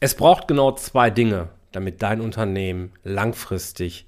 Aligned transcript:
Es 0.00 0.14
braucht 0.14 0.48
genau 0.48 0.72
zwei 0.72 1.10
Dinge, 1.10 1.50
damit 1.72 2.00
dein 2.00 2.22
Unternehmen 2.22 2.92
langfristig 3.04 4.06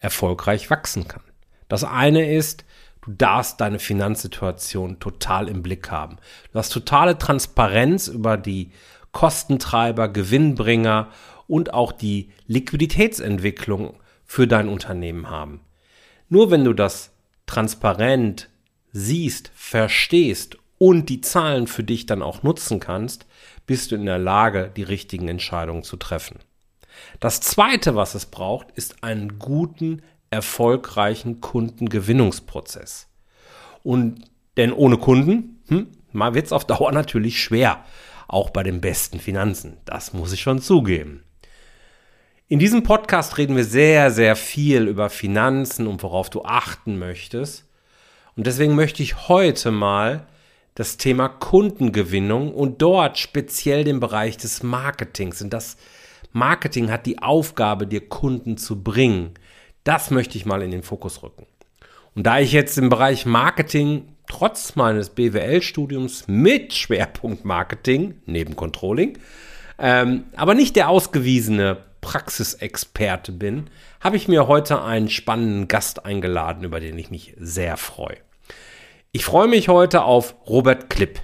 erfolgreich 0.00 0.68
wachsen 0.68 1.06
kann. 1.06 1.22
Das 1.68 1.84
eine 1.84 2.32
ist, 2.32 2.64
du 3.02 3.12
darfst 3.12 3.60
deine 3.60 3.78
Finanzsituation 3.78 4.98
total 4.98 5.48
im 5.48 5.62
Blick 5.62 5.92
haben. 5.92 6.18
Du 6.52 6.58
hast 6.58 6.70
totale 6.70 7.18
Transparenz 7.18 8.08
über 8.08 8.36
die 8.36 8.72
Kostentreiber, 9.12 10.08
Gewinnbringer 10.08 11.08
und 11.46 11.72
auch 11.72 11.92
die 11.92 12.30
Liquiditätsentwicklung 12.48 13.94
für 14.24 14.48
dein 14.48 14.68
Unternehmen 14.68 15.30
haben. 15.30 15.60
Nur 16.28 16.50
wenn 16.50 16.64
du 16.64 16.72
das 16.72 17.12
transparent 17.46 18.48
siehst, 18.92 19.52
verstehst 19.54 20.58
und 20.78 21.08
die 21.08 21.20
Zahlen 21.20 21.66
für 21.66 21.82
dich 21.82 22.06
dann 22.06 22.22
auch 22.22 22.42
nutzen 22.42 22.80
kannst, 22.80 23.26
bist 23.66 23.90
du 23.90 23.96
in 23.96 24.06
der 24.06 24.18
Lage, 24.18 24.70
die 24.76 24.82
richtigen 24.82 25.28
Entscheidungen 25.28 25.82
zu 25.82 25.96
treffen. 25.96 26.38
Das 27.20 27.40
Zweite, 27.40 27.94
was 27.94 28.14
es 28.14 28.26
braucht, 28.26 28.70
ist 28.72 29.02
einen 29.02 29.38
guten, 29.38 30.02
erfolgreichen 30.30 31.40
Kundengewinnungsprozess. 31.40 33.08
Und 33.82 34.24
denn 34.56 34.72
ohne 34.72 34.98
Kunden 34.98 35.62
hm, 35.68 35.88
wird 36.12 36.46
es 36.46 36.52
auf 36.52 36.64
Dauer 36.64 36.92
natürlich 36.92 37.42
schwer, 37.42 37.84
auch 38.28 38.50
bei 38.50 38.62
den 38.62 38.80
besten 38.80 39.20
Finanzen. 39.20 39.76
Das 39.84 40.12
muss 40.12 40.32
ich 40.32 40.40
schon 40.40 40.60
zugeben. 40.60 41.22
In 42.48 42.58
diesem 42.58 42.82
Podcast 42.84 43.38
reden 43.38 43.56
wir 43.56 43.64
sehr, 43.64 44.10
sehr 44.10 44.36
viel 44.36 44.86
über 44.86 45.10
Finanzen 45.10 45.86
und 45.86 46.02
worauf 46.02 46.30
du 46.30 46.44
achten 46.44 46.98
möchtest. 46.98 47.64
Und 48.36 48.46
deswegen 48.46 48.74
möchte 48.74 49.02
ich 49.02 49.28
heute 49.28 49.72
mal 49.72 50.26
das 50.76 50.98
Thema 50.98 51.28
Kundengewinnung 51.28 52.54
und 52.54 52.80
dort 52.82 53.18
speziell 53.18 53.82
den 53.82 53.98
Bereich 53.98 54.36
des 54.36 54.62
Marketings. 54.62 55.42
Und 55.42 55.52
das 55.52 55.76
Marketing 56.32 56.90
hat 56.90 57.06
die 57.06 57.18
Aufgabe, 57.18 57.86
dir 57.86 58.08
Kunden 58.08 58.58
zu 58.58 58.82
bringen. 58.82 59.30
Das 59.84 60.10
möchte 60.10 60.36
ich 60.36 60.44
mal 60.44 60.62
in 60.62 60.70
den 60.70 60.82
Fokus 60.82 61.22
rücken. 61.22 61.46
Und 62.14 62.26
da 62.26 62.38
ich 62.38 62.52
jetzt 62.52 62.76
im 62.76 62.90
Bereich 62.90 63.24
Marketing 63.24 64.16
trotz 64.26 64.76
meines 64.76 65.10
BWL-Studiums 65.10 66.28
mit 66.28 66.74
Schwerpunkt 66.74 67.44
Marketing, 67.44 68.20
neben 68.26 68.54
Controlling, 68.54 69.18
ähm, 69.78 70.24
aber 70.36 70.54
nicht 70.54 70.76
der 70.76 70.90
ausgewiesene 70.90 71.78
Praxisexperte 72.02 73.32
bin, 73.32 73.70
habe 74.00 74.16
ich 74.16 74.28
mir 74.28 74.46
heute 74.46 74.82
einen 74.82 75.08
spannenden 75.08 75.68
Gast 75.68 76.04
eingeladen, 76.04 76.64
über 76.64 76.80
den 76.80 76.98
ich 76.98 77.10
mich 77.10 77.34
sehr 77.38 77.76
freue. 77.78 78.25
Ich 79.16 79.24
freue 79.24 79.48
mich 79.48 79.68
heute 79.68 80.04
auf 80.04 80.34
Robert 80.46 80.90
Klipp. 80.90 81.20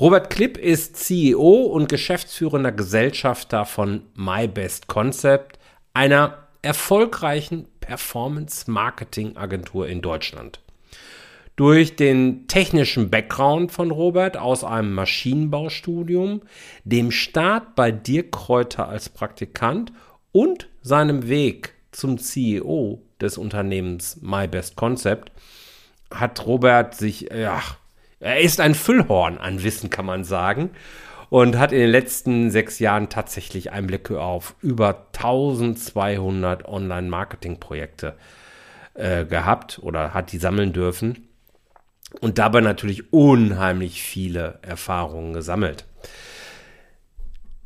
Robert 0.00 0.30
Klipp 0.30 0.56
ist 0.56 0.96
CEO 0.96 1.64
und 1.64 1.90
geschäftsführender 1.90 2.72
Gesellschafter 2.72 3.66
von 3.66 4.04
My 4.14 4.48
Best 4.48 4.86
Concept, 4.86 5.58
einer 5.92 6.48
erfolgreichen 6.62 7.68
Performance-Marketing-Agentur 7.80 9.86
in 9.86 10.00
Deutschland. 10.00 10.60
Durch 11.56 11.94
den 11.94 12.48
technischen 12.48 13.10
Background 13.10 13.70
von 13.70 13.90
Robert 13.90 14.38
aus 14.38 14.64
einem 14.64 14.94
Maschinenbaustudium, 14.94 16.40
dem 16.84 17.10
Start 17.10 17.74
bei 17.74 17.92
Dirk 17.92 18.32
Kräuter 18.32 18.88
als 18.88 19.10
Praktikant 19.10 19.92
und 20.32 20.70
seinem 20.80 21.28
Weg 21.28 21.74
zum 21.92 22.16
CEO 22.16 23.02
des 23.20 23.36
Unternehmens 23.36 24.18
My 24.22 24.48
Best 24.48 24.76
Concept 24.76 25.30
hat 26.12 26.46
Robert 26.46 26.94
sich, 26.94 27.28
ja, 27.32 27.62
er 28.20 28.40
ist 28.40 28.60
ein 28.60 28.74
Füllhorn 28.74 29.38
an 29.38 29.62
Wissen, 29.62 29.90
kann 29.90 30.06
man 30.06 30.24
sagen. 30.24 30.70
Und 31.30 31.58
hat 31.58 31.70
in 31.70 31.78
den 31.78 31.90
letzten 31.90 32.50
sechs 32.50 32.80
Jahren 32.80 33.08
tatsächlich 33.08 33.70
Einblicke 33.70 34.20
auf 34.20 34.56
über 34.60 35.06
1200 35.14 36.66
Online-Marketing-Projekte 36.66 38.16
äh, 38.94 39.24
gehabt 39.24 39.78
oder 39.80 40.12
hat 40.12 40.32
die 40.32 40.38
sammeln 40.38 40.72
dürfen. 40.72 41.28
Und 42.20 42.38
dabei 42.38 42.60
natürlich 42.60 43.12
unheimlich 43.12 44.02
viele 44.02 44.58
Erfahrungen 44.62 45.32
gesammelt. 45.32 45.86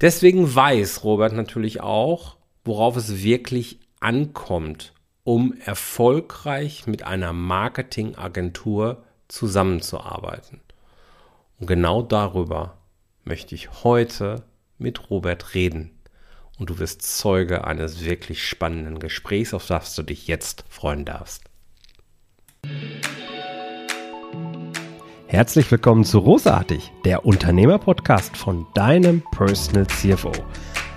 Deswegen 0.02 0.54
weiß 0.54 1.02
Robert 1.02 1.32
natürlich 1.32 1.80
auch, 1.80 2.36
worauf 2.64 2.96
es 2.96 3.22
wirklich 3.22 3.78
ankommt, 4.00 4.92
um 5.24 5.54
erfolgreich 5.64 6.86
mit 6.86 7.02
einer 7.02 7.32
Marketingagentur 7.32 9.02
zusammenzuarbeiten. 9.28 10.60
Und 11.58 11.66
genau 11.66 12.02
darüber 12.02 12.76
möchte 13.24 13.54
ich 13.54 13.84
heute 13.84 14.44
mit 14.78 15.10
Robert 15.10 15.54
reden. 15.54 15.90
Und 16.58 16.70
du 16.70 16.78
wirst 16.78 17.02
Zeuge 17.02 17.64
eines 17.64 18.04
wirklich 18.04 18.46
spannenden 18.46 18.98
Gesprächs, 18.98 19.54
auf 19.54 19.66
das 19.66 19.94
du 19.94 20.02
dich 20.02 20.28
jetzt 20.28 20.64
freuen 20.68 21.04
darfst. 21.04 21.44
Herzlich 25.26 25.68
willkommen 25.70 26.04
zu 26.04 26.18
Rosartig, 26.18 26.92
der 27.04 27.24
Unternehmerpodcast 27.24 28.36
von 28.36 28.66
deinem 28.74 29.22
Personal 29.32 29.86
CFO. 29.88 30.32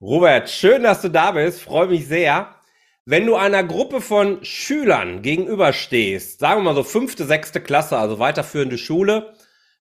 Robert, 0.00 0.50
schön, 0.50 0.82
dass 0.82 1.00
du 1.00 1.08
da 1.08 1.32
bist. 1.32 1.62
Freue 1.62 1.88
mich 1.88 2.06
sehr. 2.06 2.54
Wenn 3.06 3.24
du 3.24 3.36
einer 3.36 3.64
Gruppe 3.64 4.02
von 4.02 4.44
Schülern 4.44 5.22
gegenüberstehst, 5.22 6.38
sagen 6.38 6.60
wir 6.60 6.64
mal 6.64 6.74
so 6.74 6.82
fünfte, 6.82 7.24
sechste 7.24 7.62
Klasse, 7.62 7.96
also 7.96 8.18
weiterführende 8.18 8.76
Schule, 8.76 9.34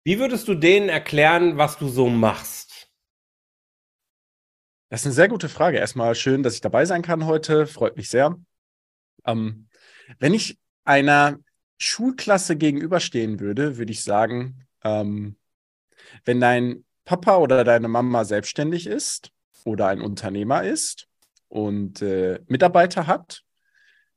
wie 0.04 0.20
würdest 0.20 0.48
du 0.48 0.56
denen 0.56 0.88
erklären, 0.88 1.58
was 1.58 1.78
du 1.78 1.90
so 1.90 2.08
machst? 2.08 2.90
Das 4.90 5.02
ist 5.02 5.08
eine 5.08 5.16
sehr 5.16 5.28
gute 5.28 5.50
Frage. 5.50 5.80
Erstmal 5.80 6.16
schön, 6.16 6.44
dass 6.44 6.54
ich 6.54 6.62
dabei 6.62 6.86
sein 6.86 7.02
kann 7.02 7.26
heute. 7.26 7.68
Freut 7.68 7.98
mich 7.98 8.10
sehr. 8.10 8.38
Ähm, 9.26 9.68
wenn 10.20 10.34
ich 10.34 10.58
einer 10.86 11.40
Schulklasse 11.78 12.56
gegenüberstehen 12.56 13.42
würde, 13.42 13.78
würde 13.78 13.92
ich 13.92 14.04
sagen, 14.04 14.66
ähm, 14.84 15.36
wenn 16.24 16.40
dein 16.40 16.86
Papa 17.04 17.38
oder 17.38 17.66
deine 17.66 17.90
Mama 17.90 18.24
selbstständig 18.24 18.88
ist 18.88 19.35
oder 19.66 19.88
ein 19.88 20.00
Unternehmer 20.00 20.64
ist 20.64 21.08
und 21.50 22.02
äh, 22.02 22.40
Mitarbeiter 22.48 23.08
hat, 23.08 23.42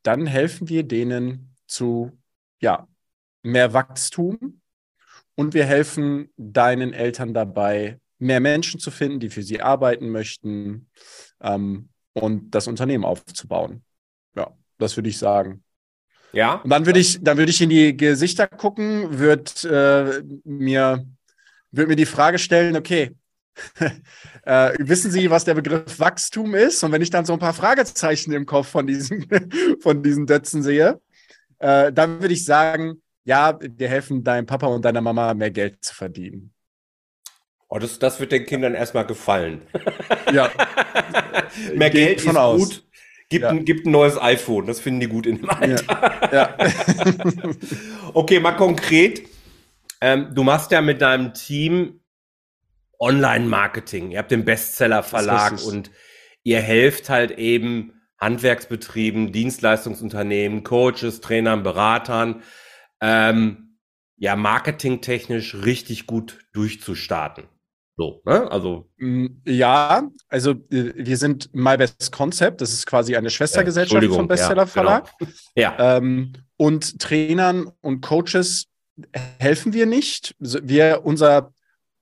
dann 0.05 0.27
helfen 0.27 0.69
wir 0.69 0.85
denen 0.85 1.57
zu 1.67 2.17
ja, 2.61 2.87
mehr 3.43 3.73
Wachstum 3.73 4.61
und 5.35 5.55
wir 5.55 5.65
helfen 5.65 6.31
deinen 6.37 6.93
Eltern 6.93 7.35
dabei, 7.35 7.99
mehr 8.19 8.41
Menschen 8.41 8.79
zu 8.81 8.91
finden, 8.91 9.21
die 9.21 9.31
für 9.31 9.43
sie 9.43 9.61
arbeiten 9.61 10.11
möchten 10.11 10.89
ähm, 11.41 11.89
und 12.13 12.51
das 12.51 12.67
Unternehmen 12.67 13.05
aufzubauen. 13.05 13.83
Ja, 14.37 14.57
das 14.79 14.97
würde 14.97 15.09
ich 15.09 15.19
sagen. 15.19 15.63
Ja. 16.33 16.57
Und 16.57 16.71
dann 16.71 16.87
würde 16.87 17.01
ich, 17.01 17.23
dann 17.23 17.39
würde 17.39 17.51
ich 17.51 17.61
in 17.63 17.71
die 17.71 17.97
Gesichter 17.97 18.47
gucken, 18.47 19.19
würde 19.19 20.23
äh, 20.23 20.23
mir, 20.45 21.07
würde 21.71 21.89
mir 21.89 21.97
die 21.97 22.07
Frage 22.07 22.39
stellen, 22.39 22.77
okay, 22.77 23.15
äh, 24.45 24.73
wissen 24.79 25.11
Sie, 25.11 25.31
was 25.31 25.45
der 25.45 25.55
Begriff 25.55 25.99
Wachstum 25.99 26.55
ist? 26.55 26.83
Und 26.85 26.93
wenn 26.93 27.03
ich 27.03 27.11
dann 27.11 27.25
so 27.25 27.33
ein 27.33 27.39
paar 27.39 27.55
Fragezeichen 27.55 28.33
im 28.33 28.47
Kopf 28.47 28.69
von 28.69 28.87
diesen, 28.87 29.27
von 29.81 30.03
diesen 30.03 30.27
Dötzen 30.27 30.63
sehe, 30.63 31.01
äh, 31.59 31.93
dann 31.93 32.21
würde 32.21 32.35
ich 32.35 32.45
sagen, 32.45 33.03
ja, 33.25 33.59
wir 33.61 33.89
helfen 33.89 34.25
deinem 34.25 34.47
Papa 34.47 34.67
und 34.69 34.85
deiner 34.85 35.01
Mama 35.01 35.35
mehr 35.35 35.51
Geld 35.51 35.85
zu 35.85 35.95
verdienen. 35.95 36.53
Oh, 37.69 37.79
das, 37.79 37.99
das 37.99 38.19
wird 38.19 38.33
den 38.33 38.47
Kindern 38.47 38.75
erstmal 38.75 39.07
gefallen. 39.07 39.63
Ja. 40.33 40.51
mehr 41.75 41.89
Geht 41.89 42.19
Geld 42.19 42.25
ist 42.25 42.37
aus. 42.37 42.61
gut. 42.61 42.85
Gibt, 43.31 43.45
ja. 43.45 43.49
ein, 43.49 43.65
gibt 43.65 43.87
ein 43.87 43.93
neues 43.93 44.21
iPhone, 44.21 44.67
das 44.67 44.79
finden 44.79 45.01
die 45.01 45.07
gut 45.07 45.27
in 45.27 45.39
dem 45.39 45.49
Alter. 45.49 46.31
Ja. 46.33 46.55
ja. 46.59 47.55
okay, 48.13 48.41
mal 48.41 48.53
konkret. 48.53 49.23
Ähm, 50.03 50.29
du 50.35 50.43
machst 50.43 50.71
ja 50.71 50.83
mit 50.83 51.01
deinem 51.01 51.33
Team 51.33 52.01
Online-Marketing. 52.99 54.11
Ihr 54.11 54.19
habt 54.19 54.31
den 54.31 54.45
Bestseller-Verlag 54.45 55.63
und 55.65 55.91
ihr 56.43 56.61
helft 56.61 57.09
halt 57.11 57.33
eben 57.33 57.93
Handwerksbetrieben, 58.19 59.33
Dienstleistungsunternehmen, 59.33 60.65
Coaches, 60.65 61.21
Trainern, 61.21 61.63
Beratern, 61.63 62.43
ähm, 63.01 63.77
ja, 64.17 64.35
marketingtechnisch 64.35 65.55
richtig 65.55 66.07
gut 66.07 66.41
durchzustarten. 66.53 67.45
So, 67.97 68.23
ne? 68.25 68.51
Also. 68.51 68.89
Mm, 68.97 69.27
ja, 69.45 70.09
also 70.29 70.53
äh, 70.71 70.93
wir 70.97 71.17
sind 71.17 71.51
My 71.53 71.77
Best 71.77 72.13
Concept, 72.13 72.61
das 72.61 72.73
ist 72.73 72.87
quasi 72.87 73.17
eine 73.17 73.31
Schwestergesellschaft 73.31 74.03
Äh, 74.03 74.09
vom 74.09 74.29
Bestseller 74.29 74.67
Verlag. 74.67 75.11
Ja. 75.55 75.97
Ähm, 75.97 76.33
und 76.57 77.01
Trainern 77.01 77.71
und 77.81 78.01
Coaches 78.01 78.67
helfen 79.39 79.73
wir 79.73 79.87
nicht. 79.87 80.35
Wir, 80.39 81.03
unser, 81.05 81.53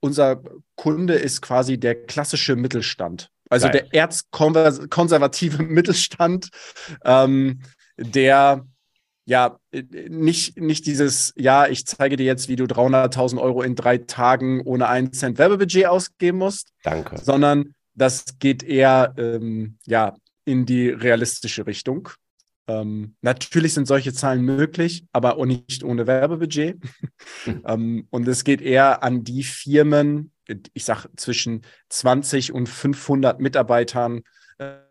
unser 0.00 0.42
Kunde 0.76 1.14
ist 1.14 1.42
quasi 1.42 1.78
der 1.78 1.94
klassische 2.06 2.56
Mittelstand. 2.56 3.30
Also 3.48 3.68
Geil. 3.68 3.88
der 3.92 4.02
erzkonservative 4.02 5.62
Mittelstand, 5.62 6.50
ähm, 7.04 7.62
der 7.96 8.66
ja 9.24 9.58
nicht, 9.72 10.58
nicht 10.58 10.86
dieses, 10.86 11.32
ja, 11.36 11.66
ich 11.66 11.84
zeige 11.86 12.16
dir 12.16 12.24
jetzt, 12.24 12.48
wie 12.48 12.56
du 12.56 12.64
300.000 12.64 13.40
Euro 13.40 13.62
in 13.62 13.74
drei 13.74 13.98
Tagen 13.98 14.60
ohne 14.62 14.88
einen 14.88 15.12
Cent 15.12 15.38
Werbebudget 15.38 15.86
ausgeben 15.86 16.38
musst, 16.38 16.72
Danke. 16.84 17.18
sondern 17.18 17.74
das 17.94 18.38
geht 18.38 18.62
eher 18.62 19.14
ähm, 19.16 19.78
ja, 19.84 20.14
in 20.44 20.64
die 20.64 20.88
realistische 20.88 21.66
Richtung. 21.66 22.08
Ähm, 22.68 23.14
natürlich 23.20 23.74
sind 23.74 23.86
solche 23.86 24.12
Zahlen 24.12 24.42
möglich, 24.42 25.06
aber 25.12 25.36
auch 25.36 25.46
nicht 25.46 25.84
ohne 25.84 26.06
Werbebudget. 26.06 26.78
ähm, 27.66 28.06
und 28.10 28.26
es 28.26 28.44
geht 28.44 28.60
eher 28.60 29.02
an 29.02 29.24
die 29.24 29.44
Firmen, 29.44 30.32
ich 30.74 30.84
sage 30.84 31.08
zwischen 31.16 31.62
20 31.88 32.52
und 32.52 32.68
500 32.68 33.40
Mitarbeitern, 33.40 34.22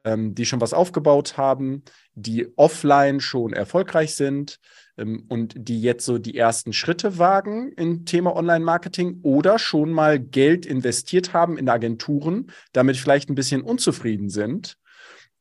ähm, 0.04 0.36
die 0.36 0.45
schon 0.45 0.62
was 0.62 0.74
aufgebaut 0.74 1.38
haben, 1.38 1.83
die 2.13 2.48
offline 2.56 3.19
schon 3.19 3.51
erfolgreich 3.51 4.16
sind 4.16 4.60
ähm, 4.98 5.25
und 5.27 5.56
die 5.57 5.81
jetzt 5.81 6.06
so 6.06 6.18
die 6.18 6.38
ersten 6.38 6.72
Schritte 6.72 7.18
wagen 7.18 7.72
im 7.75 8.06
Thema 8.06 8.36
Online-Marketing 8.36 9.19
oder 9.24 9.60
schon 9.60 9.92
mal 9.92 10.19
Geld 10.19 10.66
investiert 10.66 11.33
haben 11.33 11.57
in 11.57 11.68
Agenturen, 11.68 12.51
damit 12.74 12.95
vielleicht 12.95 13.30
ein 13.30 13.36
bisschen 13.36 13.63
unzufrieden 13.63 14.30
sind 14.30 14.77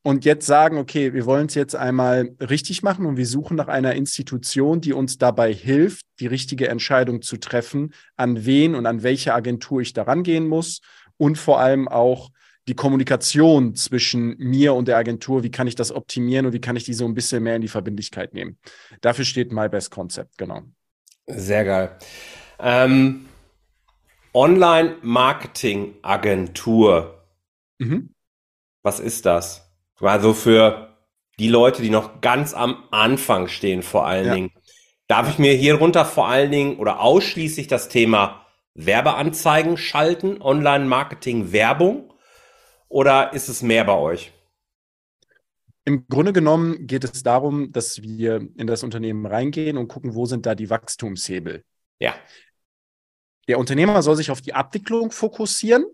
und 0.05 0.25
jetzt 0.27 0.47
sagen, 0.47 0.77
okay, 0.77 1.15
wir 1.15 1.25
wollen 1.25 1.47
es 1.47 1.55
jetzt 1.55 1.75
einmal 1.75 2.37
richtig 2.39 2.83
machen 2.83 3.07
und 3.07 3.17
wir 3.17 3.27
suchen 3.27 3.57
nach 3.57 3.69
einer 3.69 3.95
Institution, 3.95 4.83
die 4.83 4.93
uns 4.93 5.17
dabei 5.17 5.51
hilft, 5.53 6.05
die 6.21 6.27
richtige 6.27 6.69
Entscheidung 6.69 7.23
zu 7.23 7.39
treffen, 7.39 7.95
an 8.17 8.45
wen 8.45 8.75
und 8.75 8.85
an 8.85 9.03
welche 9.03 9.33
Agentur 9.33 9.81
ich 9.81 9.95
daran 9.95 10.23
gehen 10.23 10.47
muss 10.47 10.83
und 11.17 11.39
vor 11.39 11.59
allem 11.59 11.89
auch 11.89 12.29
die 12.69 12.75
Kommunikation 12.75 13.77
zwischen 13.77 14.37
mir 14.37 14.75
und 14.75 14.89
der 14.89 14.99
Agentur, 14.99 15.43
wie 15.43 15.51
kann 15.51 15.67
ich 15.67 15.75
das 15.75 15.91
optimieren 15.91 16.45
und 16.45 16.53
wie 16.53 16.61
kann 16.61 16.77
ich 16.77 16.85
die 16.85 16.93
so 16.93 17.07
ein 17.07 17.15
bisschen 17.15 17.43
mehr 17.43 17.57
in 17.57 17.63
die 17.63 17.69
Verbindlichkeit 17.69 18.35
nehmen. 18.35 18.59
Dafür 19.01 19.25
steht 19.25 19.53
My 19.53 19.71
Best 19.71 19.91
Concept, 19.91 20.37
genau. 20.37 20.65
Sehr 21.27 21.65
geil. 21.65 21.97
Ähm, 22.59 23.25
Online-Marketing-Agentur. 24.35 27.25
Mhm. 27.79 28.11
Was 28.83 29.01
ist 29.01 29.25
das? 29.25 29.64
Also 30.01 30.35
für 30.35 30.97
die 31.39 31.49
Leute, 31.49 31.83
die 31.83 31.91
noch 31.91 32.21
ganz 32.21 32.55
am 32.55 32.85
Anfang 32.91 33.49
stehen, 33.49 33.83
vor 33.83 34.07
allen 34.07 34.27
Ja. 34.27 34.35
Dingen. 34.35 34.53
Darf 35.07 35.29
ich 35.29 35.39
mir 35.39 35.53
hier 35.53 35.75
runter 35.75 36.05
vor 36.05 36.29
allen 36.29 36.51
Dingen 36.51 36.79
oder 36.79 37.01
ausschließlich 37.01 37.67
das 37.67 37.89
Thema 37.89 38.47
Werbeanzeigen 38.75 39.77
schalten, 39.77 40.41
Online-Marketing, 40.41 41.53
Werbung? 41.53 42.13
Oder 42.89 43.33
ist 43.35 43.49
es 43.49 43.63
mehr 43.63 43.85
bei 43.85 43.97
euch? 43.97 44.33
Im 45.85 46.07
Grunde 46.09 46.33
genommen 46.33 46.87
geht 46.87 47.05
es 47.05 47.23
darum, 47.23 47.71
dass 47.73 48.01
wir 48.01 48.37
in 48.57 48.67
das 48.67 48.83
Unternehmen 48.83 49.27
reingehen 49.27 49.77
und 49.77 49.89
gucken, 49.89 50.15
wo 50.15 50.25
sind 50.25 50.47
da 50.47 50.55
die 50.55 50.71
Wachstumshebel. 50.71 51.63
Ja. 51.99 52.15
Der 53.49 53.59
Unternehmer 53.59 54.01
soll 54.01 54.17
sich 54.17 54.31
auf 54.31 54.41
die 54.41 54.55
Abwicklung 54.55 55.11
fokussieren. 55.11 55.85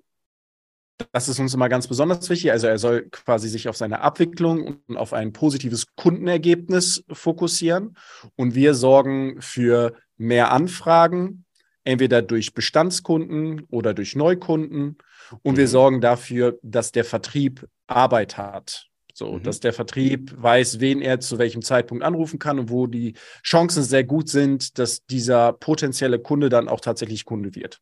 Das 1.13 1.29
ist 1.29 1.39
uns 1.39 1.55
immer 1.55 1.69
ganz 1.69 1.87
besonders 1.89 2.29
wichtig. 2.31 2.51
Also 2.53 2.67
er 2.67 2.79
soll 2.79 3.09
quasi 3.11 3.49
sich 3.49 3.69
auf 3.69 3.77
seine 3.77 4.01
Abwicklung 4.01 4.79
und 4.87 4.97
auf 4.97 5.13
ein 5.13 5.33
positives 5.33 5.87
Kundenergebnis 5.97 7.05
fokussieren. 7.13 7.97
Und 8.37 8.55
wir 8.55 8.75
sorgen 8.75 9.41
für 9.41 9.95
mehr 10.17 10.53
Anfragen, 10.53 11.45
entweder 11.85 12.23
durch 12.23 12.55
Bestandskunden 12.55 13.63
oder 13.71 13.95
durch 13.95 14.17
Neukunden. 14.17 14.99
Und 15.43 15.57
wir 15.57 15.65
Mhm. 15.65 15.69
sorgen 15.69 16.01
dafür, 16.01 16.59
dass 16.63 16.93
der 16.93 17.05
Vertrieb 17.05 17.67
Arbeit 17.87 18.37
hat. 18.37 18.87
So, 19.15 19.35
Mhm. 19.35 19.43
dass 19.43 19.61
der 19.61 19.73
Vertrieb 19.73 20.33
weiß, 20.37 20.81
wen 20.81 21.01
er 21.03 21.21
zu 21.21 21.39
welchem 21.39 21.63
Zeitpunkt 21.63 22.05
anrufen 22.05 22.39
kann 22.39 22.59
und 22.59 22.71
wo 22.71 22.87
die 22.87 23.15
Chancen 23.43 23.83
sehr 23.83 24.05
gut 24.05 24.29
sind, 24.29 24.79
dass 24.79 25.05
dieser 25.07 25.53
potenzielle 25.53 26.19
Kunde 26.19 26.49
dann 26.49 26.69
auch 26.69 26.81
tatsächlich 26.81 27.25
Kunde 27.25 27.55
wird. 27.55 27.81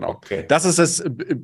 Genau. 0.00 0.12
Okay. 0.12 0.44
Das 0.48 0.64
ist 0.64 0.78
es, 0.78 1.00
äh, 1.00 1.36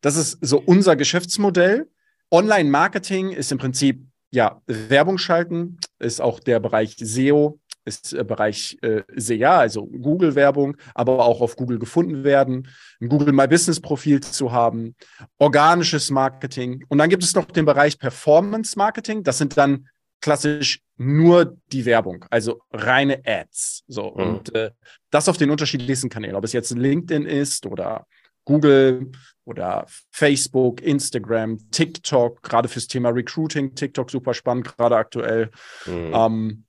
das 0.00 0.16
ist 0.16 0.38
so 0.40 0.60
unser 0.60 0.96
Geschäftsmodell. 0.96 1.88
Online-Marketing 2.30 3.30
ist 3.30 3.52
im 3.52 3.58
Prinzip 3.58 4.06
ja 4.30 4.60
Werbung 4.66 5.18
schalten, 5.18 5.78
ist 5.98 6.20
auch 6.20 6.40
der 6.40 6.58
Bereich 6.58 6.96
SEO, 6.98 7.60
ist 7.84 8.12
der 8.12 8.24
Bereich 8.24 8.78
äh, 8.82 9.02
SEA, 9.14 9.58
also 9.58 9.86
Google-Werbung, 9.86 10.76
aber 10.94 11.24
auch 11.24 11.40
auf 11.40 11.56
Google 11.56 11.78
gefunden 11.78 12.24
werden, 12.24 12.68
ein 13.00 13.08
Google 13.08 13.32
My 13.32 13.46
Business 13.46 13.80
Profil 13.80 14.20
zu 14.20 14.50
haben, 14.50 14.96
organisches 15.38 16.10
Marketing 16.10 16.84
und 16.88 16.98
dann 16.98 17.10
gibt 17.10 17.22
es 17.22 17.34
noch 17.34 17.44
den 17.44 17.66
Bereich 17.66 17.98
Performance 17.98 18.78
Marketing. 18.78 19.22
Das 19.22 19.38
sind 19.38 19.56
dann 19.56 19.88
klassisch 20.20 20.80
nur 21.04 21.56
die 21.72 21.84
Werbung, 21.84 22.24
also 22.30 22.60
reine 22.72 23.22
Ads. 23.24 23.84
So 23.88 24.10
Mhm. 24.10 24.22
und 24.22 24.54
äh, 24.54 24.70
das 25.10 25.28
auf 25.28 25.36
den 25.36 25.50
unterschiedlichsten 25.50 26.08
Kanälen, 26.08 26.36
ob 26.36 26.44
es 26.44 26.52
jetzt 26.52 26.70
LinkedIn 26.70 27.26
ist 27.26 27.66
oder 27.66 28.06
Google 28.44 29.12
oder 29.44 29.86
Facebook, 30.10 30.80
Instagram, 30.80 31.58
TikTok, 31.70 32.42
gerade 32.42 32.68
fürs 32.68 32.86
Thema 32.86 33.10
Recruiting, 33.10 33.74
TikTok 33.74 34.10
super 34.10 34.34
spannend, 34.34 34.76
gerade 34.76 34.96
aktuell. 34.96 35.50
Mhm. 35.86 36.12
Ähm, 36.14 36.64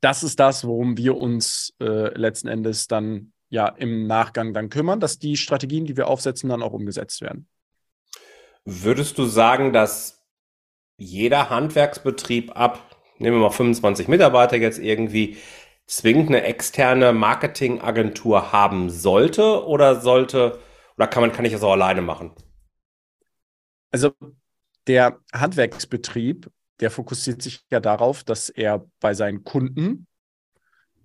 das 0.00 0.22
ist 0.22 0.40
das, 0.40 0.66
worum 0.66 0.96
wir 0.96 1.16
uns 1.16 1.74
äh, 1.80 2.16
letzten 2.18 2.48
Endes 2.48 2.86
dann 2.88 3.32
ja 3.50 3.68
im 3.68 4.06
Nachgang 4.06 4.54
dann 4.54 4.70
kümmern, 4.70 5.00
dass 5.00 5.18
die 5.18 5.36
Strategien, 5.36 5.84
die 5.84 5.96
wir 5.96 6.08
aufsetzen, 6.08 6.48
dann 6.48 6.62
auch 6.62 6.72
umgesetzt 6.72 7.20
werden. 7.20 7.46
Würdest 8.64 9.18
du 9.18 9.24
sagen, 9.26 9.72
dass 9.72 10.22
jeder 10.96 11.50
Handwerksbetrieb 11.50 12.56
ab, 12.56 12.91
nehmen 13.22 13.36
wir 13.38 13.42
mal 13.42 13.50
25 13.50 14.08
Mitarbeiter 14.08 14.56
jetzt 14.56 14.78
irgendwie, 14.78 15.36
zwingend 15.86 16.28
eine 16.28 16.44
externe 16.44 17.12
Marketingagentur 17.12 18.52
haben 18.52 18.88
sollte 18.88 19.66
oder 19.66 20.00
sollte, 20.00 20.58
oder 20.96 21.06
kann 21.06 21.22
man, 21.22 21.32
kann 21.32 21.44
ich 21.44 21.52
das 21.52 21.62
auch 21.62 21.72
alleine 21.72 22.02
machen? 22.02 22.32
Also 23.90 24.12
der 24.86 25.18
Handwerksbetrieb, 25.32 26.48
der 26.80 26.90
fokussiert 26.90 27.42
sich 27.42 27.60
ja 27.70 27.80
darauf, 27.80 28.24
dass 28.24 28.48
er 28.48 28.86
bei 29.00 29.14
seinen 29.14 29.44
Kunden 29.44 30.06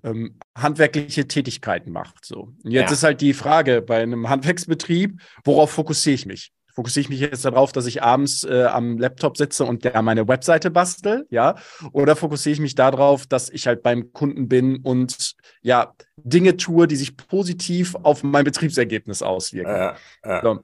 ähm, 0.04 0.40
handwerkliche 0.56 1.28
Tätigkeiten 1.28 1.92
macht. 1.92 2.24
So. 2.26 2.54
Und 2.64 2.72
jetzt 2.72 2.90
Ja. 2.90 2.94
ist 2.94 3.04
halt 3.04 3.22
die 3.22 3.34
Frage 3.34 3.82
bei 3.82 4.02
einem 4.02 4.30
Handwerksbetrieb, 4.30 5.20
worauf 5.44 5.72
fokussiere 5.72 6.16
ich 6.16 6.26
mich? 6.26 6.52
Fokussiere 6.78 7.02
ich 7.02 7.10
mich 7.10 7.20
jetzt 7.22 7.44
darauf, 7.44 7.72
dass 7.72 7.88
ich 7.88 8.04
abends 8.04 8.44
äh, 8.44 8.66
am 8.66 9.00
Laptop 9.00 9.36
sitze 9.36 9.66
und 9.66 9.84
der 9.84 10.00
meine 10.04 10.28
Webseite 10.28 10.70
bastel, 10.70 11.26
ja? 11.32 11.56
Oder 11.92 12.16
fokussiere 12.16 12.54
ich 12.54 12.60
mich 12.60 12.76
darauf, 12.76 13.26
dass 13.26 13.50
ich 13.50 13.66
halt 13.66 13.82
beim 13.82 14.14
Kunden 14.14 14.48
bin 14.48 14.78
und 14.84 15.34
ja 15.64 15.96
Dinge 16.18 16.56
tue, 16.56 16.88
die 16.88 16.96
sich 16.96 17.18
positiv 17.18 17.96
auf 18.04 18.22
mein 18.22 18.46
Betriebsergebnis 18.46 19.24
auswirken? 19.24 19.96
Äh, 20.22 20.38
äh, 20.38 20.42
So. 20.44 20.60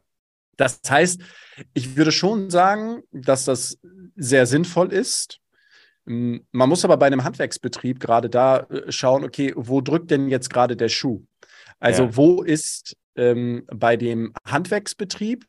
Das 0.55 0.81
heißt, 0.87 1.19
ich 1.73 1.95
würde 1.95 2.11
schon 2.11 2.51
sagen, 2.51 3.01
dass 3.11 3.45
das 3.45 3.79
sehr 4.15 4.45
sinnvoll 4.45 4.93
ist. 4.93 5.39
Man 6.05 6.43
muss 6.51 6.85
aber 6.85 6.97
bei 6.97 7.07
einem 7.07 7.23
Handwerksbetrieb 7.23 7.99
gerade 7.99 8.29
da 8.29 8.59
äh, 8.69 8.91
schauen, 8.91 9.23
okay, 9.23 9.51
wo 9.55 9.81
drückt 9.81 10.11
denn 10.11 10.27
jetzt 10.27 10.51
gerade 10.51 10.75
der 10.77 10.89
Schuh? 10.89 11.23
Also 11.79 12.03
Ja. 12.03 12.15
wo 12.17 12.43
ist 12.43 12.95
ähm, 13.15 13.65
bei 13.73 13.97
dem 13.97 14.31
Handwerksbetrieb 14.45 15.47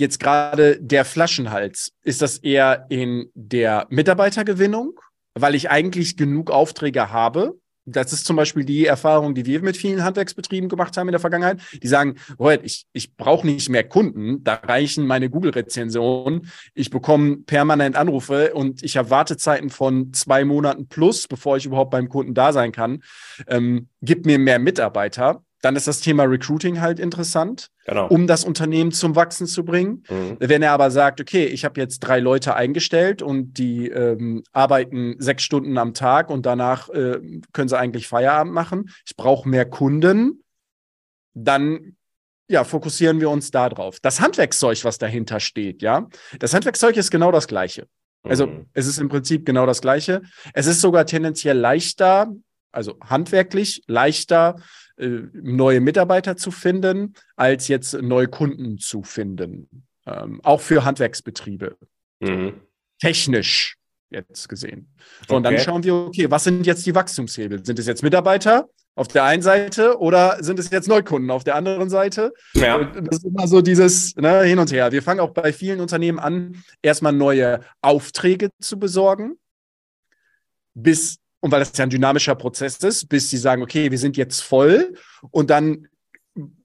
jetzt 0.00 0.18
gerade 0.18 0.78
der 0.80 1.04
Flaschenhals? 1.04 1.92
Ist 2.02 2.22
das 2.22 2.38
eher 2.38 2.86
in 2.88 3.30
der 3.34 3.86
Mitarbeitergewinnung, 3.90 4.98
weil 5.34 5.54
ich 5.54 5.70
eigentlich 5.70 6.16
genug 6.16 6.50
Aufträge 6.50 7.12
habe? 7.12 7.54
Das 7.86 8.12
ist 8.12 8.26
zum 8.26 8.36
Beispiel 8.36 8.64
die 8.64 8.86
Erfahrung, 8.86 9.34
die 9.34 9.46
wir 9.46 9.62
mit 9.62 9.76
vielen 9.76 10.04
Handwerksbetrieben 10.04 10.68
gemacht 10.68 10.96
haben 10.96 11.08
in 11.08 11.12
der 11.12 11.20
Vergangenheit. 11.20 11.60
Die 11.82 11.88
sagen, 11.88 12.16
ich, 12.62 12.86
ich 12.92 13.16
brauche 13.16 13.46
nicht 13.46 13.68
mehr 13.68 13.84
Kunden, 13.84 14.44
da 14.44 14.54
reichen 14.54 15.06
meine 15.06 15.30
Google-Rezensionen. 15.30 16.50
Ich 16.74 16.90
bekomme 16.90 17.38
permanent 17.38 17.96
Anrufe 17.96 18.54
und 18.54 18.82
ich 18.82 18.96
habe 18.96 19.10
Wartezeiten 19.10 19.70
von 19.70 20.12
zwei 20.12 20.44
Monaten 20.44 20.88
plus, 20.88 21.26
bevor 21.26 21.56
ich 21.56 21.66
überhaupt 21.66 21.90
beim 21.90 22.08
Kunden 22.08 22.34
da 22.34 22.52
sein 22.52 22.72
kann. 22.72 23.02
Ähm, 23.46 23.88
gib 24.02 24.26
mir 24.26 24.38
mehr 24.38 24.58
Mitarbeiter. 24.58 25.42
Dann 25.62 25.76
ist 25.76 25.86
das 25.86 26.00
Thema 26.00 26.24
Recruiting 26.24 26.80
halt 26.80 26.98
interessant, 26.98 27.68
genau. 27.84 28.06
um 28.08 28.26
das 28.26 28.44
Unternehmen 28.44 28.92
zum 28.92 29.14
Wachsen 29.14 29.46
zu 29.46 29.64
bringen. 29.64 30.04
Mhm. 30.08 30.36
Wenn 30.38 30.62
er 30.62 30.72
aber 30.72 30.90
sagt, 30.90 31.20
okay, 31.20 31.44
ich 31.44 31.64
habe 31.64 31.80
jetzt 31.80 32.00
drei 32.00 32.18
Leute 32.20 32.54
eingestellt 32.54 33.20
und 33.20 33.58
die 33.58 33.88
ähm, 33.88 34.42
arbeiten 34.52 35.16
sechs 35.18 35.42
Stunden 35.42 35.76
am 35.76 35.92
Tag 35.92 36.30
und 36.30 36.46
danach 36.46 36.88
äh, 36.90 37.20
können 37.52 37.68
sie 37.68 37.78
eigentlich 37.78 38.08
Feierabend 38.08 38.54
machen, 38.54 38.90
ich 39.06 39.16
brauche 39.16 39.48
mehr 39.48 39.66
Kunden, 39.66 40.42
dann 41.34 41.96
ja, 42.48 42.64
fokussieren 42.64 43.20
wir 43.20 43.30
uns 43.30 43.52
da 43.52 43.68
drauf. 43.68 43.98
Das 44.00 44.20
Handwerkszeug, 44.20 44.84
was 44.84 44.98
dahinter 44.98 45.38
steht, 45.38 45.82
ja, 45.82 46.08
das 46.40 46.52
Handwerkszeug 46.52 46.96
ist 46.96 47.10
genau 47.10 47.30
das 47.30 47.46
gleiche. 47.46 47.86
Also 48.22 48.46
mhm. 48.48 48.66
es 48.74 48.86
ist 48.86 48.98
im 48.98 49.08
Prinzip 49.08 49.46
genau 49.46 49.66
das 49.66 49.80
gleiche. 49.80 50.22
Es 50.52 50.66
ist 50.66 50.80
sogar 50.80 51.06
tendenziell 51.06 51.56
leichter, 51.56 52.32
also 52.72 52.98
handwerklich 53.00 53.82
leichter, 53.86 54.56
neue 55.00 55.80
Mitarbeiter 55.80 56.36
zu 56.36 56.50
finden, 56.50 57.14
als 57.36 57.68
jetzt 57.68 57.94
neue 57.94 58.28
Kunden 58.28 58.78
zu 58.78 59.02
finden. 59.02 59.86
Ähm, 60.06 60.40
auch 60.42 60.60
für 60.60 60.84
Handwerksbetriebe. 60.84 61.76
Mhm. 62.20 62.54
Technisch 63.00 63.76
jetzt 64.10 64.48
gesehen. 64.48 64.92
So, 65.28 65.34
okay. 65.34 65.36
Und 65.36 65.42
dann 65.44 65.58
schauen 65.58 65.84
wir, 65.84 65.94
okay, 65.94 66.30
was 66.30 66.44
sind 66.44 66.66
jetzt 66.66 66.84
die 66.84 66.94
Wachstumshebel? 66.94 67.64
Sind 67.64 67.78
es 67.78 67.86
jetzt 67.86 68.02
Mitarbeiter 68.02 68.68
auf 68.96 69.08
der 69.08 69.24
einen 69.24 69.42
Seite 69.42 69.98
oder 69.98 70.42
sind 70.42 70.58
es 70.58 70.70
jetzt 70.70 70.88
Neukunden 70.88 71.30
auf 71.30 71.44
der 71.44 71.54
anderen 71.54 71.88
Seite? 71.88 72.34
Ja. 72.54 72.82
Das 72.84 73.18
ist 73.18 73.24
immer 73.24 73.46
so 73.46 73.62
dieses 73.62 74.16
ne, 74.16 74.42
Hin 74.42 74.58
und 74.58 74.72
Her. 74.72 74.92
Wir 74.92 75.02
fangen 75.02 75.20
auch 75.20 75.30
bei 75.30 75.52
vielen 75.52 75.80
Unternehmen 75.80 76.18
an, 76.18 76.62
erstmal 76.82 77.12
neue 77.12 77.60
Aufträge 77.80 78.50
zu 78.60 78.78
besorgen, 78.78 79.38
bis, 80.74 81.18
und 81.40 81.50
weil 81.50 81.60
das 81.60 81.76
ja 81.76 81.84
ein 81.84 81.90
dynamischer 81.90 82.34
Prozess 82.34 82.76
ist, 82.78 83.08
bis 83.08 83.30
sie 83.30 83.38
sagen, 83.38 83.62
okay, 83.62 83.90
wir 83.90 83.98
sind 83.98 84.16
jetzt 84.16 84.40
voll 84.42 84.94
und 85.30 85.50
dann 85.50 85.88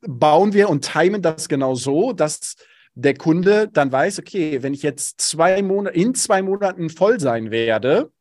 bauen 0.01 0.53
wir 0.53 0.69
und 0.69 0.89
timen 0.91 1.21
das 1.21 1.49
genau 1.49 1.75
so, 1.75 2.13
dass 2.13 2.55
der 2.93 3.15
Kunde 3.15 3.67
dann 3.71 3.91
weiß, 3.91 4.19
okay, 4.19 4.63
wenn 4.63 4.73
ich 4.73 4.83
jetzt 4.83 5.19
zwei 5.19 5.61
Monate, 5.61 5.97
in 5.97 6.15
zwei 6.15 6.41
Monaten 6.41 6.89
voll 6.89 7.19
sein 7.19 7.51
werde, 7.51 8.11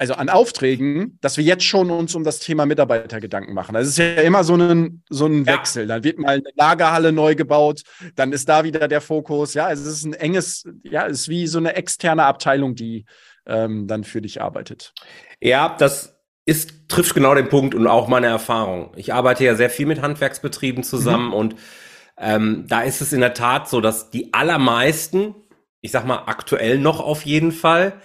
also 0.00 0.14
an 0.14 0.28
Aufträgen, 0.28 1.18
dass 1.20 1.36
wir 1.36 1.44
jetzt 1.44 1.64
schon 1.64 1.90
uns 1.90 2.14
um 2.14 2.22
das 2.22 2.38
Thema 2.38 2.66
Mitarbeiter 2.66 3.18
Gedanken 3.20 3.52
machen. 3.52 3.74
Das 3.74 3.88
ist 3.88 3.98
ja 3.98 4.06
immer 4.22 4.44
so 4.44 4.54
ein, 4.54 5.02
so 5.10 5.26
ein 5.26 5.44
Wechsel. 5.44 5.82
Ja. 5.82 5.96
Dann 5.96 6.04
wird 6.04 6.18
mal 6.18 6.36
eine 6.36 6.50
Lagerhalle 6.54 7.10
neu 7.10 7.34
gebaut, 7.34 7.82
dann 8.14 8.32
ist 8.32 8.48
da 8.48 8.62
wieder 8.62 8.86
der 8.86 9.00
Fokus. 9.00 9.54
Ja, 9.54 9.66
also 9.66 9.88
es 9.88 9.98
ist 9.98 10.04
ein 10.04 10.14
enges, 10.14 10.68
ja, 10.84 11.06
es 11.06 11.22
ist 11.22 11.28
wie 11.28 11.48
so 11.48 11.58
eine 11.58 11.74
externe 11.74 12.24
Abteilung, 12.24 12.76
die 12.76 13.06
ähm, 13.48 13.86
dann 13.86 14.04
für 14.04 14.22
dich 14.22 14.40
arbeitet. 14.40 14.94
Ja, 15.40 15.74
das 15.78 16.18
ist, 16.44 16.88
trifft 16.88 17.14
genau 17.14 17.34
den 17.34 17.48
Punkt 17.48 17.74
und 17.74 17.86
auch 17.86 18.08
meine 18.08 18.26
Erfahrung. 18.26 18.92
Ich 18.96 19.12
arbeite 19.12 19.44
ja 19.44 19.54
sehr 19.54 19.70
viel 19.70 19.86
mit 19.86 20.00
Handwerksbetrieben 20.00 20.82
zusammen 20.82 21.28
mhm. 21.28 21.34
und 21.34 21.56
ähm, 22.16 22.64
da 22.68 22.82
ist 22.82 23.00
es 23.00 23.12
in 23.12 23.20
der 23.20 23.34
Tat 23.34 23.68
so, 23.68 23.80
dass 23.80 24.10
die 24.10 24.32
allermeisten, 24.34 25.34
ich 25.80 25.92
sag 25.92 26.06
mal 26.06 26.24
aktuell 26.26 26.78
noch 26.78 27.00
auf 27.00 27.24
jeden 27.24 27.52
Fall, 27.52 28.00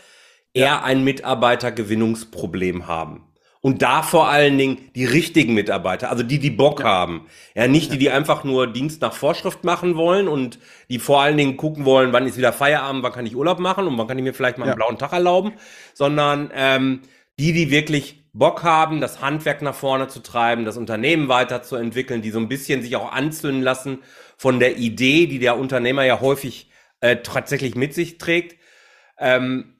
eher 0.53 0.65
ja. 0.65 0.83
ein 0.83 1.03
Mitarbeitergewinnungsproblem 1.03 2.87
haben. 2.87 3.32
Und 3.65 3.81
da 3.81 4.01
vor 4.01 4.27
allen 4.27 4.57
Dingen 4.57 4.89
die 4.93 5.05
richtigen 5.05 5.53
Mitarbeiter, 5.53 6.09
also 6.09 6.21
die, 6.21 6.37
die 6.37 6.49
Bock 6.49 6.81
ja. 6.81 6.85
haben. 6.85 7.27
Ja, 7.55 7.65
nicht 7.65 7.93
die, 7.93 7.97
die 7.97 8.09
einfach 8.09 8.43
nur 8.43 8.67
Dienst 8.67 9.01
nach 9.01 9.13
Vorschrift 9.13 9.63
machen 9.63 9.95
wollen 9.95 10.27
und 10.27 10.59
die 10.89 10.99
vor 10.99 11.21
allen 11.21 11.37
Dingen 11.37 11.55
gucken 11.55 11.85
wollen, 11.85 12.11
wann 12.11 12.27
ist 12.27 12.37
wieder 12.37 12.51
Feierabend, 12.51 13.03
wann 13.03 13.13
kann 13.13 13.25
ich 13.25 13.37
Urlaub 13.37 13.59
machen 13.59 13.87
und 13.87 13.97
wann 13.97 14.05
kann 14.05 14.17
ich 14.17 14.23
mir 14.25 14.33
vielleicht 14.33 14.57
mal 14.57 14.65
einen 14.65 14.75
blauen 14.75 14.97
Tag 14.97 15.13
erlauben, 15.13 15.53
sondern 15.93 16.51
ähm, 16.53 17.03
die, 17.39 17.53
die 17.53 17.71
wirklich 17.71 18.25
Bock 18.33 18.63
haben, 18.63 18.99
das 18.99 19.21
Handwerk 19.21 19.61
nach 19.61 19.75
vorne 19.75 20.09
zu 20.09 20.19
treiben, 20.19 20.65
das 20.65 20.75
Unternehmen 20.75 21.29
weiterzuentwickeln, 21.29 22.21
die 22.21 22.31
so 22.31 22.39
ein 22.39 22.49
bisschen 22.49 22.81
sich 22.81 22.97
auch 22.97 23.13
anzünden 23.13 23.61
lassen 23.61 23.99
von 24.35 24.59
der 24.59 24.75
Idee, 24.75 25.25
die 25.27 25.39
der 25.39 25.57
Unternehmer 25.57 26.03
ja 26.03 26.19
häufig 26.19 26.69
äh, 26.99 27.15
tatsächlich 27.23 27.75
mit 27.75 27.93
sich 27.93 28.17
trägt. 28.17 28.57
Ähm, 29.17 29.72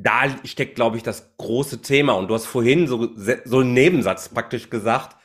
da 0.00 0.22
steckt, 0.44 0.76
glaube 0.76 0.96
ich, 0.96 1.02
das 1.02 1.34
große 1.38 1.82
Thema. 1.82 2.12
Und 2.12 2.28
du 2.28 2.34
hast 2.34 2.46
vorhin 2.46 2.86
so, 2.86 3.08
so 3.44 3.58
einen 3.58 3.74
Nebensatz 3.74 4.28
praktisch 4.28 4.70
gesagt. 4.70 5.16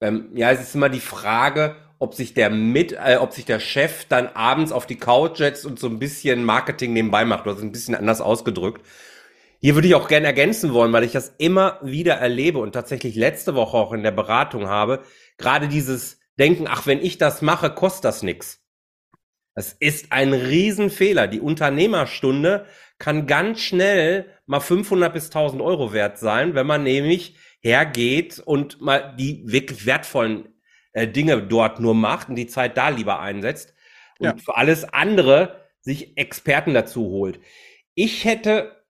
Ähm, 0.00 0.30
ja, 0.34 0.50
es 0.50 0.60
ist 0.60 0.74
immer 0.74 0.88
die 0.88 1.00
Frage, 1.00 1.76
ob 2.00 2.14
sich 2.14 2.34
der 2.34 2.50
mit, 2.50 2.92
äh, 2.92 3.18
ob 3.20 3.32
sich 3.32 3.44
der 3.44 3.60
Chef 3.60 4.06
dann 4.06 4.26
abends 4.26 4.72
auf 4.72 4.86
die 4.86 4.96
Couch 4.96 5.38
setzt 5.38 5.64
und 5.64 5.78
so 5.78 5.86
ein 5.86 6.00
bisschen 6.00 6.44
Marketing 6.44 6.92
nebenbei 6.92 7.24
macht. 7.24 7.46
Du 7.46 7.50
hast 7.50 7.58
es 7.58 7.62
ein 7.62 7.70
bisschen 7.70 7.94
anders 7.94 8.20
ausgedrückt. 8.20 8.84
Hier 9.60 9.74
würde 9.74 9.86
ich 9.86 9.94
auch 9.94 10.08
gerne 10.08 10.26
ergänzen 10.26 10.72
wollen, 10.72 10.92
weil 10.92 11.04
ich 11.04 11.12
das 11.12 11.34
immer 11.38 11.78
wieder 11.82 12.14
erlebe 12.14 12.58
und 12.58 12.72
tatsächlich 12.72 13.14
letzte 13.14 13.54
Woche 13.54 13.76
auch 13.76 13.92
in 13.92 14.02
der 14.02 14.10
Beratung 14.10 14.66
habe. 14.66 15.04
Gerade 15.38 15.68
dieses 15.68 16.18
Denken, 16.38 16.66
ach, 16.66 16.86
wenn 16.86 17.04
ich 17.04 17.18
das 17.18 17.42
mache, 17.42 17.70
kostet 17.70 18.06
das 18.06 18.22
nichts. 18.22 18.64
Das 19.54 19.76
ist 19.78 20.10
ein 20.10 20.32
Riesenfehler. 20.32 21.28
Die 21.28 21.40
Unternehmerstunde 21.40 22.66
kann 23.00 23.26
ganz 23.26 23.60
schnell 23.60 24.30
mal 24.46 24.60
500 24.60 25.12
bis 25.12 25.26
1000 25.26 25.60
Euro 25.60 25.92
wert 25.92 26.18
sein, 26.18 26.54
wenn 26.54 26.66
man 26.66 26.84
nämlich 26.84 27.34
hergeht 27.60 28.38
und 28.38 28.80
mal 28.80 29.16
die 29.18 29.42
wirklich 29.46 29.86
wertvollen 29.86 30.54
äh, 30.92 31.08
Dinge 31.08 31.42
dort 31.42 31.80
nur 31.80 31.94
macht 31.94 32.28
und 32.28 32.36
die 32.36 32.46
Zeit 32.46 32.76
da 32.76 32.90
lieber 32.90 33.18
einsetzt 33.18 33.74
und 34.18 34.26
ja. 34.26 34.36
für 34.36 34.56
alles 34.56 34.84
andere 34.84 35.66
sich 35.80 36.16
Experten 36.16 36.74
dazu 36.74 37.02
holt. 37.06 37.40
Ich 37.94 38.24
hätte 38.24 38.84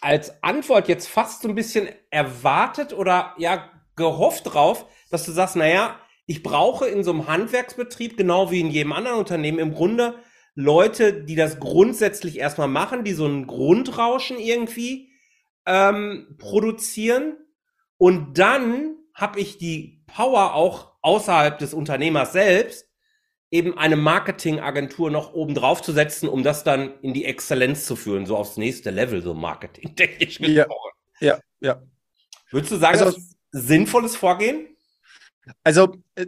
als 0.00 0.42
Antwort 0.42 0.88
jetzt 0.88 1.08
fast 1.08 1.42
so 1.42 1.48
ein 1.48 1.54
bisschen 1.54 1.88
erwartet 2.10 2.92
oder 2.92 3.34
ja 3.38 3.70
gehofft 3.96 4.52
drauf, 4.52 4.86
dass 5.10 5.24
du 5.24 5.32
sagst, 5.32 5.56
naja, 5.56 5.98
ich 6.26 6.42
brauche 6.42 6.86
in 6.86 7.04
so 7.04 7.12
einem 7.12 7.26
Handwerksbetrieb, 7.26 8.16
genau 8.16 8.50
wie 8.50 8.60
in 8.60 8.70
jedem 8.70 8.92
anderen 8.92 9.18
Unternehmen, 9.18 9.58
im 9.58 9.74
Grunde 9.74 10.18
Leute, 10.60 11.12
die 11.12 11.36
das 11.36 11.60
grundsätzlich 11.60 12.36
erstmal 12.36 12.66
machen, 12.66 13.04
die 13.04 13.12
so 13.12 13.26
ein 13.26 13.46
Grundrauschen 13.46 14.40
irgendwie 14.40 15.12
ähm, 15.66 16.34
produzieren. 16.36 17.36
Und 17.96 18.38
dann 18.38 18.96
habe 19.14 19.38
ich 19.38 19.58
die 19.58 20.02
Power 20.08 20.54
auch 20.54 20.94
außerhalb 21.00 21.60
des 21.60 21.74
Unternehmers 21.74 22.32
selbst, 22.32 22.88
eben 23.52 23.78
eine 23.78 23.94
Marketingagentur 23.94 25.12
noch 25.12 25.32
oben 25.32 25.54
drauf 25.54 25.80
zu 25.80 25.92
setzen, 25.92 26.28
um 26.28 26.42
das 26.42 26.64
dann 26.64 27.00
in 27.02 27.14
die 27.14 27.24
Exzellenz 27.24 27.86
zu 27.86 27.94
führen, 27.94 28.26
so 28.26 28.36
aufs 28.36 28.56
nächste 28.56 28.90
Level, 28.90 29.22
so 29.22 29.34
Marketing, 29.34 29.94
denke 29.94 30.24
ich. 30.24 30.40
Ja, 30.40 30.66
ja, 31.20 31.38
ja. 31.60 31.80
Würdest 32.50 32.72
du 32.72 32.78
sagen, 32.78 32.98
also, 32.98 33.04
das 33.04 33.16
ist 33.16 33.36
sinnvolles 33.52 34.16
Vorgehen? 34.16 34.66
Also 35.62 35.94
äh, 36.16 36.26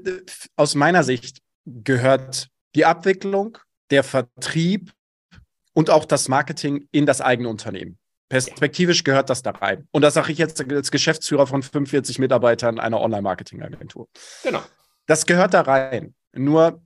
aus 0.54 0.76
meiner 0.76 1.02
Sicht 1.02 1.42
gehört 1.64 2.48
die 2.76 2.84
Abwicklung, 2.84 3.58
der 3.90 4.04
Vertrieb 4.04 4.92
und 5.72 5.90
auch 5.90 6.04
das 6.04 6.28
Marketing 6.28 6.88
in 6.92 7.06
das 7.06 7.20
eigene 7.20 7.48
Unternehmen. 7.48 7.98
Perspektivisch 8.28 9.02
gehört 9.02 9.28
das 9.28 9.42
da 9.42 9.50
rein. 9.50 9.88
Und 9.90 10.02
das 10.02 10.14
sage 10.14 10.30
ich 10.30 10.38
jetzt 10.38 10.60
als 10.70 10.90
Geschäftsführer 10.90 11.46
von 11.46 11.62
45 11.62 12.20
Mitarbeitern 12.20 12.78
einer 12.78 13.00
Online-Marketing-Agentur. 13.00 14.08
Genau. 14.44 14.62
Das 15.06 15.26
gehört 15.26 15.52
da 15.52 15.62
rein. 15.62 16.14
Nur 16.32 16.80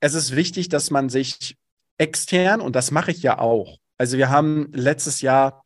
es 0.00 0.14
ist 0.14 0.34
wichtig, 0.34 0.68
dass 0.68 0.90
man 0.90 1.08
sich 1.08 1.56
extern, 1.98 2.60
und 2.60 2.74
das 2.74 2.90
mache 2.90 3.12
ich 3.12 3.22
ja 3.22 3.38
auch, 3.38 3.78
also 3.96 4.18
wir 4.18 4.28
haben 4.28 4.72
letztes 4.72 5.20
Jahr, 5.20 5.64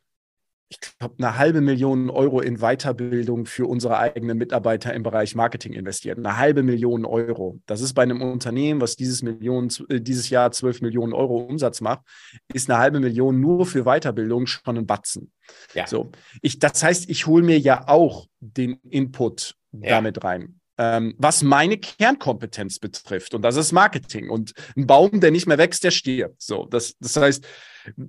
ich 0.71 0.79
glaube, 0.79 1.15
eine 1.17 1.37
halbe 1.37 1.59
Million 1.59 2.09
Euro 2.09 2.39
in 2.39 2.59
Weiterbildung 2.59 3.45
für 3.45 3.67
unsere 3.67 3.97
eigenen 3.97 4.37
Mitarbeiter 4.37 4.93
im 4.93 5.03
Bereich 5.03 5.35
Marketing 5.35 5.73
investiert. 5.73 6.17
Eine 6.17 6.37
halbe 6.37 6.63
Million 6.63 7.03
Euro. 7.03 7.59
Das 7.65 7.81
ist 7.81 7.93
bei 7.93 8.03
einem 8.03 8.21
Unternehmen, 8.21 8.79
was 8.79 8.95
dieses, 8.95 9.21
Million, 9.21 9.69
äh, 9.89 9.99
dieses 9.99 10.29
Jahr 10.29 10.49
12 10.49 10.79
Millionen 10.79 11.11
Euro 11.11 11.39
Umsatz 11.39 11.81
macht, 11.81 12.03
ist 12.53 12.69
eine 12.69 12.79
halbe 12.79 13.01
Million 13.01 13.41
nur 13.41 13.65
für 13.65 13.83
Weiterbildung 13.83 14.47
schon 14.47 14.77
ein 14.77 14.87
Batzen. 14.87 15.33
Ja. 15.73 15.87
So. 15.87 16.09
Ich, 16.41 16.57
das 16.57 16.81
heißt, 16.81 17.09
ich 17.09 17.27
hole 17.27 17.43
mir 17.43 17.59
ja 17.59 17.89
auch 17.89 18.27
den 18.39 18.79
Input 18.89 19.57
ja. 19.73 19.89
damit 19.89 20.23
rein 20.23 20.60
ähm, 20.81 21.13
was 21.19 21.43
meine 21.43 21.77
Kernkompetenz 21.77 22.79
betrifft. 22.79 23.35
Und 23.35 23.43
das 23.43 23.55
ist 23.55 23.71
Marketing. 23.71 24.31
Und 24.31 24.53
ein 24.75 24.87
Baum, 24.87 25.19
der 25.19 25.29
nicht 25.29 25.45
mehr 25.45 25.59
wächst, 25.59 25.83
der 25.83 25.91
stirbt. 25.91 26.41
So, 26.41 26.65
das, 26.65 26.95
das 26.99 27.15
heißt, 27.17 27.45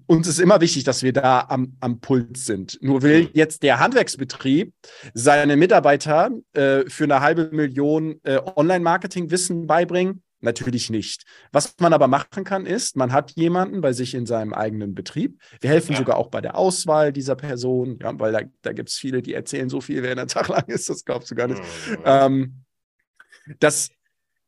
uns 0.06 0.26
ist 0.26 0.40
immer 0.40 0.62
wichtig, 0.62 0.84
dass 0.84 1.02
wir 1.02 1.12
da 1.12 1.44
am, 1.50 1.76
am 1.80 2.00
Puls 2.00 2.46
sind. 2.46 2.78
Nur 2.80 3.02
will 3.02 3.24
mhm. 3.24 3.30
jetzt 3.34 3.62
der 3.62 3.78
Handwerksbetrieb 3.78 4.72
seine 5.12 5.58
Mitarbeiter 5.58 6.30
äh, 6.54 6.88
für 6.88 7.04
eine 7.04 7.20
halbe 7.20 7.50
Million 7.52 8.18
äh, 8.24 8.40
Online-Marketing-Wissen 8.56 9.66
beibringen. 9.66 10.22
Natürlich 10.40 10.90
nicht. 10.90 11.24
Was 11.52 11.74
man 11.78 11.92
aber 11.92 12.08
machen 12.08 12.42
kann, 12.42 12.66
ist, 12.66 12.96
man 12.96 13.12
hat 13.12 13.32
jemanden 13.32 13.80
bei 13.80 13.92
sich 13.92 14.14
in 14.14 14.26
seinem 14.26 14.52
eigenen 14.52 14.92
Betrieb. 14.92 15.40
Wir 15.60 15.70
helfen 15.70 15.92
ja. 15.92 15.98
sogar 15.98 16.16
auch 16.16 16.30
bei 16.30 16.40
der 16.40 16.56
Auswahl 16.56 17.12
dieser 17.12 17.36
Person, 17.36 17.98
ja, 18.02 18.18
weil 18.18 18.32
da, 18.32 18.40
da 18.62 18.72
gibt 18.72 18.88
es 18.88 18.96
viele, 18.96 19.22
die 19.22 19.34
erzählen 19.34 19.68
so 19.68 19.80
viel, 19.80 20.02
wer 20.02 20.18
ein 20.18 20.26
Tag 20.26 20.48
lang 20.48 20.64
ist, 20.66 20.88
das 20.88 21.04
glaubst 21.04 21.30
du 21.30 21.36
gar 21.36 21.46
nicht. 21.46 21.60
Mhm. 21.60 21.96
Ähm, 22.04 22.61
dass 23.60 23.90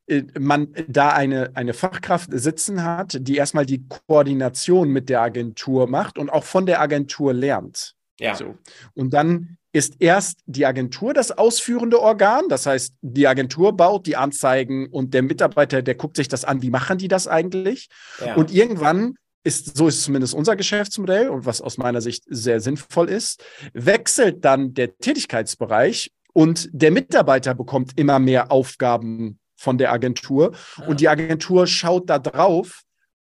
äh, 0.07 0.23
man 0.39 0.75
da 0.89 1.11
eine, 1.11 1.53
eine 1.55 1.75
Fachkraft 1.75 2.31
sitzen 2.33 2.85
hat, 2.85 3.19
die 3.21 3.37
erstmal 3.37 3.67
die 3.67 3.87
Koordination 3.89 4.91
mit 4.91 5.09
der 5.09 5.23
Agentur 5.23 5.87
macht 5.87 6.19
und 6.19 6.31
auch 6.31 6.45
von 6.45 6.67
der 6.67 6.81
Agentur 6.81 7.33
lernt. 7.33 7.95
Ja. 8.21 8.35
So. 8.35 8.57
Und 8.95 9.13
dann 9.13 9.59
ist 9.73 9.97
erst 9.99 10.41
die 10.47 10.67
Agentur 10.67 11.15
das 11.15 11.33
ausführende 11.33 12.01
Organ. 12.01 12.49
Das 12.49 12.65
heißt, 12.65 12.95
die 13.03 13.27
Agentur 13.27 13.77
baut 13.77 14.07
die 14.07 14.15
Anzeigen 14.15 14.87
und 14.87 15.15
der 15.15 15.23
Mitarbeiter, 15.23 15.83
der 15.83 15.97
guckt 15.97 16.17
sich 16.17 16.29
das 16.29 16.45
an, 16.45 16.63
wie 16.63 16.71
machen 16.71 16.99
die 16.99 17.09
das 17.09 17.27
eigentlich? 17.27 17.89
Ja. 18.25 18.37
Und 18.37 18.53
irgendwann 18.53 19.17
ist, 19.43 19.77
so 19.77 19.89
ist 19.89 20.05
zumindest 20.05 20.33
unser 20.33 20.55
Geschäftsmodell 20.55 21.29
und 21.29 21.45
was 21.45 21.61
aus 21.61 21.77
meiner 21.77 22.01
Sicht 22.01 22.25
sehr 22.29 22.61
sinnvoll 22.61 23.11
ist, 23.11 23.45
wechselt 23.73 24.45
dann 24.45 24.75
der 24.75 24.97
Tätigkeitsbereich 24.97 26.13
und 26.35 26.69
der 26.73 26.91
Mitarbeiter 26.91 27.55
bekommt 27.55 27.99
immer 27.99 28.19
mehr 28.19 28.53
Aufgaben 28.53 29.39
von 29.57 29.79
der 29.79 29.93
Agentur. 29.93 30.53
Ah. 30.77 30.87
Und 30.89 31.01
die 31.01 31.09
Agentur 31.09 31.67
schaut 31.67 32.11
da 32.11 32.19
drauf, 32.19 32.83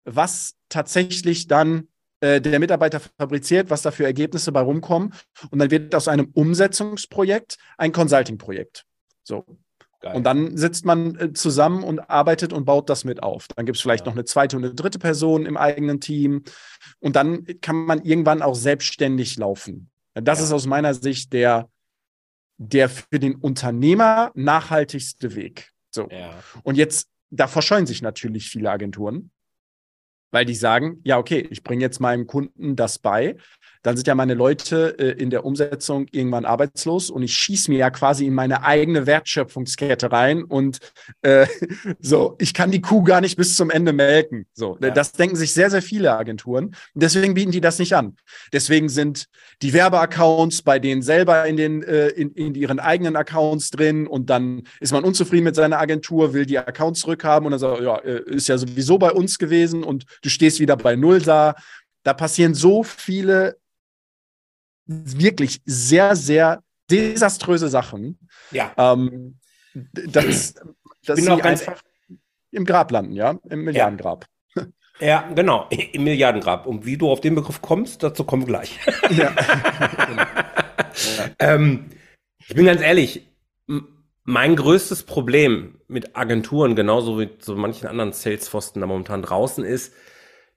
was 0.04 0.54
tatsächlich 0.68 1.48
dann 1.48 1.88
äh, 2.20 2.40
der 2.40 2.60
Mitarbeiter 2.60 3.00
fabriziert, 3.18 3.70
was 3.70 3.82
da 3.82 3.90
für 3.90 4.04
Ergebnisse 4.04 4.52
bei 4.52 4.60
rumkommen. 4.60 5.12
Und 5.50 5.58
dann 5.58 5.70
wird 5.72 5.94
aus 5.94 6.06
einem 6.06 6.30
Umsetzungsprojekt 6.34 7.56
ein 7.78 7.90
Consulting-Projekt. 7.92 8.84
So. 9.24 9.44
Geil. 10.02 10.16
Und 10.16 10.24
dann 10.24 10.56
sitzt 10.56 10.86
man 10.86 11.16
äh, 11.16 11.32
zusammen 11.34 11.82
und 11.82 11.98
arbeitet 12.10 12.52
und 12.54 12.64
baut 12.64 12.88
das 12.88 13.04
mit 13.04 13.22
auf. 13.22 13.48
Dann 13.56 13.66
gibt 13.66 13.76
es 13.76 13.82
vielleicht 13.82 14.04
Ja. 14.06 14.10
noch 14.10 14.16
eine 14.16 14.24
zweite 14.24 14.56
und 14.56 14.64
eine 14.64 14.74
dritte 14.74 14.98
Person 14.98 15.44
im 15.44 15.56
eigenen 15.58 16.00
Team. 16.00 16.44
Und 17.00 17.16
dann 17.16 17.44
kann 17.60 17.76
man 17.84 18.02
irgendwann 18.02 18.40
auch 18.40 18.54
selbstständig 18.54 19.36
laufen. 19.36 19.90
Das 20.14 20.38
Ja. 20.38 20.44
ist 20.46 20.52
aus 20.52 20.66
meiner 20.66 20.94
Sicht 20.94 21.32
der, 21.34 21.68
der 22.62 22.90
für 22.90 23.18
den 23.18 23.36
Unternehmer 23.36 24.32
nachhaltigste 24.34 25.34
Weg. 25.34 25.70
So. 25.90 26.08
ja. 26.10 26.34
Und 26.62 26.76
jetzt, 26.76 27.08
da 27.30 27.46
verscheuen 27.46 27.86
sich 27.86 28.02
natürlich 28.02 28.50
viele 28.50 28.70
Agenturen, 28.70 29.30
weil 30.30 30.44
die 30.44 30.54
sagen, 30.54 31.00
ja, 31.02 31.16
okay, 31.16 31.48
ich 31.50 31.62
bringe 31.62 31.80
jetzt 31.80 32.00
meinem 32.00 32.26
Kunden 32.26 32.76
das 32.76 32.98
bei. 32.98 33.36
Dann 33.82 33.96
sind 33.96 34.06
ja 34.06 34.14
meine 34.14 34.34
Leute 34.34 34.98
äh, 34.98 35.12
in 35.22 35.30
der 35.30 35.44
Umsetzung 35.44 36.06
irgendwann 36.12 36.44
arbeitslos 36.44 37.10
und 37.10 37.22
ich 37.22 37.34
schieße 37.34 37.70
mir 37.70 37.78
ja 37.78 37.90
quasi 37.90 38.26
in 38.26 38.34
meine 38.34 38.62
eigene 38.62 39.06
Wertschöpfungskette 39.06 40.12
rein 40.12 40.44
und 40.44 40.78
äh, 41.22 41.46
so, 42.00 42.36
ich 42.38 42.52
kann 42.54 42.70
die 42.70 42.80
Kuh 42.80 43.02
gar 43.02 43.20
nicht 43.20 43.36
bis 43.36 43.56
zum 43.56 43.70
Ende 43.70 43.92
melken. 43.92 44.46
So, 44.52 44.76
Ja. 44.82 44.90
das 44.90 45.12
denken 45.12 45.36
sich 45.36 45.52
sehr, 45.52 45.70
sehr 45.70 45.82
viele 45.82 46.16
Agenturen. 46.16 46.66
Und 46.66 47.02
deswegen 47.02 47.34
bieten 47.34 47.52
die 47.52 47.60
das 47.60 47.78
nicht 47.78 47.94
an. 47.94 48.16
Deswegen 48.52 48.88
sind 48.88 49.26
die 49.62 49.72
Werbeaccounts 49.72 50.62
bei 50.62 50.78
denen 50.78 51.02
selber 51.02 51.46
in 51.46 51.56
den 51.56 51.82
äh, 51.82 52.08
in, 52.08 52.32
in 52.32 52.54
ihren 52.54 52.80
eigenen 52.80 53.16
Accounts 53.16 53.70
drin 53.70 54.06
und 54.06 54.30
dann 54.30 54.62
ist 54.80 54.92
man 54.92 55.04
unzufrieden 55.04 55.44
mit 55.44 55.54
seiner 55.54 55.78
Agentur, 55.78 56.34
will 56.34 56.46
die 56.46 56.58
Accounts 56.58 57.00
zurückhaben 57.00 57.46
und 57.46 57.52
dann 57.52 57.60
sagt, 57.60 57.80
ja, 57.80 57.96
äh, 57.98 58.22
ist 58.26 58.48
ja 58.48 58.58
sowieso 58.58 58.98
bei 58.98 59.10
uns 59.12 59.38
gewesen 59.38 59.84
und 59.84 60.04
du 60.22 60.28
stehst 60.28 60.60
wieder 60.60 60.76
bei 60.76 60.96
Null 60.96 61.20
da. 61.20 61.54
Da 62.02 62.14
passieren 62.14 62.54
so 62.54 62.82
viele 62.82 63.56
wirklich 64.90 65.60
sehr, 65.64 66.16
sehr 66.16 66.62
desaströse 66.90 67.68
Sachen, 67.68 68.18
ja. 68.50 68.72
ähm, 68.76 69.38
dass, 69.74 70.54
dass 71.04 71.20
sie 71.20 71.30
einfach 71.30 71.82
im 72.50 72.64
Grab 72.64 72.90
landen, 72.90 73.12
ja, 73.12 73.38
im 73.48 73.62
Milliardengrab. 73.62 74.26
Ja, 74.98 75.28
genau, 75.34 75.66
im 75.92 76.04
Milliardengrab. 76.04 76.66
Und 76.66 76.84
wie 76.84 76.96
du 76.96 77.08
auf 77.10 77.20
den 77.20 77.34
Begriff 77.36 77.62
kommst, 77.62 78.02
dazu 78.02 78.24
kommen 78.24 78.42
wir 78.42 78.48
gleich. 78.48 78.78
Ja. 79.10 79.34
ähm, 81.38 81.86
ich 82.46 82.54
bin 82.54 82.66
ganz 82.66 82.82
ehrlich, 82.82 83.28
mein 84.24 84.56
größtes 84.56 85.04
Problem 85.04 85.80
mit 85.86 86.16
Agenturen, 86.16 86.74
genauso 86.74 87.18
wie 87.20 87.30
so 87.38 87.56
manchen 87.56 87.86
anderen 87.86 88.12
Salesforsten 88.12 88.80
da 88.80 88.86
momentan 88.86 89.22
draußen 89.22 89.64
ist, 89.64 89.94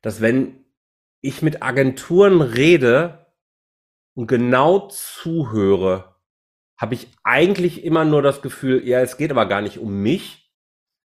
dass 0.01 0.21
wenn 0.21 0.65
ich 1.21 1.41
mit 1.41 1.63
Agenturen 1.63 2.41
rede 2.41 3.22
und 4.15 4.27
genau 4.27 4.87
zuhöre, 4.87 6.15
habe 6.77 6.95
ich 6.95 7.07
eigentlich 7.23 7.83
immer 7.83 8.05
nur 8.05 8.21
das 8.21 8.41
Gefühl, 8.41 8.87
ja, 8.87 9.01
es 9.01 9.17
geht 9.17 9.31
aber 9.31 9.45
gar 9.45 9.61
nicht 9.61 9.77
um 9.77 10.01
mich. 10.01 10.51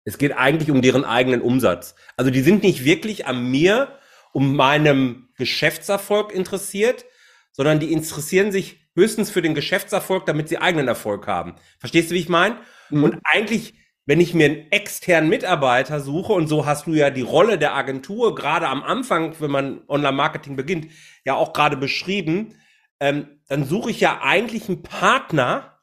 Es 0.05 0.19
geht 0.19 0.37
eigentlich 0.37 0.71
um 0.71 0.83
deren 0.83 1.05
eigenen 1.05 1.43
Umsatz. 1.43 1.95
Also 2.17 2.31
die 2.31 2.41
sind 2.41 2.63
nicht 2.63 2.85
wirklich 2.85 3.27
an 3.27 3.51
mir, 3.51 3.99
um 4.33 4.57
meinem 4.57 5.29
Geschäftserfolg 5.37 6.33
interessiert, 6.33 7.05
sondern 7.53 7.81
die 7.81 7.93
interessieren 7.93 8.53
sich 8.53 8.89
höchstens 8.95 9.31
für 9.31 9.43
den 9.43 9.55
Geschäftserfolg, 9.55 10.27
damit 10.27 10.49
sie 10.49 10.59
eigenen 10.59 10.89
Erfolg 10.89 11.27
haben. 11.27 11.55
Verstehst 11.79 12.11
du, 12.11 12.15
wie 12.15 12.21
ich 12.21 12.29
meine? 12.29 12.57
Mhm. 12.91 13.05
Und 13.05 13.19
eigentlich, 13.25 13.75
wenn 14.07 14.21
ich 14.21 14.35
mir 14.35 14.47
einen 14.47 14.73
externen 14.73 15.29
Mitarbeiter 15.29 16.01
suche, 16.01 16.33
und 16.33 16.49
so 16.49 16.67
hast 16.67 16.87
du 16.87 16.95
ja 16.95 17.11
die 17.11 17.23
Rolle 17.23 17.59
der 17.59 17.75
Agentur 17.75 18.35
gerade 18.35 18.69
am 18.69 18.83
Anfang, 18.83 19.35
wenn 19.41 19.51
man 19.51 19.83
Online-Marketing 19.89 20.57
beginnt, 20.57 20.89
ja 21.25 21.35
auch 21.35 21.53
gerade 21.53 21.77
beschrieben, 21.77 22.55
ähm, 23.01 23.41
dann 23.49 23.65
suche 23.65 23.91
ich 23.91 24.01
ja 24.01 24.21
eigentlich 24.23 24.69
einen 24.69 24.83
Partner, 24.83 25.81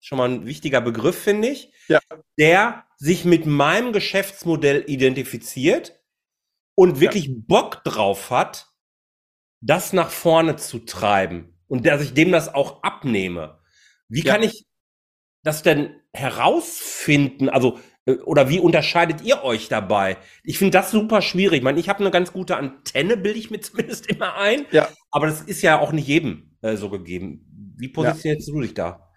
schon 0.00 0.18
mal 0.18 0.28
ein 0.28 0.46
wichtiger 0.46 0.80
Begriff, 0.80 1.18
finde 1.22 1.48
ich, 1.48 1.72
Ja. 1.88 2.00
der 2.38 2.84
sich 2.98 3.24
mit 3.24 3.46
meinem 3.46 3.92
Geschäftsmodell 3.92 4.84
identifiziert 4.86 6.00
und 6.74 7.00
wirklich 7.00 7.30
Bock 7.46 7.82
drauf 7.84 8.30
hat, 8.30 8.68
das 9.60 9.92
nach 9.92 10.10
vorne 10.10 10.56
zu 10.56 10.80
treiben 10.80 11.58
und 11.68 11.86
dass 11.86 12.02
ich 12.02 12.14
dem 12.14 12.32
das 12.32 12.54
auch 12.54 12.82
abnehme. 12.82 13.60
Wie 14.08 14.22
Ja. 14.22 14.32
kann 14.34 14.42
ich 14.42 14.66
das 15.42 15.62
denn 15.62 16.00
herausfinden? 16.12 17.48
Also, 17.48 17.78
äh, 18.06 18.12
oder 18.18 18.48
wie 18.50 18.60
unterscheidet 18.60 19.22
ihr 19.22 19.42
euch 19.42 19.68
dabei? 19.68 20.16
Ich 20.42 20.58
finde 20.58 20.72
das 20.72 20.90
super 20.90 21.22
schwierig. 21.22 21.58
Ich 21.58 21.64
meine, 21.64 21.80
ich 21.80 21.88
habe 21.88 22.00
eine 22.00 22.10
ganz 22.10 22.32
gute 22.32 22.56
Antenne, 22.56 23.16
bilde 23.16 23.38
ich 23.38 23.50
mir 23.50 23.60
zumindest 23.62 24.06
immer 24.06 24.34
ein. 24.36 24.66
Ja. 24.70 24.88
Aber 25.10 25.26
das 25.26 25.40
ist 25.42 25.62
ja 25.62 25.78
auch 25.78 25.92
nicht 25.92 26.06
jedem 26.08 26.53
äh, 26.64 26.76
so 26.76 26.90
gegeben. 26.90 27.44
Wie 27.76 27.88
positionierst 27.88 28.48
du 28.48 28.60
dich 28.60 28.74
da? 28.74 29.10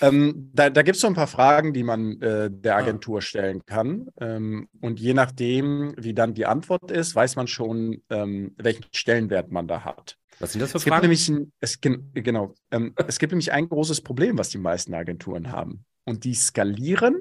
Ähm, 0.00 0.50
da 0.52 0.68
da 0.68 0.82
gibt 0.82 0.96
es 0.96 1.00
so 1.00 1.06
ein 1.06 1.14
paar 1.14 1.26
Fragen, 1.26 1.72
die 1.72 1.82
man 1.82 2.20
äh, 2.20 2.50
der 2.52 2.76
Ah. 2.76 2.80
Agentur 2.80 3.22
stellen 3.22 3.64
kann. 3.64 4.08
Ähm, 4.20 4.68
und 4.80 5.00
je 5.00 5.14
nachdem, 5.14 5.94
wie 5.96 6.12
dann 6.12 6.34
die 6.34 6.44
Antwort 6.46 6.90
ist, 6.90 7.14
weiß 7.14 7.36
man 7.36 7.46
schon, 7.46 8.02
ähm, 8.10 8.54
welchen 8.58 8.84
Stellenwert 8.92 9.50
man 9.50 9.66
da 9.66 9.84
hat. 9.84 10.18
Was 10.38 10.52
sind 10.52 10.60
das 10.60 10.72
für 10.72 10.76
Es 10.76 10.84
gibt 10.84 10.92
Fragen? 10.92 11.04
nämlich 11.04 11.28
ein, 11.30 11.50
es, 11.60 11.80
gen- 11.80 12.10
genau, 12.12 12.54
ähm, 12.70 12.94
es 13.06 13.18
gibt 13.18 13.32
nämlich 13.32 13.52
ein 13.52 13.68
großes 13.70 14.02
Problem, 14.02 14.36
was 14.36 14.50
die 14.50 14.58
meisten 14.58 14.92
Agenturen 14.92 15.50
haben. 15.50 15.86
Und 16.04 16.24
die 16.24 16.34
skalieren, 16.34 17.16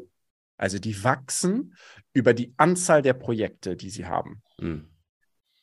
also 0.57 0.77
die 0.77 1.01
wachsen 1.01 1.75
über 2.11 2.33
die 2.33 2.53
Anzahl 2.57 3.01
der 3.01 3.13
Projekte, 3.13 3.77
die 3.77 3.89
sie 3.89 4.05
haben. 4.05 4.41
Hm. 4.59 4.89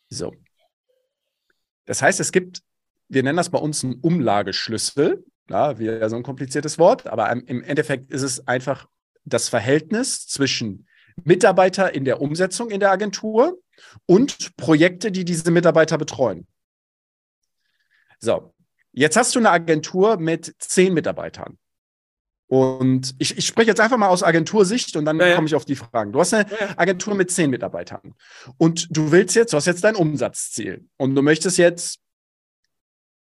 So. 0.08 0.32
Das 1.84 2.00
heißt, 2.00 2.20
es 2.20 2.32
gibt, 2.32 2.62
wir 3.12 3.22
nennen 3.22 3.36
das 3.36 3.50
bei 3.50 3.58
uns 3.58 3.84
einen 3.84 3.94
Umlageschlüssel. 4.00 5.24
Ja, 5.50 5.78
wieder 5.78 6.08
so 6.08 6.16
ein 6.16 6.22
kompliziertes 6.22 6.78
Wort, 6.78 7.06
aber 7.06 7.30
im- 7.30 7.62
Endeffekt 7.62 8.10
ist 8.10 8.22
es 8.22 8.46
einfach 8.46 8.86
das 9.24 9.48
Verhältnis 9.48 10.26
zwischen 10.26 10.86
Mitarbeiter 11.24 11.94
in 11.94 12.04
der 12.04 12.20
Umsetzung 12.22 12.70
in 12.70 12.80
der 12.80 12.90
Agentur 12.90 13.58
und 14.06 14.56
Projekte, 14.56 15.12
die 15.12 15.24
diese 15.24 15.50
Mitarbeiter 15.50 15.98
betreuen. 15.98 16.46
So, 18.18 18.54
jetzt 18.92 19.16
hast 19.16 19.34
du 19.34 19.40
eine 19.40 19.50
Agentur 19.50 20.16
mit 20.16 20.54
zehn 20.58 20.94
Mitarbeitern. 20.94 21.58
Und 22.46 23.14
ich, 23.18 23.36
ich 23.38 23.46
spreche 23.46 23.68
jetzt 23.70 23.80
einfach 23.80 23.96
mal 23.96 24.08
aus 24.08 24.22
Agentursicht 24.22 24.94
und 24.96 25.04
dann 25.06 25.18
Ja, 25.18 25.28
ja. 25.28 25.34
komme 25.34 25.46
ich 25.48 25.54
auf 25.54 25.64
die 25.64 25.74
Fragen. 25.76 26.12
Du 26.12 26.20
hast 26.20 26.34
eine. 26.34 26.46
Agentur 26.78 27.14
mit 27.14 27.30
zehn 27.30 27.50
Mitarbeitern. 27.50 28.14
Und 28.58 28.88
du 28.96 29.10
willst 29.10 29.34
jetzt, 29.36 29.52
du 29.52 29.56
hast 29.56 29.66
jetzt 29.66 29.82
dein 29.84 29.96
Umsatzziel 29.96 30.86
und 30.98 31.14
du 31.14 31.22
möchtest 31.22 31.58
jetzt 31.58 31.98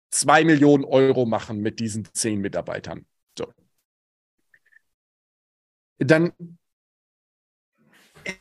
zwei 0.09 0.43
Millionen 0.43 0.83
Euro 0.83 1.25
machen 1.25 1.59
mit 1.59 1.79
diesen 1.79 2.07
zehn 2.13 2.39
Mitarbeitern. 2.39 3.05
So. 3.37 3.51
Dann 5.99 6.31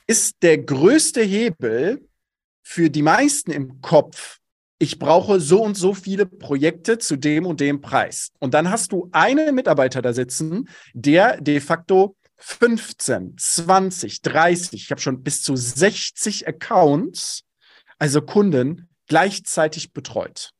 ist 0.06 0.42
der 0.42 0.58
größte 0.58 1.22
Hebel 1.22 2.08
für 2.62 2.90
die 2.90 3.02
meisten 3.02 3.50
im 3.50 3.80
Kopf, 3.80 4.38
ich 4.80 4.98
brauche 4.98 5.40
so 5.40 5.62
und 5.62 5.76
so 5.76 5.92
viele 5.92 6.24
Projekte 6.24 6.98
zu 6.98 7.16
dem 7.16 7.46
und 7.46 7.60
dem 7.60 7.80
Preis. 7.80 8.30
Und 8.38 8.54
dann 8.54 8.70
hast 8.70 8.92
du 8.92 9.08
einen 9.10 9.54
Mitarbeiter 9.54 10.02
da 10.02 10.12
sitzen, 10.12 10.68
der 10.94 11.40
de 11.40 11.60
facto 11.60 12.16
15, 12.36 13.36
20, 13.36 14.22
30, 14.22 14.84
ich 14.84 14.90
habe 14.90 15.00
schon 15.00 15.24
bis 15.24 15.42
zu 15.42 15.56
60 15.56 16.46
Accounts, 16.46 17.42
also 17.98 18.22
Kunden, 18.22 18.88
gleichzeitig 19.08 19.92
betreut. 19.92 20.52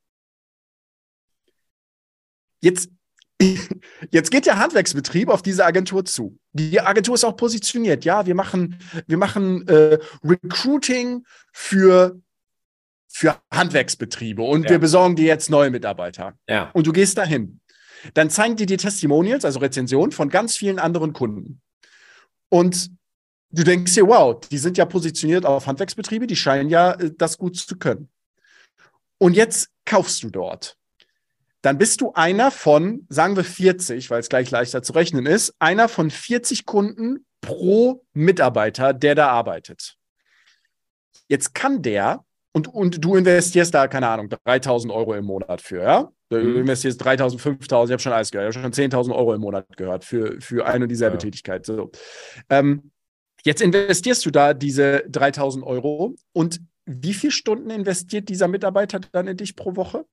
Jetzt, 2.61 2.91
jetzt 4.11 4.31
geht 4.31 4.47
der 4.47 4.59
Handwerksbetrieb 4.59 5.29
auf 5.29 5.43
diese 5.43 5.65
Agentur 5.65 6.05
zu. 6.05 6.39
Die 6.53 6.81
Agentur 6.81 7.15
ist 7.15 7.25
auch 7.25 7.37
positioniert. 7.37 8.05
Ja, 8.05 8.27
wir 8.27 8.35
machen, 8.35 8.79
wir 9.07 9.17
machen 9.17 9.67
äh, 9.69 9.99
Recruiting 10.25 11.25
für, 11.53 12.21
für 13.09 13.37
Handwerksbetriebe 13.53 14.43
und 14.43 14.65
Ja. 14.65 14.71
wir 14.71 14.79
besorgen 14.79 15.17
dir 15.17 15.27
jetzt 15.27 15.51
neue 15.51 15.71
Mitarbeiter. 15.71 16.35
Ja. 16.49 16.71
Und 16.73 16.87
du 16.87 16.93
gehst 16.93 17.19
dahin. 17.19 17.61
Dann 18.15 18.31
zeigen 18.31 18.57
die 18.57 18.67
dir 18.67 18.79
Testimonials, 18.79 19.45
also 19.45 19.59
Rezensionen 19.59 20.13
von 20.13 20.29
ganz 20.29 20.57
vielen 20.57 20.79
anderen 20.79 21.13
Kunden. 21.13 21.61
Und 22.49 22.91
du 23.51 23.65
denkst 23.65 23.95
dir, 23.95 24.07
wow, 24.07 24.41
die 24.41 24.59
sind 24.59 24.79
ja 24.79 24.85
positioniert 24.85 25.45
auf 25.45 25.67
Handwerksbetriebe, 25.67 26.27
die 26.27 26.37
scheinen 26.37 26.71
ja 26.71 26.93
äh, 26.93 27.11
das 27.17 27.39
gut 27.39 27.57
zu 27.57 27.77
können. 27.77 28.09
Und 29.19 29.35
jetzt 29.35 29.71
kaufst 29.85 30.23
du 30.23 30.31
dort. 30.31 30.78
Dann 31.63 31.79
bist 31.79 32.01
du 32.01 32.13
einer 32.13 32.51
von, 32.51 33.07
sagen 33.09 33.37
wir 33.37 33.45
40, 33.45 34.11
weil 34.11 34.21
es 34.21 34.29
gleich 34.29 34.51
leichter 34.51 34.83
zu 34.83 34.93
rechnen 34.93 35.27
ist, 35.27 35.55
einer 35.59 35.89
von 35.89 36.11
40 36.11 36.67
Kunden 36.67 37.27
pro 37.41 38.05
Mitarbeiter, 38.13 38.93
der 38.93 39.15
da 39.15 39.29
arbeitet. 39.29 39.97
Jetzt 41.29 41.55
kann 41.55 41.83
der, 41.83 42.25
und, 42.53 42.69
und 42.69 43.05
du 43.05 43.17
investierst 43.17 43.75
da, 43.75 43.89
keine 43.89 44.09
Ahnung, 44.09 44.29
3000 44.45 44.93
Euro 44.93 45.15
im 45.15 45.25
Monat 45.25 45.61
für, 45.61 45.83
ja? 45.83 46.13
Du 46.31 46.37
Mhm. 46.37 46.57
investierst 46.59 47.03
3000, 47.03 47.41
5000, 47.41 47.89
ich 47.91 47.93
habe 47.95 48.03
schon 48.03 48.13
alles 48.13 48.31
gehört, 48.31 48.51
ich 48.51 48.57
habe 48.63 48.65
schon 48.75 48.85
10.000 48.91 49.15
Euro 49.15 49.33
im 49.35 49.41
Monat 49.41 49.67
gehört 49.77 50.05
für, 50.05 50.39
für 50.41 50.67
eine 50.67 50.85
und 50.85 50.89
dieselbe 50.91 51.17
Ja. 51.17 51.19
Tätigkeit. 51.21 51.65
So. 51.67 51.91
Ähm, 52.51 52.91
Jetzt 53.45 53.63
investierst 53.63 54.27
du 54.27 54.31
da 54.33 54.53
diese 54.53 55.05
3000 55.09 55.65
Euro 55.65 56.17
und 56.33 56.61
wie 56.87 57.15
viele 57.15 57.31
Stunden 57.31 57.71
investiert 57.71 58.29
dieser 58.29 58.49
Mitarbeiter 58.49 59.01
dann 59.13 59.29
in 59.29 59.37
dich 59.37 59.55
pro 59.55 59.77
Woche? 59.77 60.05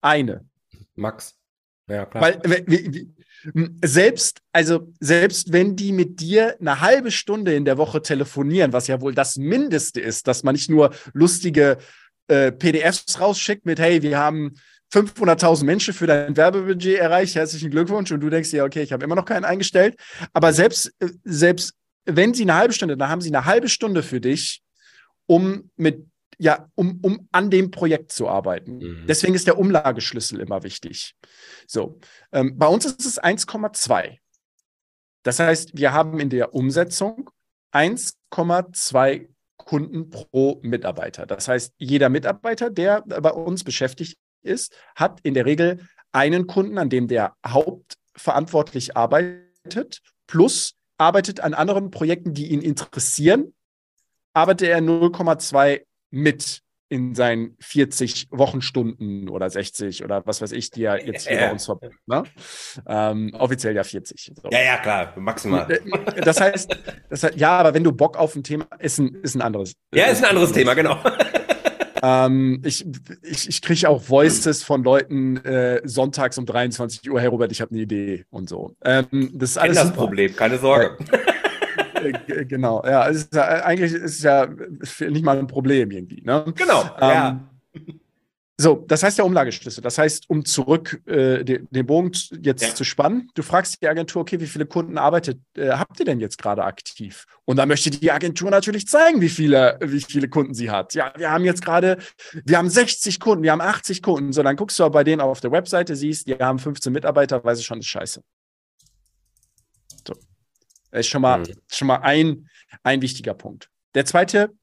Eine. 0.00 0.46
Max. 0.94 1.36
Ja, 1.88 2.06
klar. 2.06 2.22
Weil 2.22 2.66
selbst, 3.84 4.40
also 4.52 4.92
selbst 5.00 5.52
wenn 5.52 5.76
die 5.76 5.92
mit 5.92 6.20
dir 6.20 6.56
eine 6.60 6.80
halbe 6.80 7.10
Stunde 7.10 7.54
in 7.54 7.64
der 7.64 7.76
Woche 7.76 8.00
telefonieren, 8.00 8.72
was 8.72 8.86
ja 8.86 9.00
wohl 9.00 9.14
das 9.14 9.36
Mindeste 9.36 10.00
ist, 10.00 10.26
dass 10.26 10.42
man 10.42 10.54
nicht 10.54 10.70
nur 10.70 10.94
lustige 11.12 11.78
äh, 12.28 12.52
PDFs 12.52 13.20
rausschickt 13.20 13.66
mit, 13.66 13.78
hey, 13.78 14.00
wir 14.02 14.18
haben 14.18 14.54
500.000 14.92 15.64
Menschen 15.64 15.92
für 15.92 16.06
dein 16.06 16.36
Werbebudget 16.36 16.98
erreicht, 16.98 17.34
herzlichen 17.34 17.70
Glückwunsch 17.70 18.12
und 18.12 18.20
du 18.20 18.30
denkst 18.30 18.50
dir, 18.50 18.64
okay, 18.64 18.82
ich 18.82 18.92
habe 18.92 19.04
immer 19.04 19.16
noch 19.16 19.24
keinen 19.26 19.44
eingestellt, 19.44 19.96
aber 20.32 20.52
selbst, 20.52 20.94
äh, 21.00 21.08
selbst 21.24 21.74
wenn 22.06 22.32
sie 22.32 22.42
eine 22.42 22.54
halbe 22.54 22.72
Stunde, 22.72 22.96
dann 22.96 23.08
haben 23.08 23.20
sie 23.20 23.34
eine 23.34 23.44
halbe 23.44 23.68
Stunde 23.68 24.02
für 24.02 24.20
dich, 24.20 24.62
um 25.26 25.70
mit 25.76 26.06
ja, 26.38 26.68
um, 26.74 26.98
um 27.02 27.28
an 27.32 27.50
dem 27.50 27.70
Projekt 27.70 28.12
zu 28.12 28.28
arbeiten. 28.28 28.78
Mhm. 28.78 29.06
Deswegen 29.06 29.34
ist 29.34 29.46
der 29.46 29.58
Umlageschlüssel 29.58 30.40
immer 30.40 30.62
wichtig. 30.62 31.14
So, 31.66 31.98
ähm, 32.32 32.58
bei 32.58 32.66
uns 32.66 32.84
ist 32.84 33.04
es 33.04 33.22
1,2. 33.22 34.18
Das 35.22 35.38
heißt, 35.38 35.76
wir 35.76 35.92
haben 35.92 36.20
in 36.20 36.30
der 36.30 36.54
Umsetzung 36.54 37.30
1,2 37.72 39.28
Kunden 39.56 40.10
pro 40.10 40.60
Mitarbeiter. 40.62 41.26
Das 41.26 41.48
heißt, 41.48 41.74
jeder 41.78 42.08
Mitarbeiter, 42.08 42.70
der 42.70 43.02
bei 43.02 43.30
uns 43.30 43.64
beschäftigt 43.64 44.18
ist, 44.42 44.76
hat 44.94 45.20
in 45.22 45.34
der 45.34 45.46
Regel 45.46 45.86
einen 46.12 46.46
Kunden, 46.46 46.78
an 46.78 46.90
dem 46.90 47.08
der 47.08 47.34
hauptverantwortlich 47.46 48.96
arbeitet, 48.96 50.00
plus 50.26 50.74
arbeitet 50.98 51.40
an 51.40 51.54
anderen 51.54 51.90
Projekten, 51.90 52.34
die 52.34 52.52
ihn 52.52 52.60
interessieren, 52.60 53.54
arbeitet 54.34 54.68
er 54.68 54.80
0,2 54.80 55.82
mit 56.14 56.62
in 56.90 57.14
seinen 57.14 57.56
40 57.60 58.28
Wochenstunden 58.30 59.28
oder 59.28 59.50
60 59.50 60.04
oder 60.04 60.24
was 60.26 60.40
weiß 60.40 60.52
ich, 60.52 60.70
die 60.70 60.84
er 60.84 61.04
jetzt 61.04 61.26
hier 61.26 61.38
ja. 61.38 61.46
bei 61.46 61.52
uns 61.52 61.64
verbringt. 61.64 61.96
Ne? 62.06 62.22
Ähm, 62.86 63.34
offiziell 63.36 63.74
ja 63.74 63.82
40. 63.82 64.32
So. 64.40 64.48
Ja, 64.50 64.62
ja, 64.62 64.76
klar, 64.76 65.12
maximal. 65.16 65.68
Äh, 65.70 66.20
das 66.20 66.40
heißt, 66.40 66.76
das 67.10 67.22
heißt, 67.24 67.36
ja, 67.36 67.58
aber 67.58 67.74
wenn 67.74 67.82
du 67.82 67.90
Bock 67.90 68.16
auf 68.16 68.36
ein 68.36 68.44
Thema, 68.44 68.66
ist 68.78 68.98
ein, 68.98 69.14
ist 69.22 69.34
ein 69.34 69.42
anderes. 69.42 69.74
Ja, 69.92 70.06
ist 70.06 70.22
ein 70.22 70.30
anderes 70.30 70.52
Thema, 70.52 70.74
genau. 70.74 70.98
Ähm, 72.06 72.60
ich 72.66 72.84
ich, 73.22 73.48
ich 73.48 73.62
kriege 73.62 73.88
auch 73.88 74.10
Voices 74.10 74.62
von 74.62 74.84
Leuten 74.84 75.38
äh, 75.38 75.80
sonntags 75.84 76.36
um 76.36 76.44
23 76.44 77.10
Uhr, 77.10 77.18
Herr 77.18 77.30
Robert, 77.30 77.50
ich 77.50 77.62
habe 77.62 77.70
eine 77.70 77.80
Idee 77.80 78.26
und 78.28 78.46
so. 78.46 78.76
Ähm, 78.84 79.30
das 79.32 79.52
ist 79.52 79.56
alles 79.56 79.78
das 79.78 79.92
Problem, 79.94 80.36
keine 80.36 80.58
Sorge. 80.58 80.98
Äh, 82.04 82.44
genau, 82.44 82.82
ja, 82.84 83.04
ist 83.04 83.34
ja, 83.34 83.42
eigentlich 83.64 83.92
ist 83.92 84.16
es 84.16 84.22
ja 84.22 84.46
nicht 84.46 85.24
mal 85.24 85.38
ein 85.38 85.46
Problem 85.46 85.90
irgendwie. 85.90 86.22
Ne? 86.22 86.44
Genau, 86.56 86.82
ähm, 87.00 87.10
ja. 87.10 87.40
So, 88.56 88.84
das 88.86 89.02
heißt 89.02 89.18
der 89.18 89.26
Umlageschlüssel. 89.26 89.82
Das 89.82 89.98
heißt, 89.98 90.30
um 90.30 90.44
zurück 90.44 91.00
äh, 91.06 91.42
den, 91.42 91.66
den, 91.72 91.86
Bogen 91.86 92.12
jetzt 92.40 92.62
ja. 92.62 92.72
zu 92.72 92.84
spannen, 92.84 93.28
du 93.34 93.42
fragst 93.42 93.82
die 93.82 93.88
Agentur, 93.88 94.22
okay, 94.22 94.38
wie 94.38 94.46
viele 94.46 94.64
Kunden 94.64 94.96
arbeitet, 94.96 95.40
äh, 95.56 95.70
habt 95.70 95.98
ihr 95.98 96.06
denn 96.06 96.20
jetzt 96.20 96.38
gerade 96.38 96.62
aktiv? 96.62 97.26
Und 97.46 97.56
dann 97.56 97.66
möchte 97.66 97.90
die 97.90 98.12
Agentur 98.12 98.50
natürlich 98.50 98.86
zeigen, 98.86 99.20
wie 99.20 99.28
viele, 99.28 99.76
wie 99.80 100.00
viele 100.00 100.28
Kunden 100.28 100.54
sie 100.54 100.70
hat. 100.70 100.94
Ja, 100.94 101.12
wir 101.16 101.32
haben 101.32 101.44
jetzt 101.44 101.64
gerade, 101.64 101.98
wir 102.44 102.56
haben 102.56 102.70
60 102.70 103.18
Kunden, 103.18 103.42
wir 103.42 103.50
haben 103.50 103.60
80 103.60 104.02
Kunden. 104.02 104.32
So, 104.32 104.44
dann 104.44 104.54
guckst 104.54 104.78
du 104.78 104.88
bei 104.88 105.02
denen 105.02 105.20
auf 105.20 105.40
der 105.40 105.50
Webseite, 105.50 105.96
siehst, 105.96 106.28
die 106.28 106.34
haben 106.34 106.60
15 106.60 106.92
Mitarbeiter, 106.92 107.42
weiß 107.42 107.58
ich 107.58 107.66
schon, 107.66 107.78
das 107.78 107.86
ist 107.86 107.90
scheiße. 107.90 108.22
Das 110.94 111.06
ist 111.06 111.08
schon 111.08 111.22
mal, 111.22 111.40
mhm. 111.40 111.54
schon 111.68 111.88
mal 111.88 111.96
ein, 112.02 112.48
ein 112.84 113.02
wichtiger 113.02 113.34
Punkt. 113.34 113.68
Der 113.96 114.06
zweite, 114.06 114.54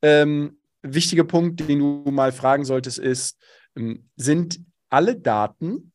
ähm, 0.00 0.58
wichtige 0.80 1.22
Punkt, 1.22 1.60
den 1.68 1.78
du 1.78 2.10
mal 2.10 2.32
fragen 2.32 2.64
solltest, 2.64 2.98
ist, 2.98 3.38
ähm, 3.76 4.08
sind 4.16 4.58
alle 4.88 5.16
Daten, 5.16 5.92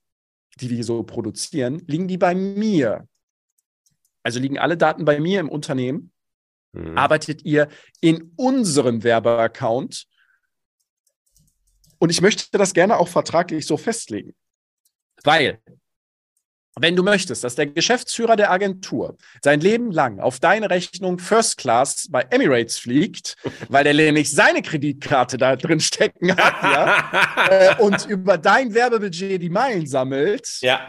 die 0.60 0.70
wir 0.70 0.84
so 0.84 1.02
produzieren, 1.02 1.82
liegen 1.88 2.08
die 2.08 2.20
bei 2.20 2.36
mir? 2.36 3.08
Also 4.22 4.40
liegen 4.40 4.60
alle 4.60 4.78
Daten 4.78 5.04
bei 5.04 5.20
mir 5.20 5.40
im 5.40 5.50
Unternehmen? 5.50 6.12
Mhm. 6.74 6.96
Arbeitet 6.96 7.44
ihr 7.44 7.68
in 8.02 8.34
unserem 8.36 9.02
Werbeaccount? 9.02 10.06
Und 11.98 12.12
ich 12.12 12.22
möchte 12.22 12.56
das 12.56 12.74
gerne 12.74 12.98
auch 12.98 13.08
vertraglich 13.08 13.66
so 13.66 13.78
festlegen. 13.78 14.36
Weil 15.24 15.60
wenn 16.80 16.96
du 16.96 17.04
möchtest, 17.04 17.44
dass 17.44 17.56
der 17.56 17.68
Geschäftsführer 17.68 18.36
der 18.36 18.52
Agentur 18.52 19.18
sein 19.44 19.60
Leben 19.60 19.92
lang 19.92 20.20
auf 20.20 20.40
deine 20.40 20.70
Rechnung 20.70 21.20
First 21.20 21.58
Class 21.58 22.08
bei 22.10 22.22
Emirates 22.30 22.78
fliegt, 22.78 23.36
weil 23.70 23.84
der 23.84 23.94
nämlich 23.94 24.32
seine 24.32 24.62
Kreditkarte 24.62 25.38
da 25.38 25.56
drin 25.56 25.80
stecken 25.80 26.36
hat, 26.36 26.64
ja, 26.64 27.48
äh, 27.50 27.82
und 27.82 28.06
über 28.06 28.38
dein 28.38 28.74
Werbebudget 28.74 29.42
die 29.42 29.50
Meilen 29.50 29.86
sammelt, 29.86 30.48
ja. 30.62 30.80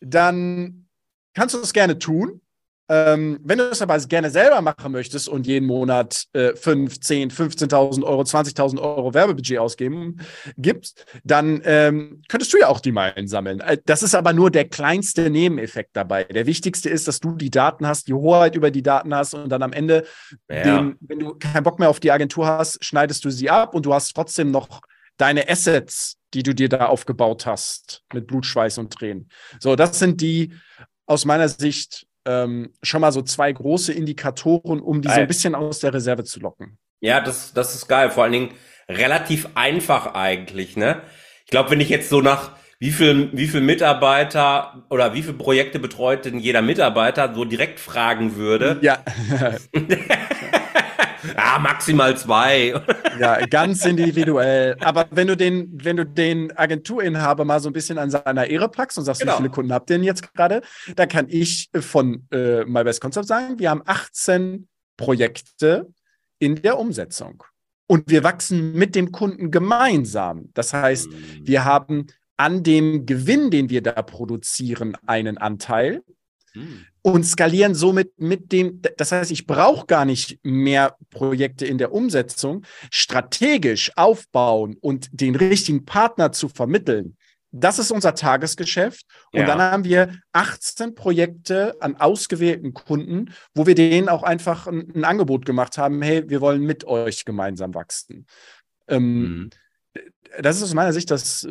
dann 0.00 0.86
kannst 1.32 1.54
du 1.54 1.60
das 1.60 1.72
gerne 1.72 1.98
tun. 1.98 2.40
Ähm, 2.88 3.40
wenn 3.42 3.56
du 3.56 3.68
das 3.68 3.80
aber 3.80 3.98
gerne 4.00 4.28
selber 4.28 4.60
machen 4.60 4.92
möchtest 4.92 5.26
und 5.28 5.46
jeden 5.46 5.66
Monat 5.66 6.26
äh, 6.34 6.54
5, 6.54 7.00
10, 7.00 7.30
15.000 7.30 8.02
Euro, 8.04 8.20
20.000 8.22 8.78
Euro 8.78 9.14
Werbebudget 9.14 9.58
ausgeben 9.58 10.18
gibst, 10.58 11.06
dann 11.24 11.62
ähm, 11.64 12.22
könntest 12.28 12.52
du 12.52 12.58
ja 12.58 12.68
auch 12.68 12.80
die 12.80 12.92
Meilen 12.92 13.26
sammeln. 13.26 13.60
Äh, 13.60 13.78
das 13.86 14.02
ist 14.02 14.14
aber 14.14 14.34
nur 14.34 14.50
der 14.50 14.68
kleinste 14.68 15.30
Nebeneffekt 15.30 15.96
dabei. 15.96 16.24
Der 16.24 16.44
wichtigste 16.44 16.90
ist, 16.90 17.08
dass 17.08 17.20
du 17.20 17.32
die 17.36 17.50
Daten 17.50 17.86
hast, 17.86 18.08
die 18.08 18.12
Hoheit 18.14 18.54
über 18.54 18.70
die 18.70 18.82
Daten 18.82 19.14
hast 19.14 19.32
und 19.32 19.48
dann 19.48 19.62
am 19.62 19.72
Ende, 19.72 20.04
ja. 20.50 20.62
den, 20.62 20.96
wenn 21.00 21.20
du 21.20 21.34
keinen 21.36 21.62
Bock 21.62 21.78
mehr 21.78 21.88
auf 21.88 22.00
die 22.00 22.12
Agentur 22.12 22.46
hast, 22.46 22.84
schneidest 22.84 23.24
du 23.24 23.30
sie 23.30 23.48
ab 23.48 23.74
und 23.74 23.86
du 23.86 23.94
hast 23.94 24.12
trotzdem 24.12 24.50
noch 24.50 24.82
deine 25.16 25.48
Assets, 25.48 26.18
die 26.34 26.42
du 26.42 26.54
dir 26.54 26.68
da 26.68 26.86
aufgebaut 26.86 27.46
hast, 27.46 28.02
mit 28.12 28.26
Blut, 28.26 28.44
Schweiß 28.44 28.76
und 28.76 28.92
Tränen. 28.92 29.30
So, 29.58 29.74
das 29.74 29.98
sind 29.98 30.20
die 30.20 30.52
aus 31.06 31.24
meiner 31.24 31.48
Sicht 31.48 32.06
ähm, 32.26 32.70
schon 32.82 33.00
mal 33.00 33.12
so 33.12 33.22
zwei 33.22 33.52
große 33.52 33.92
Indikatoren, 33.92 34.80
um 34.80 35.02
die 35.02 35.08
geil. 35.08 35.16
so 35.16 35.20
ein 35.22 35.26
bisschen 35.26 35.54
aus 35.54 35.80
der 35.80 35.94
Reserve 35.94 36.24
zu 36.24 36.40
locken. 36.40 36.78
Ja, 37.00 37.20
das, 37.20 37.52
das 37.52 37.74
ist 37.74 37.86
geil. 37.86 38.10
Vor 38.10 38.24
allen 38.24 38.32
Dingen 38.32 38.50
relativ 38.88 39.48
einfach 39.54 40.14
eigentlich, 40.14 40.76
ne? 40.76 41.02
Ich 41.44 41.50
glaube, 41.50 41.70
wenn 41.70 41.80
ich 41.80 41.88
jetzt 41.88 42.08
so 42.08 42.20
nach 42.20 42.52
wie 42.78 42.90
viel, 42.90 43.30
wie 43.32 43.46
viel 43.46 43.60
Mitarbeiter 43.60 44.84
oder 44.90 45.14
wie 45.14 45.22
viele 45.22 45.34
Projekte 45.34 45.78
betreut 45.78 46.24
denn 46.24 46.38
jeder 46.38 46.62
Mitarbeiter 46.62 47.32
so 47.34 47.44
direkt 47.44 47.80
fragen 47.80 48.36
würde. 48.36 48.78
Ja. 48.82 48.98
ah, 51.36 51.58
maximal 51.58 52.16
zwei. 52.16 52.74
ja, 53.20 53.46
ganz 53.46 53.84
individuell. 53.84 54.76
Aber 54.80 55.06
wenn 55.10 55.28
du 55.28 55.36
den, 55.36 55.70
wenn 55.82 55.96
du 55.96 56.04
den 56.04 56.56
Agenturinhaber 56.56 57.44
mal 57.44 57.60
so 57.60 57.68
ein 57.68 57.72
bisschen 57.72 57.98
an 57.98 58.10
seiner 58.10 58.46
Ehre 58.46 58.68
packst 58.68 58.98
und 58.98 59.04
sagst, 59.04 59.20
genau. 59.20 59.34
wie 59.34 59.36
viele 59.38 59.50
Kunden 59.50 59.72
habt 59.72 59.90
ihr 59.90 59.96
denn 59.96 60.04
jetzt 60.04 60.34
gerade, 60.34 60.62
dann 60.96 61.08
kann 61.08 61.26
ich 61.28 61.70
von 61.80 62.26
äh, 62.30 62.64
My 62.64 62.84
Best 62.84 63.00
Concept 63.00 63.26
sagen, 63.26 63.58
wir 63.58 63.70
haben 63.70 63.82
18 63.84 64.68
Projekte 64.96 65.88
in 66.38 66.56
der 66.56 66.78
Umsetzung. 66.78 67.42
Und 67.86 68.10
wir 68.10 68.24
wachsen 68.24 68.72
mit 68.72 68.94
dem 68.94 69.12
Kunden 69.12 69.50
gemeinsam. 69.50 70.50
Das 70.54 70.72
heißt, 70.72 71.10
mhm. 71.10 71.40
wir 71.42 71.64
haben 71.64 72.06
an 72.36 72.62
dem 72.62 73.06
Gewinn, 73.06 73.50
den 73.50 73.70
wir 73.70 73.82
da 73.82 74.02
produzieren, 74.02 74.96
einen 75.06 75.38
Anteil. 75.38 76.02
Mhm 76.54 76.86
und 77.06 77.24
skalieren 77.24 77.74
somit 77.74 78.18
mit 78.18 78.50
dem, 78.50 78.80
das 78.96 79.12
heißt, 79.12 79.30
ich 79.30 79.46
brauche 79.46 79.86
gar 79.86 80.06
nicht 80.06 80.38
mehr 80.42 80.96
Projekte 81.10 81.66
in 81.66 81.76
der 81.76 81.92
Umsetzung, 81.92 82.64
strategisch 82.90 83.92
aufbauen 83.94 84.78
und 84.80 85.10
den 85.12 85.36
richtigen 85.36 85.84
Partner 85.84 86.32
zu 86.32 86.48
vermitteln. 86.48 87.18
Das 87.52 87.78
ist 87.78 87.90
unser 87.92 88.14
Tagesgeschäft. 88.14 89.04
Und 89.32 89.40
ja. 89.40 89.46
dann 89.46 89.60
haben 89.60 89.84
wir 89.84 90.18
18 90.32 90.94
Projekte 90.94 91.76
an 91.80 91.96
ausgewählten 91.96 92.72
Kunden, 92.72 93.34
wo 93.54 93.66
wir 93.66 93.74
denen 93.74 94.08
auch 94.08 94.22
einfach 94.22 94.66
ein, 94.66 94.90
ein 94.94 95.04
Angebot 95.04 95.44
gemacht 95.44 95.76
haben, 95.76 96.00
hey, 96.00 96.26
wir 96.26 96.40
wollen 96.40 96.62
mit 96.62 96.84
euch 96.84 97.26
gemeinsam 97.26 97.74
wachsen. 97.74 98.26
Ähm, 98.88 99.20
mhm. 99.20 99.50
Das 100.40 100.56
ist 100.56 100.62
aus 100.62 100.74
meiner 100.74 100.94
Sicht 100.94 101.10
das 101.10 101.46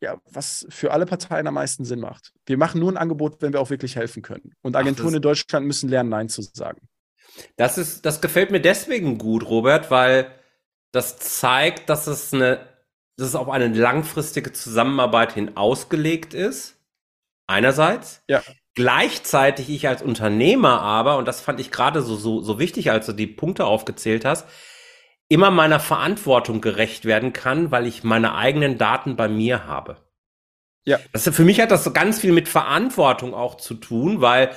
ja, 0.00 0.20
was 0.30 0.66
für 0.70 0.92
alle 0.92 1.06
Parteien 1.06 1.46
am 1.46 1.54
meisten 1.54 1.84
Sinn 1.84 2.00
macht. 2.00 2.32
Wir 2.46 2.56
machen 2.56 2.80
nur 2.80 2.90
ein 2.90 2.96
Angebot, 2.96 3.42
wenn 3.42 3.52
wir 3.52 3.60
auch 3.60 3.70
wirklich 3.70 3.96
helfen 3.96 4.22
können. 4.22 4.54
Und 4.62 4.76
Agenturen 4.76 5.10
Ach, 5.10 5.16
in 5.16 5.22
Deutschland 5.22 5.66
müssen 5.66 5.88
lernen, 5.88 6.08
Nein 6.08 6.28
zu 6.28 6.42
sagen. 6.42 6.88
Das 7.56 7.78
ist, 7.78 8.06
das 8.06 8.20
gefällt 8.20 8.50
mir 8.50 8.60
deswegen 8.60 9.18
gut, 9.18 9.48
Robert, 9.48 9.90
weil 9.90 10.30
das 10.90 11.18
zeigt, 11.18 11.88
dass 11.88 12.06
es 12.06 12.32
eine, 12.32 12.66
dass 13.16 13.28
es 13.28 13.34
auf 13.34 13.48
eine 13.48 13.68
langfristige 13.68 14.52
Zusammenarbeit 14.52 15.32
hin 15.32 15.56
ausgelegt 15.56 16.34
ist. 16.34 16.76
Einerseits. 17.46 18.22
Ja. 18.28 18.42
Gleichzeitig 18.74 19.68
ich 19.68 19.88
als 19.88 20.02
Unternehmer 20.02 20.80
aber, 20.80 21.18
und 21.18 21.26
das 21.26 21.40
fand 21.40 21.60
ich 21.60 21.70
gerade 21.70 22.02
so, 22.02 22.14
so, 22.16 22.40
so 22.40 22.58
wichtig, 22.58 22.90
als 22.90 23.06
du 23.06 23.12
die 23.12 23.26
Punkte 23.26 23.66
aufgezählt 23.66 24.24
hast, 24.24 24.46
immer 25.30 25.50
meiner 25.52 25.78
Verantwortung 25.78 26.60
gerecht 26.60 27.04
werden 27.04 27.32
kann, 27.32 27.70
weil 27.70 27.86
ich 27.86 28.02
meine 28.02 28.34
eigenen 28.34 28.78
Daten 28.78 29.14
bei 29.14 29.28
mir 29.28 29.64
habe. 29.64 29.96
Ja. 30.84 30.98
Das, 31.12 31.28
für 31.28 31.44
mich 31.44 31.60
hat 31.60 31.70
das 31.70 31.84
so 31.84 31.92
ganz 31.92 32.18
viel 32.18 32.32
mit 32.32 32.48
Verantwortung 32.48 33.32
auch 33.32 33.56
zu 33.56 33.74
tun, 33.74 34.20
weil 34.20 34.50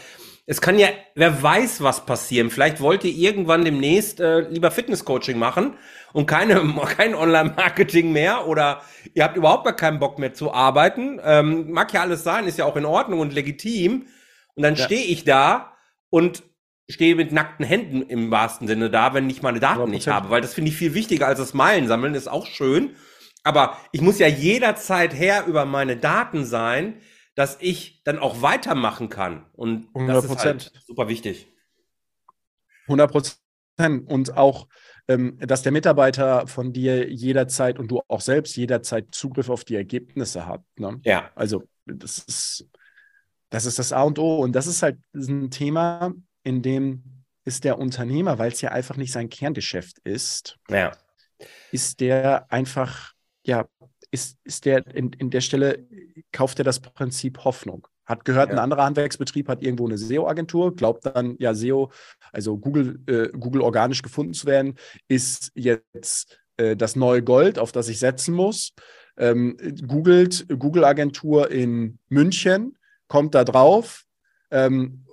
es 0.47 0.61
kann 0.61 0.79
ja, 0.79 0.87
wer 1.13 1.43
weiß, 1.43 1.83
was 1.83 2.07
passieren. 2.07 2.49
Vielleicht 2.49 2.81
wollt 2.81 3.03
ihr 3.03 3.13
irgendwann 3.13 3.63
demnächst 3.63 4.19
äh, 4.19 4.41
lieber 4.49 4.71
Fitnesscoaching 4.71 5.37
machen 5.37 5.75
und 6.11 6.25
keine, 6.25 6.55
kein 6.97 7.13
Online-Marketing 7.13 8.11
mehr 8.11 8.47
oder 8.47 8.81
ihr 9.13 9.23
habt 9.23 9.37
überhaupt 9.37 9.65
gar 9.65 9.75
keinen 9.75 9.99
Bock 9.99 10.17
mehr 10.17 10.33
zu 10.33 10.51
arbeiten. 10.51 11.21
Ähm, 11.23 11.71
mag 11.71 11.93
ja 11.93 12.01
alles 12.01 12.23
sein, 12.23 12.47
ist 12.47 12.57
ja 12.57 12.65
auch 12.65 12.77
in 12.77 12.85
Ordnung 12.85 13.19
und 13.19 13.31
legitim. 13.31 14.07
Und 14.55 14.63
dann 14.63 14.75
ja. 14.75 14.85
stehe 14.85 15.05
ich 15.05 15.23
da 15.23 15.73
und 16.09 16.41
stehe 16.89 17.15
mit 17.15 17.31
nackten 17.31 17.65
Händen 17.65 18.01
im 18.01 18.31
wahrsten 18.31 18.67
Sinne 18.67 18.89
da, 18.89 19.13
wenn 19.13 19.29
ich 19.29 19.41
meine 19.41 19.59
Daten 19.59 19.81
100%. 19.81 19.87
nicht 19.87 20.07
habe, 20.07 20.29
weil 20.29 20.41
das 20.41 20.53
finde 20.53 20.69
ich 20.69 20.77
viel 20.77 20.93
wichtiger 20.93 21.27
als 21.27 21.39
das 21.39 21.53
Meilen 21.53 21.87
sammeln, 21.87 22.15
ist 22.15 22.27
auch 22.27 22.45
schön. 22.45 22.95
Aber 23.43 23.77
ich 23.91 24.01
muss 24.01 24.19
ja 24.19 24.27
jederzeit 24.27 25.13
her 25.13 25.45
über 25.47 25.65
meine 25.65 25.97
Daten 25.97 26.45
sein, 26.45 27.01
dass 27.35 27.57
ich 27.59 28.03
dann 28.03 28.19
auch 28.19 28.41
weitermachen 28.41 29.09
kann. 29.09 29.45
Und 29.53 29.89
100%. 29.93 30.07
das 30.07 30.25
ist 30.25 30.45
halt 30.45 30.71
super 30.85 31.09
wichtig. 31.09 31.47
100 32.87 33.11
Prozent. 33.11 33.39
Und 34.05 34.37
auch, 34.37 34.67
ähm, 35.07 35.37
dass 35.39 35.63
der 35.63 35.71
Mitarbeiter 35.71 36.47
von 36.47 36.73
dir 36.73 37.09
jederzeit 37.11 37.79
und 37.79 37.89
du 37.89 38.01
auch 38.07 38.21
selbst 38.21 38.55
jederzeit 38.55 39.07
Zugriff 39.11 39.49
auf 39.49 39.63
die 39.63 39.75
Ergebnisse 39.75 40.45
hat. 40.45 40.63
Ne? 40.77 41.01
Ja. 41.03 41.31
Also, 41.33 41.63
das 41.85 42.19
ist, 42.19 42.69
das 43.49 43.65
ist 43.65 43.79
das 43.79 43.91
A 43.91 44.03
und 44.03 44.19
O. 44.19 44.37
Und 44.39 44.53
das 44.53 44.67
ist 44.67 44.83
halt 44.83 44.99
ein 45.15 45.49
Thema, 45.49 46.13
in 46.43 46.61
dem 46.61 47.03
ist 47.45 47.63
der 47.63 47.77
Unternehmer, 47.79 48.39
weil 48.39 48.51
es 48.51 48.61
ja 48.61 48.71
einfach 48.71 48.95
nicht 48.95 49.11
sein 49.11 49.29
Kerngeschäft 49.29 49.99
ist, 49.99 50.57
ja. 50.69 50.91
ist 51.71 51.99
der 51.99 52.51
einfach, 52.51 53.13
ja, 53.45 53.67
ist, 54.11 54.37
ist 54.43 54.65
der 54.65 54.85
in, 54.87 55.11
in 55.13 55.29
der 55.29 55.41
Stelle, 55.41 55.85
kauft 56.31 56.59
er 56.59 56.65
das 56.65 56.79
Prinzip 56.79 57.43
Hoffnung. 57.43 57.87
Hat 58.05 58.25
gehört, 58.25 58.49
ja. 58.49 58.55
ein 58.55 58.59
anderer 58.59 58.83
Handwerksbetrieb 58.83 59.47
hat 59.47 59.61
irgendwo 59.61 59.87
eine 59.87 59.97
SEO-Agentur, 59.97 60.75
glaubt 60.75 61.05
dann, 61.05 61.35
ja, 61.39 61.53
SEO, 61.53 61.91
also 62.31 62.57
Google, 62.57 62.99
äh, 63.07 63.29
Google 63.29 63.61
organisch 63.61 64.01
gefunden 64.01 64.33
zu 64.33 64.45
werden, 64.45 64.75
ist 65.07 65.51
jetzt 65.55 66.39
äh, 66.57 66.75
das 66.75 66.95
neue 66.95 67.23
Gold, 67.23 67.59
auf 67.59 67.71
das 67.71 67.87
ich 67.89 67.99
setzen 67.99 68.33
muss. 68.33 68.73
Ähm, 69.17 69.57
googelt 69.87 70.45
Google-Agentur 70.49 71.51
in 71.51 71.99
München, 72.09 72.77
kommt 73.07 73.35
da 73.35 73.43
drauf, 73.43 74.05
ähm, 74.51 75.05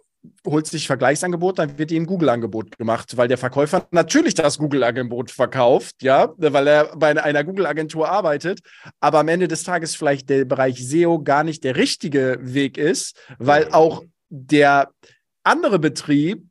holt 0.46 0.66
sich 0.66 0.86
Vergleichsangebot, 0.86 1.58
dann 1.58 1.78
wird 1.78 1.90
ihm 1.90 2.06
Google-Angebot 2.06 2.76
gemacht, 2.76 3.16
weil 3.16 3.28
der 3.28 3.38
Verkäufer 3.38 3.86
natürlich 3.90 4.34
das 4.34 4.58
Google-Angebot 4.58 5.30
verkauft, 5.30 6.02
ja, 6.02 6.34
weil 6.36 6.66
er 6.66 6.96
bei 6.96 7.22
einer 7.22 7.44
Google-Agentur 7.44 8.08
arbeitet, 8.08 8.60
aber 9.00 9.20
am 9.20 9.28
Ende 9.28 9.48
des 9.48 9.62
Tages 9.62 9.96
vielleicht 9.96 10.28
der 10.28 10.44
Bereich 10.44 10.86
SEO 10.86 11.22
gar 11.22 11.44
nicht 11.44 11.64
der 11.64 11.76
richtige 11.76 12.38
Weg 12.40 12.76
ist, 12.76 13.16
weil 13.38 13.72
auch 13.72 14.04
der 14.28 14.90
andere 15.42 15.78
Betrieb 15.78 16.44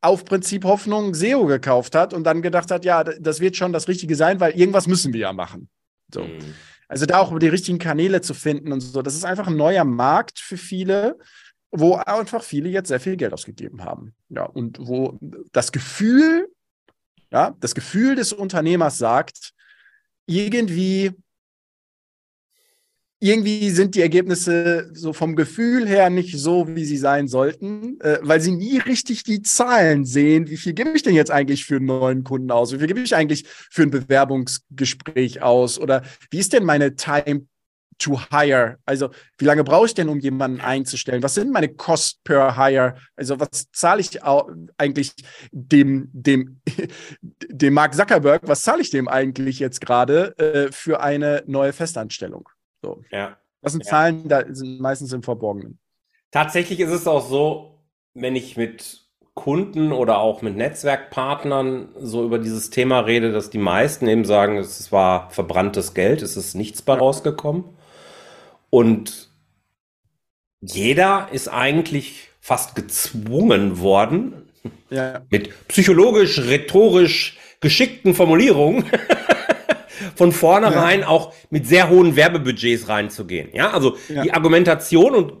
auf 0.00 0.24
Prinzip 0.24 0.64
Hoffnung 0.64 1.14
SEO 1.14 1.46
gekauft 1.46 1.94
hat 1.94 2.14
und 2.14 2.24
dann 2.24 2.42
gedacht 2.42 2.70
hat, 2.70 2.84
ja, 2.84 3.02
das 3.02 3.40
wird 3.40 3.56
schon 3.56 3.72
das 3.72 3.88
Richtige 3.88 4.14
sein, 4.14 4.38
weil 4.38 4.52
irgendwas 4.52 4.86
müssen 4.86 5.12
wir 5.12 5.20
ja 5.20 5.32
machen. 5.32 5.68
So. 6.12 6.22
Mhm. 6.22 6.54
Also 6.88 7.06
da 7.06 7.18
auch 7.18 7.36
die 7.38 7.48
richtigen 7.48 7.78
Kanäle 7.78 8.20
zu 8.20 8.32
finden 8.32 8.72
und 8.72 8.80
so, 8.80 9.02
das 9.02 9.16
ist 9.16 9.24
einfach 9.24 9.48
ein 9.48 9.56
neuer 9.56 9.84
Markt 9.84 10.38
für 10.38 10.56
viele 10.56 11.18
wo 11.70 11.94
einfach 11.94 12.42
viele 12.42 12.68
jetzt 12.68 12.88
sehr 12.88 13.00
viel 13.00 13.16
Geld 13.16 13.32
ausgegeben 13.32 13.84
haben. 13.84 14.14
Ja, 14.28 14.44
und 14.44 14.78
wo 14.80 15.18
das 15.52 15.72
Gefühl, 15.72 16.48
ja, 17.30 17.56
das 17.60 17.74
Gefühl 17.74 18.14
des 18.14 18.32
Unternehmers 18.32 18.98
sagt, 18.98 19.52
irgendwie, 20.26 21.12
irgendwie 23.18 23.70
sind 23.70 23.94
die 23.94 24.02
Ergebnisse 24.02 24.90
so 24.92 25.12
vom 25.12 25.36
Gefühl 25.36 25.86
her 25.86 26.10
nicht 26.10 26.38
so, 26.38 26.68
wie 26.68 26.84
sie 26.84 26.98
sein 26.98 27.28
sollten, 27.28 27.98
äh, 28.00 28.18
weil 28.22 28.40
sie 28.40 28.52
nie 28.52 28.78
richtig 28.78 29.24
die 29.24 29.42
Zahlen 29.42 30.04
sehen. 30.04 30.48
Wie 30.48 30.56
viel 30.56 30.74
gebe 30.74 30.90
ich 30.94 31.02
denn 31.02 31.14
jetzt 31.14 31.30
eigentlich 31.30 31.64
für 31.64 31.76
einen 31.76 31.86
neuen 31.86 32.24
Kunden 32.24 32.50
aus? 32.50 32.72
Wie 32.72 32.78
viel 32.78 32.88
gebe 32.88 33.00
ich 33.00 33.14
eigentlich 33.14 33.46
für 33.46 33.82
ein 33.82 33.90
Bewerbungsgespräch 33.90 35.42
aus? 35.42 35.78
Oder 35.78 36.02
wie 36.30 36.38
ist 36.38 36.52
denn 36.52 36.64
meine 36.64 36.94
Time 36.94 37.46
to 37.98 38.18
hire? 38.30 38.78
Also, 38.84 39.10
wie 39.38 39.44
lange 39.44 39.64
brauche 39.64 39.86
ich 39.86 39.94
denn, 39.94 40.08
um 40.08 40.18
jemanden 40.20 40.60
einzustellen? 40.60 41.22
Was 41.22 41.34
sind 41.34 41.52
meine 41.52 41.68
Cost 41.68 42.22
per 42.24 42.56
hire? 42.56 42.96
Also, 43.16 43.40
was 43.40 43.70
zahle 43.72 44.00
ich 44.00 44.22
eigentlich 44.76 45.12
dem, 45.52 46.10
dem, 46.12 46.60
dem 47.48 47.74
Mark 47.74 47.94
Zuckerberg, 47.94 48.42
was 48.46 48.62
zahle 48.62 48.82
ich 48.82 48.90
dem 48.90 49.08
eigentlich 49.08 49.58
jetzt 49.58 49.80
gerade 49.80 50.36
äh, 50.38 50.72
für 50.72 51.00
eine 51.00 51.42
neue 51.46 51.72
Festanstellung? 51.72 52.48
So. 52.82 53.02
Ja. 53.10 53.36
Das 53.62 53.72
sind 53.72 53.84
ja. 53.84 53.90
Zahlen, 53.90 54.28
da 54.28 54.44
sind 54.48 54.80
meistens 54.80 55.12
im 55.12 55.22
Verborgenen. 55.22 55.78
Tatsächlich 56.30 56.80
ist 56.80 56.90
es 56.90 57.06
auch 57.06 57.28
so, 57.28 57.80
wenn 58.14 58.36
ich 58.36 58.56
mit 58.56 59.06
Kunden 59.34 59.92
oder 59.92 60.18
auch 60.18 60.40
mit 60.40 60.56
Netzwerkpartnern 60.56 61.90
so 61.98 62.24
über 62.24 62.38
dieses 62.38 62.70
Thema 62.70 63.00
rede, 63.00 63.32
dass 63.32 63.50
die 63.50 63.58
meisten 63.58 64.08
eben 64.08 64.24
sagen, 64.24 64.56
es 64.56 64.90
war 64.92 65.30
verbranntes 65.30 65.92
Geld, 65.92 66.22
es 66.22 66.36
ist 66.38 66.54
nichts 66.54 66.80
bei 66.80 66.94
rausgekommen. 66.94 67.64
Und 68.70 69.30
jeder 70.60 71.28
ist 71.32 71.48
eigentlich 71.48 72.28
fast 72.40 72.74
gezwungen 72.74 73.80
worden, 73.80 74.50
ja. 74.90 75.22
mit 75.30 75.68
psychologisch, 75.68 76.38
rhetorisch 76.38 77.38
geschickten 77.60 78.14
Formulierungen 78.14 78.84
von 80.14 80.32
vornherein 80.32 81.00
ja. 81.00 81.08
auch 81.08 81.32
mit 81.50 81.66
sehr 81.66 81.88
hohen 81.88 82.16
Werbebudgets 82.16 82.88
reinzugehen. 82.88 83.48
Ja, 83.52 83.70
also 83.70 83.96
ja. 84.08 84.22
die 84.22 84.32
Argumentation 84.32 85.14
und 85.14 85.32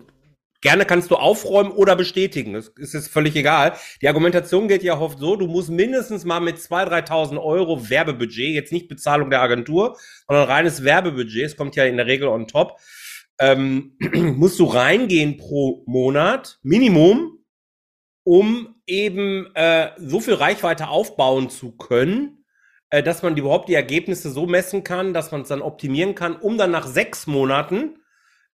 gerne 0.60 0.84
kannst 0.84 1.10
du 1.10 1.16
aufräumen 1.16 1.70
oder 1.70 1.94
bestätigen. 1.96 2.54
Das 2.54 2.68
ist 2.76 2.94
jetzt 2.94 3.08
völlig 3.08 3.36
egal. 3.36 3.74
Die 4.02 4.08
Argumentation 4.08 4.68
geht 4.68 4.82
ja 4.82 4.98
oft 4.98 5.18
so, 5.18 5.36
du 5.36 5.46
musst 5.46 5.70
mindestens 5.70 6.24
mal 6.24 6.40
mit 6.40 6.56
2.000, 6.56 7.06
3.000 7.08 7.42
Euro 7.42 7.88
Werbebudget, 7.88 8.54
jetzt 8.54 8.72
nicht 8.72 8.88
Bezahlung 8.88 9.30
der 9.30 9.42
Agentur, 9.42 9.96
sondern 10.26 10.48
reines 10.48 10.82
Werbebudget, 10.82 11.44
es 11.44 11.56
kommt 11.56 11.76
ja 11.76 11.84
in 11.84 11.96
der 11.96 12.06
Regel 12.06 12.28
on 12.28 12.48
top, 12.48 12.78
ähm, 13.38 13.96
musst 14.36 14.58
du 14.58 14.64
reingehen 14.64 15.36
pro 15.36 15.84
Monat, 15.86 16.58
Minimum, 16.62 17.44
um 18.24 18.74
eben 18.86 19.54
äh, 19.54 19.90
so 19.98 20.20
viel 20.20 20.34
Reichweite 20.34 20.88
aufbauen 20.88 21.50
zu 21.50 21.76
können, 21.76 22.44
äh, 22.90 23.02
dass 23.02 23.22
man 23.22 23.36
überhaupt 23.36 23.68
die 23.68 23.74
Ergebnisse 23.74 24.30
so 24.30 24.46
messen 24.46 24.84
kann, 24.84 25.12
dass 25.12 25.32
man 25.32 25.42
es 25.42 25.48
dann 25.48 25.62
optimieren 25.62 26.14
kann, 26.14 26.36
um 26.36 26.58
dann 26.58 26.70
nach 26.70 26.86
sechs 26.86 27.26
Monaten 27.26 27.98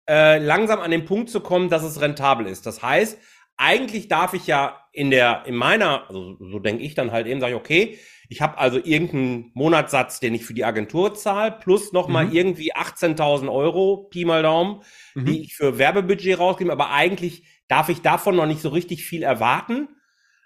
äh, 0.09 0.39
langsam 0.39 0.81
an 0.81 0.91
den 0.91 1.05
Punkt 1.05 1.31
zu 1.31 1.41
kommen, 1.41 1.69
dass 1.69 1.83
es 1.83 2.01
rentabel 2.01 2.47
ist. 2.47 2.67
Das 2.67 2.83
heißt, 2.83 3.19
eigentlich 3.57 4.09
darf 4.09 4.35
ich 4.35 4.47
ja 4.47 4.81
in 4.93 5.11
der, 5.11 5.45
in 5.47 5.55
meiner, 5.55 6.09
also 6.09 6.37
so 6.41 6.59
denke 6.59 6.83
ich 6.83 6.95
dann 6.95 7.13
halt 7.13 7.27
eben, 7.27 7.41
sage 7.41 7.53
ich, 7.53 7.59
okay, 7.59 7.99
ich 8.33 8.41
habe 8.41 8.57
also 8.57 8.79
irgendeinen 8.79 9.51
Monatssatz, 9.53 10.19
den 10.19 10.35
ich 10.35 10.45
für 10.45 10.55
die 10.55 10.65
Agentur 10.65 11.15
zahle, 11.15 11.53
plus 11.53 11.93
nochmal 11.93 12.27
mhm. 12.27 12.33
irgendwie 12.33 12.75
18.000 12.75 13.53
Euro, 13.53 14.09
Pi 14.11 14.25
mal 14.25 14.43
Daumen, 14.43 14.81
mhm. 15.15 15.27
die 15.27 15.43
ich 15.43 15.55
für 15.55 15.77
Werbebudget 15.77 16.39
rausgebe. 16.39 16.73
Aber 16.73 16.91
eigentlich 16.91 17.45
darf 17.69 17.91
ich 17.91 18.01
davon 18.01 18.35
noch 18.37 18.47
nicht 18.47 18.63
so 18.63 18.71
richtig 18.71 19.05
viel 19.05 19.23
erwarten. 19.23 19.89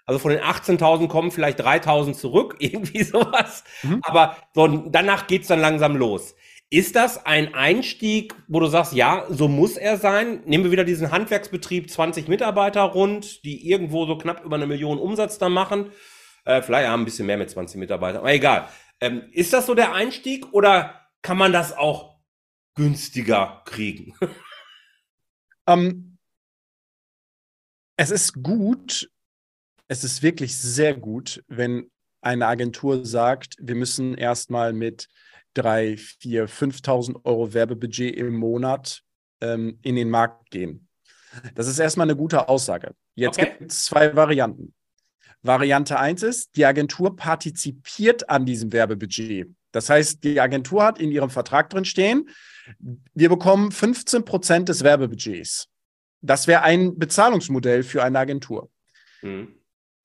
Also 0.05 0.19
von 0.19 0.31
den 0.31 0.41
18.000 0.41 1.07
kommen 1.07 1.31
vielleicht 1.31 1.61
3.000 1.61 2.13
zurück, 2.13 2.57
irgendwie 2.59 3.03
sowas. 3.03 3.63
Mhm. 3.83 4.01
Aber 4.03 4.35
so, 4.53 4.67
danach 4.67 5.27
geht's 5.27 5.47
dann 5.47 5.61
langsam 5.61 5.95
los. 5.95 6.35
Ist 6.69 6.97
das 6.97 7.25
ein 7.25 7.53
Einstieg, 7.53 8.35
wo 8.49 8.59
du 8.59 8.67
sagst, 8.67 8.91
ja, 8.91 9.25
so 9.29 9.47
muss 9.47 9.77
er 9.77 9.95
sein? 9.95 10.41
Nehmen 10.45 10.65
wir 10.65 10.71
wieder 10.71 10.83
diesen 10.83 11.11
Handwerksbetrieb, 11.11 11.89
20 11.89 12.27
Mitarbeiter 12.27 12.81
rund, 12.81 13.45
die 13.45 13.69
irgendwo 13.69 14.05
so 14.05 14.17
knapp 14.17 14.43
über 14.43 14.57
eine 14.57 14.67
Million 14.67 14.99
Umsatz 14.99 15.37
da 15.37 15.47
machen. 15.47 15.91
Äh, 16.47 16.61
vielleicht 16.61 16.87
haben 16.87 17.01
ein 17.01 17.05
bisschen 17.05 17.25
mehr 17.27 17.37
mit 17.37 17.49
20 17.49 17.77
Mitarbeitern, 17.77 18.21
aber 18.21 18.31
egal. 18.31 18.69
Ähm, 19.01 19.23
ist 19.33 19.51
das 19.51 19.65
so 19.65 19.75
der 19.75 19.93
Einstieg 19.93 20.53
oder 20.53 21.07
kann 21.21 21.37
man 21.37 21.51
das 21.51 21.73
auch 21.73 22.19
günstiger 22.73 23.63
kriegen? 23.65 24.15
um, 25.65 26.17
es 27.97 28.11
ist 28.11 28.41
gut, 28.41 29.11
es 29.89 30.05
ist 30.05 30.23
wirklich 30.23 30.57
sehr 30.57 30.95
gut, 30.95 31.43
wenn 31.49 31.91
eine 32.21 32.47
Agentur 32.47 33.05
sagt, 33.05 33.57
wir 33.59 33.75
müssen 33.75 34.15
erstmal 34.15 34.71
mit 34.71 35.09
3, 35.55 35.97
4, 35.97 36.47
5.000 36.47 37.25
Euro 37.25 37.53
Werbebudget 37.53 38.15
im 38.15 38.37
Monat 38.37 39.03
ähm, 39.41 39.79
in 39.81 39.97
den 39.97 40.09
Markt 40.09 40.49
gehen. 40.49 40.87
Das 41.55 41.67
ist 41.67 41.79
erstmal 41.79 42.05
eine 42.07 42.15
gute 42.15 42.47
Aussage. 42.47 42.95
Jetzt 43.15 43.37
okay. 43.37 43.55
gibt 43.59 43.71
es 43.71 43.83
zwei 43.83 44.15
Varianten. 44.15 44.73
Variante 45.43 45.99
1 45.99 46.23
ist, 46.23 46.55
die 46.55 46.65
Agentur 46.65 47.15
partizipiert 47.15 48.29
an 48.29 48.45
diesem 48.45 48.71
Werbebudget. 48.73 49.47
Das 49.71 49.89
heißt, 49.89 50.23
die 50.23 50.39
Agentur 50.39 50.83
hat 50.83 50.99
in 50.99 51.11
ihrem 51.11 51.29
Vertrag 51.29 51.69
drin 51.69 51.85
stehen, 51.85 52.29
wir 53.13 53.29
bekommen 53.29 53.71
15 53.71 54.25
Prozent 54.25 54.69
des 54.69 54.83
Werbebudgets. 54.83 55.67
Das 56.21 56.47
wäre 56.47 56.63
ein 56.63 56.97
Bezahlungsmodell 56.97 57.83
für 57.83 58.03
eine 58.03 58.19
Agentur. 58.19 58.69
Mhm. 59.21 59.53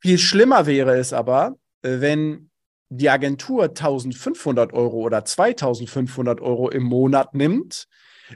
Viel 0.00 0.18
schlimmer 0.18 0.66
wäre 0.66 0.96
es 0.96 1.12
aber, 1.12 1.56
äh, 1.82 2.00
wenn 2.00 2.50
die 2.88 3.08
Agentur 3.08 3.64
1500 3.64 4.72
Euro 4.72 4.98
oder 4.98 5.24
2500 5.24 6.40
Euro 6.40 6.68
im 6.68 6.82
Monat 6.82 7.34
nimmt, 7.34 7.88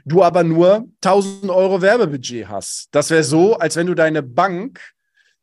du 0.05 0.23
aber 0.23 0.43
nur 0.43 0.87
1000 1.01 1.49
Euro 1.51 1.81
Werbebudget 1.81 2.47
hast. 2.47 2.87
Das 2.91 3.09
wäre 3.09 3.23
so, 3.23 3.57
als 3.57 3.75
wenn 3.75 3.87
du 3.87 3.93
deine 3.93 4.23
Bank 4.23 4.81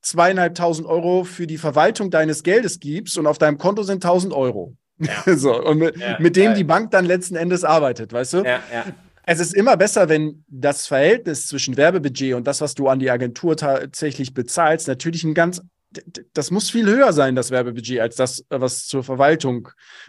zweieinhalbtausend 0.04 0.86
Euro 0.86 1.24
für 1.24 1.46
die 1.46 1.58
Verwaltung 1.58 2.10
deines 2.10 2.42
Geldes 2.42 2.80
gibst 2.80 3.18
und 3.18 3.26
auf 3.26 3.38
deinem 3.38 3.58
Konto 3.58 3.82
sind 3.82 4.04
1000 4.04 4.32
Euro. 4.32 4.76
Ja. 4.98 5.22
so, 5.36 5.60
und 5.62 5.78
mit, 5.78 5.96
ja, 5.96 6.18
mit 6.20 6.36
dem 6.36 6.54
die 6.54 6.64
Bank 6.64 6.90
dann 6.90 7.04
letzten 7.04 7.36
Endes 7.36 7.64
arbeitet, 7.64 8.12
weißt 8.12 8.34
du? 8.34 8.36
Ja, 8.38 8.62
ja. 8.72 8.84
Es 9.26 9.40
ist 9.40 9.54
immer 9.54 9.78
besser, 9.78 10.10
wenn 10.10 10.44
das 10.48 10.86
Verhältnis 10.86 11.46
zwischen 11.46 11.78
Werbebudget 11.78 12.34
und 12.34 12.46
das, 12.46 12.60
was 12.60 12.74
du 12.74 12.88
an 12.88 12.98
die 12.98 13.10
Agentur 13.10 13.56
tatsächlich 13.56 14.34
bezahlst, 14.34 14.86
natürlich 14.86 15.24
ein 15.24 15.32
ganz 15.32 15.62
das 16.32 16.50
muss 16.50 16.70
viel 16.70 16.86
höher 16.86 17.12
sein, 17.12 17.36
das 17.36 17.50
Werbebudget, 17.50 18.00
als 18.00 18.16
das, 18.16 18.44
was 18.48 18.86
zur 18.86 19.04
Verwaltung 19.04 19.68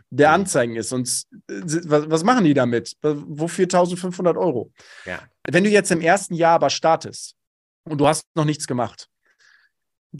der 0.09 0.29
mhm. 0.29 0.35
Anzeigen 0.35 0.75
ist. 0.75 0.91
Und 0.91 1.07
was, 1.47 2.09
was 2.09 2.23
machen 2.23 2.43
die 2.43 2.53
damit? 2.53 2.95
Wofür 3.01 3.65
1500 3.65 4.37
Euro? 4.37 4.71
Ja. 5.05 5.19
Wenn 5.47 5.63
du 5.63 5.69
jetzt 5.69 5.91
im 5.91 6.01
ersten 6.01 6.33
Jahr 6.33 6.53
aber 6.53 6.69
startest 6.69 7.35
und 7.83 7.99
du 7.99 8.07
hast 8.07 8.23
noch 8.35 8.45
nichts 8.45 8.67
gemacht, 8.67 9.07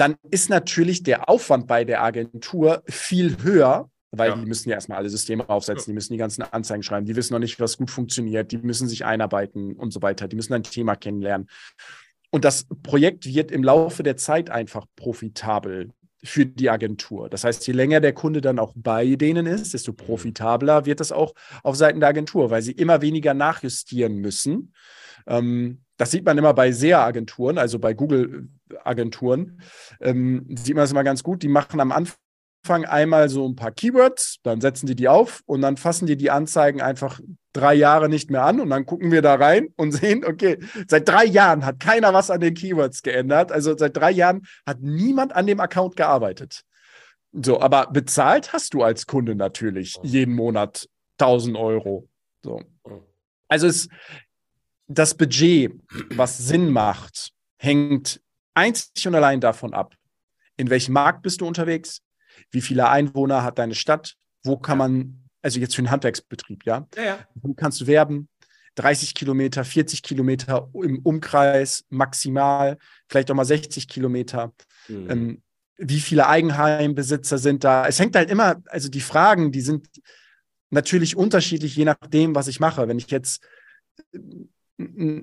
dann 0.02 0.16
ist 0.32 0.50
natürlich 0.50 1.04
der 1.04 1.30
Aufwand 1.30 1.68
bei 1.68 1.84
der 1.84 2.04
Agentur 2.04 2.84
viel 2.88 3.44
höher, 3.44 3.90
weil 4.12 4.30
ja. 4.30 4.36
die 4.36 4.46
müssen 4.46 4.70
ja 4.70 4.76
erstmal 4.76 4.98
alle 4.98 5.10
Systeme 5.10 5.50
aufsetzen, 5.50 5.92
die 5.92 5.94
müssen 5.94 6.14
die 6.14 6.20
ganzen 6.20 6.44
Anzeigen 6.44 6.84
schreiben, 6.84 7.06
die 7.06 7.16
wissen 7.16 7.34
noch 7.34 7.40
nicht, 7.40 7.60
was 7.60 7.78
gut 7.78 7.92
funktioniert, 7.92 8.52
die 8.52 8.58
müssen 8.58 8.88
sich 8.88 9.06
einarbeiten 9.06 9.76
und 9.76 9.92
so 9.92 10.02
weiter, 10.02 10.28
die 10.28 10.36
müssen 10.36 10.54
ein 10.54 10.64
Thema 10.64 10.96
kennenlernen. 10.96 11.50
Und 12.32 12.46
das 12.46 12.66
Projekt 12.84 13.26
wird 13.26 13.52
im 13.52 13.64
Laufe 13.64 14.04
der 14.04 14.18
Zeit 14.18 14.50
einfach 14.50 14.86
profitabel 14.96 15.92
für 16.24 16.46
die 16.46 16.70
Agentur. 16.70 17.30
Das 17.30 17.44
heißt, 17.44 17.66
je 17.68 17.74
länger 17.74 18.02
der 18.02 18.14
Kunde 18.14 18.42
dann 18.42 18.60
auch 18.60 18.74
bei 18.76 19.16
denen 19.16 19.46
ist, 19.46 19.74
desto 19.74 19.92
mhm. 19.92 19.98
profitabler 19.98 20.86
wird 20.86 21.00
das 21.00 21.12
auch 21.12 21.34
auf 21.64 21.76
Seiten 21.76 22.00
der 22.00 22.10
Agentur, 22.10 22.50
weil 22.50 22.62
sie 22.62 22.72
immer 22.72 23.02
weniger 23.02 23.34
nachjustieren 23.34 24.18
müssen. 24.18 24.74
Ähm, 25.28 25.82
das 25.98 26.12
sieht 26.12 26.26
man 26.26 26.38
immer 26.38 26.54
bei 26.54 26.72
SEA-Agenturen, 26.72 27.58
also 27.58 27.80
bei 27.80 27.94
Google-Agenturen. 28.70 29.62
Ähm, 30.02 30.46
sieht 30.50 30.76
man 30.76 30.84
das 30.84 30.92
immer 30.92 31.04
ganz 31.04 31.24
gut. 31.24 31.44
Die 31.44 31.48
machen 31.48 31.80
am 31.80 31.92
Anfang 31.92 32.18
Anfang 32.66 32.86
einmal 32.86 33.30
so 33.30 33.48
ein 33.48 33.56
paar 33.56 33.72
Keywords, 33.72 34.40
dann 34.42 34.60
setzen 34.60 34.88
die 34.88 34.96
die 34.96 35.08
auf 35.08 35.44
und 35.46 35.62
dann 35.62 35.78
fassen 35.78 36.08
die 36.08 36.18
die 36.18 36.32
Anzeigen 36.32 36.82
einfach 36.82 37.20
drei 37.54 37.76
Jahre 37.76 38.10
nicht 38.10 38.32
mehr 38.32 38.44
an 38.44 38.60
und 38.60 38.72
dann 38.72 38.88
gucken 38.88 39.12
wir 39.12 39.22
da 39.22 39.36
rein 39.36 39.68
und 39.76 39.92
sehen, 39.94 40.26
okay, 40.26 40.58
seit 40.88 41.08
drei 41.08 41.26
Jahren 41.26 41.64
hat 41.64 41.80
keiner 41.80 42.12
was 42.16 42.32
an 42.32 42.42
den 42.42 42.56
Keywords 42.56 43.04
geändert. 43.04 43.52
Also 43.52 43.78
seit 43.78 43.96
drei 43.96 44.10
Jahren 44.10 44.48
hat 44.66 44.82
niemand 44.82 45.36
an 45.36 45.46
dem 45.46 45.60
Account 45.60 45.96
gearbeitet. 45.96 46.64
So, 47.34 47.62
aber 47.62 47.86
bezahlt 47.92 48.52
hast 48.52 48.74
du 48.74 48.82
als 48.82 49.06
Kunde 49.06 49.36
natürlich 49.36 50.00
jeden 50.02 50.34
Monat 50.34 50.90
1000 51.20 51.56
Euro. 51.58 52.10
So. 52.44 52.64
Also 53.48 53.68
es, 53.68 53.90
das 54.88 55.14
Budget, 55.14 55.72
was 56.16 56.40
Sinn 56.40 56.72
macht, 56.72 57.30
hängt 57.58 58.22
einzig 58.56 59.08
und 59.08 59.16
allein 59.16 59.42
davon 59.42 59.74
ab, 59.74 59.96
in 60.58 60.70
welchem 60.70 60.94
Markt 60.94 61.22
bist 61.22 61.42
du 61.42 61.48
unterwegs, 61.48 62.02
wie 62.52 62.62
viele 62.62 62.90
Einwohner 62.90 63.44
hat 63.44 63.60
deine 63.60 63.76
Stadt, 63.76 64.16
wo 64.44 64.58
kann 64.58 64.78
man, 64.78 65.30
also 65.42 65.60
jetzt 65.60 65.76
für 65.76 65.80
einen 65.80 65.92
Handwerksbetrieb, 65.92 66.66
ja, 66.66 66.88
ja, 66.96 67.04
ja. 67.04 67.20
wo 67.36 67.54
kannst 67.54 67.82
du 67.82 67.88
werben, 67.88 68.30
30 68.76 69.14
Kilometer, 69.14 69.64
40 69.64 70.04
Kilometer 70.04 70.70
im 70.74 71.00
Umkreis 71.00 71.86
maximal, 71.90 72.78
vielleicht 73.08 73.32
auch 73.32 73.36
mal 73.36 73.46
60 73.46 73.88
Kilometer. 73.88 74.54
Mhm. 74.88 75.10
Ähm, 75.10 75.42
wie 75.78 76.00
viele 76.00 76.28
Eigenheimbesitzer 76.28 77.38
sind 77.38 77.64
da? 77.64 77.86
Es 77.88 78.00
hängt 78.00 78.16
halt 78.16 78.30
immer, 78.30 78.62
also 78.68 78.90
die 78.90 79.02
Fragen, 79.02 79.52
die 79.52 79.62
sind 79.62 79.88
natürlich 80.70 81.16
unterschiedlich, 81.16 81.76
je 81.76 81.86
nachdem, 81.86 82.36
was 82.36 82.48
ich 82.48 82.60
mache. 82.60 82.88
Wenn 82.88 82.98
ich 82.98 83.10
jetzt 83.12 83.46
äh, 84.14 85.22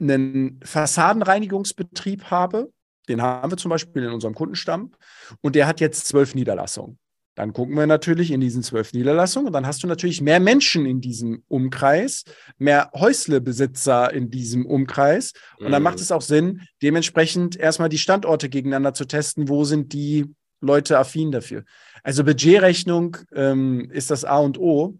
einen 0.00 0.60
Fassadenreinigungsbetrieb 0.64 2.24
habe, 2.24 2.72
den 3.08 3.22
haben 3.22 3.50
wir 3.50 3.56
zum 3.56 3.70
Beispiel 3.70 4.04
in 4.04 4.12
unserem 4.12 4.34
Kundenstamm 4.34 4.92
und 5.40 5.56
der 5.56 5.66
hat 5.66 5.80
jetzt 5.80 6.06
zwölf 6.06 6.34
Niederlassungen. 6.34 6.98
Dann 7.36 7.52
gucken 7.52 7.76
wir 7.76 7.86
natürlich 7.86 8.32
in 8.32 8.40
diesen 8.40 8.62
zwölf 8.62 8.92
Niederlassungen 8.92 9.46
und 9.46 9.52
dann 9.52 9.66
hast 9.66 9.82
du 9.82 9.86
natürlich 9.86 10.20
mehr 10.20 10.40
Menschen 10.40 10.84
in 10.84 11.00
diesem 11.00 11.42
Umkreis, 11.48 12.24
mehr 12.58 12.90
Häuslebesitzer 12.94 14.12
in 14.12 14.30
diesem 14.30 14.66
Umkreis. 14.66 15.32
Und 15.58 15.70
dann 15.70 15.82
macht 15.82 15.96
mhm. 15.96 16.02
es 16.02 16.12
auch 16.12 16.22
Sinn, 16.22 16.62
dementsprechend 16.82 17.56
erstmal 17.56 17.88
die 17.88 17.98
Standorte 17.98 18.48
gegeneinander 18.48 18.94
zu 18.94 19.06
testen. 19.06 19.48
Wo 19.48 19.64
sind 19.64 19.92
die 19.92 20.26
Leute 20.60 20.98
affin 20.98 21.32
dafür? 21.32 21.64
Also 22.02 22.24
Budgetrechnung 22.24 23.16
ähm, 23.32 23.90
ist 23.90 24.10
das 24.10 24.24
A 24.24 24.38
und 24.38 24.58
O 24.58 24.98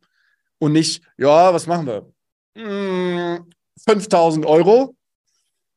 und 0.58 0.72
nicht, 0.72 1.02
ja, 1.18 1.52
was 1.52 1.66
machen 1.66 1.86
wir? 1.86 2.12
Hm, 2.56 3.44
5000 3.86 4.46
Euro. 4.46 4.94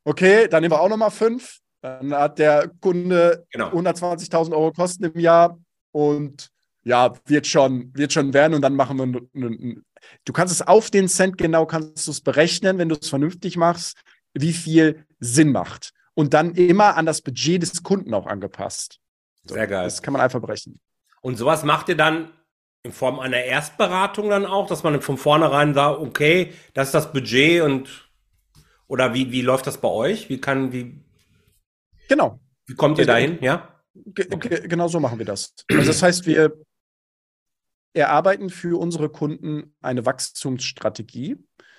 Okay, 0.03 0.47
dann 0.47 0.62
nehmen 0.62 0.73
wir 0.73 0.82
auch 0.82 0.89
nochmal 0.89 1.12
fünf. 1.12 1.60
Dann 1.82 2.13
hat 2.13 2.39
der 2.39 2.71
Kunde 2.79 3.45
genau. 3.51 3.69
120.000 3.69 4.51
Euro 4.53 4.71
Kosten 4.71 5.03
im 5.03 5.19
Jahr 5.19 5.58
und 5.91 6.49
ja, 6.84 7.13
wird 7.25 7.47
schon, 7.47 7.91
wird 7.93 8.13
schon 8.13 8.34
werden 8.34 8.53
und 8.53 8.62
dann 8.62 8.75
machen 8.75 8.97
wir. 8.97 9.82
Du 10.25 10.34
kannst 10.34 10.53
es 10.53 10.62
auf 10.62 10.89
den 10.91 11.08
Cent 11.08 11.38
genau, 11.38 11.65
kannst 11.65 12.08
du 12.08 12.12
es 12.12 12.21
berechnen, 12.21 12.77
wenn 12.77 12.89
du 12.89 12.95
es 12.99 13.10
vernünftig 13.10 13.58
machst, 13.58 13.97
wie 14.34 14.53
viel 14.53 15.06
Sinn 15.19 15.51
macht. 15.51 15.91
Und 16.13 16.34
dann 16.34 16.53
immer 16.56 16.95
an 16.95 17.06
das 17.06 17.21
Budget 17.21 17.62
des 17.62 17.84
Kunden 17.84 18.13
auch 18.13 18.27
angepasst. 18.27 18.99
So, 19.45 19.56
Sehr 19.56 19.67
geil. 19.67 19.86
Das 19.86 20.01
kann 20.01 20.13
man 20.13 20.21
einfach 20.21 20.39
berechnen. 20.39 20.79
Und 21.21 21.38
sowas 21.38 21.63
macht 21.63 21.89
ihr 21.89 21.97
dann 21.97 22.32
in 22.84 22.91
Form 22.91 23.19
einer 23.19 23.43
Erstberatung 23.43 24.30
dann 24.30 24.46
auch, 24.46 24.67
dass 24.67 24.84
man 24.84 25.02
von 25.02 25.17
vornherein 25.17 25.74
sagt, 25.74 26.00
okay, 26.00 26.54
das 26.74 26.89
ist 26.89 26.93
das 26.93 27.13
Budget 27.13 27.62
und 27.62 28.10
oder 28.88 29.13
wie, 29.13 29.32
wie 29.32 29.41
läuft 29.41 29.65
das 29.65 29.80
bei 29.80 29.88
euch? 29.88 30.30
Wie 30.30 30.41
kann, 30.41 30.74
wie, 30.74 31.02
Genau. 32.10 32.39
Wie 32.65 32.76
kommt 32.76 32.98
ihr 33.00 33.06
dahin? 33.06 33.38
Ja? 33.41 33.69
Okay. 33.96 34.67
Genau 34.67 34.88
so 34.88 35.00
machen 35.00 35.17
wir 35.17 35.26
das. 35.26 35.54
Also 35.72 35.88
das 35.88 36.04
heißt, 36.04 36.26
wir 36.26 36.58
erarbeiten 37.93 38.50
für 38.50 38.80
unsere 38.80 39.10
Kunden 39.10 39.76
eine 39.82 40.06
Wachstumsstrategie, 40.06 41.38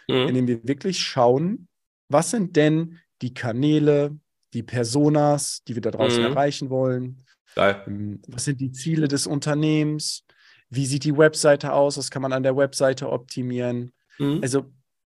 mhm. 0.09 0.29
indem 0.29 0.47
wir 0.47 0.67
wirklich 0.67 1.01
schauen, 1.01 1.69
was 2.09 2.31
sind 2.31 2.57
denn 2.57 3.01
die 3.23 3.35
Kanäle, 3.35 4.17
die 4.53 4.62
Personas, 4.62 5.62
die 5.67 5.75
wir 5.75 5.83
da 5.83 5.90
draußen 5.90 6.21
mhm. 6.23 6.31
erreichen 6.31 6.71
wollen? 6.71 7.23
Geil. 7.55 7.83
Ähm, 7.87 8.23
was 8.29 8.45
sind 8.45 8.61
die 8.61 8.73
Ziele 8.73 9.09
des 9.09 9.27
Unternehmens? 9.27 10.25
Wie 10.70 10.87
sieht 10.87 11.05
die 11.05 11.16
Webseite 11.16 11.72
aus? 11.72 11.98
Was 11.98 12.11
kann 12.11 12.22
man 12.22 12.33
an 12.33 12.42
der 12.42 12.57
Webseite 12.57 13.11
optimieren? 13.11 13.92
Mhm. 14.18 14.40
Also, 14.42 14.72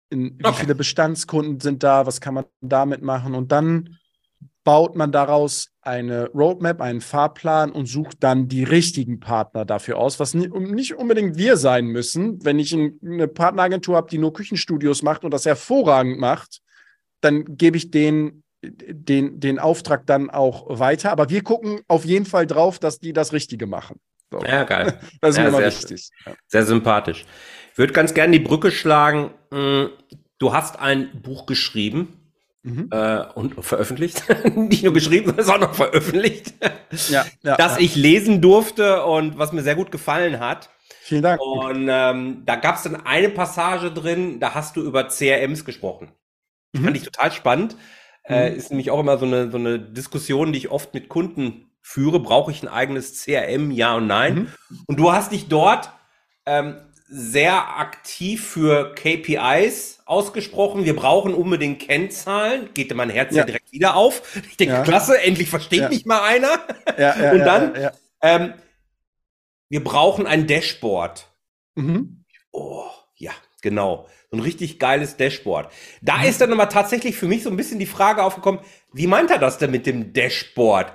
in, 0.10 0.40
wie 0.40 0.46
okay. 0.46 0.62
viele 0.62 0.76
Bestandskunden 0.76 1.60
sind 1.60 1.84
da? 1.84 2.06
Was 2.06 2.22
kann 2.22 2.34
man 2.34 2.46
damit 2.62 3.02
machen? 3.02 3.36
Und 3.36 3.52
dann 3.52 3.98
baut 4.64 4.96
man 4.96 5.12
daraus 5.12 5.70
eine 5.82 6.30
Roadmap, 6.30 6.82
einen 6.82 7.02
Fahrplan 7.02 7.72
und 7.72 7.88
sucht 7.88 8.18
dann 8.24 8.48
die 8.48 8.64
richtigen 8.64 9.20
Partner 9.20 9.66
dafür 9.66 9.98
aus, 9.98 10.20
was 10.20 10.34
nicht 10.34 10.94
unbedingt 10.94 11.38
wir 11.38 11.58
sein 11.58 11.88
müssen. 11.88 12.44
Wenn 12.44 12.60
ich 12.60 12.76
eine 12.76 13.28
Partneragentur 13.28 13.96
habe, 13.96 14.10
die 14.10 14.18
nur 14.18 14.34
Küchenstudios 14.34 15.02
macht 15.02 15.24
und 15.24 15.34
das 15.34 15.46
hervorragend 15.46 16.20
macht, 16.20 16.62
dann 17.22 17.58
gebe 17.58 17.78
ich 17.78 17.90
den, 17.90 18.44
den, 18.62 19.40
den 19.40 19.60
Auftrag 19.60 20.06
dann 20.06 20.30
auch 20.30 20.80
weiter. 20.80 21.12
Aber 21.12 21.30
wir 21.30 21.44
gucken 21.44 21.82
auf 21.88 22.06
jeden 22.06 22.26
Fall 22.26 22.46
drauf, 22.46 22.80
dass 22.80 23.00
die 23.00 23.14
das 23.14 23.34
Richtige 23.34 23.66
machen. 23.66 24.00
So. 24.32 24.40
Ja, 24.46 24.64
geil. 24.64 25.00
Das 25.22 25.32
ist 25.32 25.38
ja, 25.38 25.44
mir 25.44 25.50
immer 25.50 25.58
sehr, 25.58 25.68
wichtig. 25.68 26.10
Sehr 26.48 26.66
sympathisch. 26.66 27.26
Ich 27.72 27.78
würde 27.78 27.94
ganz 27.94 28.14
gerne 28.14 28.38
die 28.38 28.44
Brücke 28.44 28.72
schlagen. 28.72 29.32
Hm, 29.52 29.90
du 30.38 30.54
hast 30.54 30.80
ein 30.80 31.22
Buch 31.22 31.46
geschrieben 31.46 32.20
Mhm. 32.62 32.90
Äh, 32.92 33.24
und 33.36 33.64
veröffentlicht. 33.64 34.24
Nicht 34.56 34.84
nur 34.84 34.94
geschrieben, 34.94 35.34
sondern 35.40 35.70
auch 35.70 35.76
veröffentlicht. 35.76 36.54
Ja, 37.10 37.26
ja, 37.42 37.56
das 37.56 37.78
ich 37.80 37.96
lesen 37.96 38.42
durfte 38.42 39.06
und 39.06 39.38
was 39.38 39.54
mir 39.54 39.62
sehr 39.62 39.76
gut 39.76 39.92
gefallen 39.92 40.40
hat. 40.40 40.70
Vielen 41.02 41.24
Dank. 41.24 41.42
Und 41.42 41.88
ähm, 41.90 42.44
da 42.46 42.56
gab 42.56 42.76
es 42.76 42.84
dann 42.84 42.98
eine 43.06 43.30
Passage 43.30 43.92
drin, 43.92 44.40
da 44.40 44.54
hast 44.54 44.76
du 44.76 44.82
über 44.82 45.08
CRMs 45.08 45.64
gesprochen. 45.64 46.12
Mhm. 46.74 46.84
Fand 46.84 46.98
ich 46.98 47.04
total 47.04 47.32
spannend. 47.32 47.78
Äh, 48.24 48.50
mhm. 48.50 48.56
Äh, 48.56 48.58
ist 48.58 48.70
nämlich 48.72 48.92
auch 48.92 49.00
immer 49.00 49.18
so 49.18 49.26
eine, 49.26 49.50
so 49.50 49.58
eine 49.58 49.80
Diskussion, 49.80 50.52
die 50.52 50.60
ich 50.60 50.70
oft 50.70 50.94
mit 50.94 51.08
Kunden 51.08 51.69
führe. 51.82 52.20
Brauche 52.20 52.52
ich 52.52 52.64
ein 52.64 52.68
eigenes 52.68 53.24
CRM, 53.24 53.72
ja 53.72 53.96
und 53.96 54.08
nein? 54.08 54.36
Mhm. 54.70 54.84
Und 54.88 55.00
du 55.00 55.12
hast 55.12 55.32
dich 55.32 55.48
dort 55.48 55.92
ähm, 56.46 56.78
sehr 57.10 57.80
aktiv 57.80 58.48
für 58.48 58.94
KPIs 58.94 60.04
ausgesprochen. 60.06 60.86
Wir 60.86 60.96
brauchen 60.96 61.34
unbedingt 61.34 61.82
Kennzahlen. 61.82 62.70
Geht 62.74 62.94
mein 62.94 63.10
Herz 63.10 63.34
ja, 63.34 63.44
direkt 63.44 63.72
wieder 63.72 63.96
auf. 63.96 64.22
Ich 64.48 64.58
denke, 64.58 64.76
ja. 64.76 64.84
klasse, 64.84 65.20
endlich 65.22 65.50
versteht 65.50 65.82
ja. 65.82 65.90
mich 65.90 66.06
mal 66.06 66.22
einer. 66.22 66.60
Ja, 66.98 67.32
Und 67.32 67.40
dann, 67.40 67.92
ähm, 68.22 68.54
wir 69.70 69.84
brauchen 69.84 70.28
ein 70.28 70.46
Dashboard. 70.46 71.28
Mhm. 71.76 72.26
Oh, 72.52 72.86
ja, 73.16 73.32
genau. 73.62 74.08
So 74.30 74.38
ein 74.38 74.42
richtig 74.42 74.78
geiles 74.78 75.18
Dashboard. 75.18 75.72
Da 76.02 76.18
mhm. 76.18 76.26
ist 76.26 76.42
dann 76.42 76.54
aber 76.54 76.70
tatsächlich 76.70 77.16
für 77.16 77.28
mich 77.28 77.42
so 77.42 77.50
ein 77.50 77.58
bisschen 77.58 77.80
die 77.80 77.88
Frage 77.88 78.24
aufgekommen, 78.24 78.62
wie 78.94 79.08
meint 79.08 79.32
er 79.32 79.40
das 79.40 79.58
denn 79.58 79.72
mit 79.72 79.86
dem 79.86 80.14
Dashboard? 80.14 80.94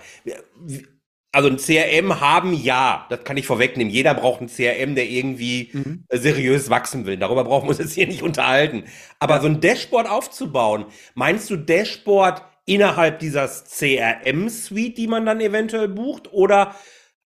also 1.34 1.48
ein 1.48 1.56
CRM 1.56 2.20
haben, 2.20 2.54
ja, 2.54 3.06
das 3.10 3.24
kann 3.24 3.36
ich 3.36 3.46
vorwegnehmen. 3.46 3.92
Jeder 3.92 4.14
braucht 4.14 4.40
ein 4.40 4.46
CRM, 4.46 4.94
der 4.94 5.08
irgendwie 5.08 5.70
mhm. 5.72 6.04
seriös 6.10 6.70
wachsen 6.70 7.06
will. 7.06 7.16
Darüber 7.16 7.44
brauchen 7.44 7.64
wir 7.64 7.70
uns 7.70 7.78
jetzt 7.78 7.94
hier 7.94 8.06
nicht 8.06 8.22
unterhalten. 8.22 8.84
Aber 9.18 9.36
ja. 9.36 9.40
so 9.40 9.48
ein 9.48 9.60
Dashboard 9.60 10.08
aufzubauen, 10.08 10.86
meinst 11.14 11.50
du 11.50 11.56
Dashboard 11.56 12.42
innerhalb 12.66 13.18
dieser 13.18 13.48
CRM-Suite, 13.48 14.96
die 14.96 15.08
man 15.08 15.26
dann 15.26 15.40
eventuell 15.40 15.88
bucht? 15.88 16.32
Oder 16.32 16.76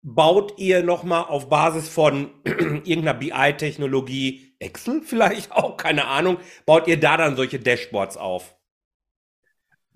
baut 0.03 0.59
ihr 0.59 0.83
nochmal 0.83 1.23
auf 1.23 1.49
Basis 1.49 1.89
von 1.89 2.29
irgendeiner 2.45 3.15
BI-Technologie, 3.15 4.55
Excel 4.59 5.01
vielleicht 5.03 5.51
auch, 5.51 5.77
keine 5.77 6.05
Ahnung, 6.05 6.37
baut 6.65 6.87
ihr 6.87 6.99
da 6.99 7.17
dann 7.17 7.35
solche 7.35 7.59
Dashboards 7.59 8.17
auf? 8.17 8.55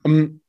Um, 0.01 0.41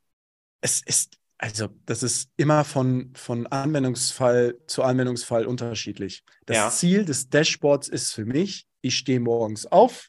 es 0.61 0.83
ist, 0.83 1.17
also 1.39 1.69
das 1.87 2.03
ist 2.03 2.31
immer 2.37 2.65
von, 2.65 3.13
von 3.15 3.47
Anwendungsfall 3.47 4.57
zu 4.67 4.83
Anwendungsfall 4.83 5.47
unterschiedlich. 5.47 6.23
Das 6.47 6.57
Ja. 6.57 6.71
Ziel 6.71 7.05
des 7.05 7.29
Dashboards 7.29 7.89
ist 7.89 8.13
für 8.13 8.25
mich, 8.25 8.67
ich 8.83 8.97
stehe 8.97 9.21
morgens 9.21 9.67
auf, 9.67 10.09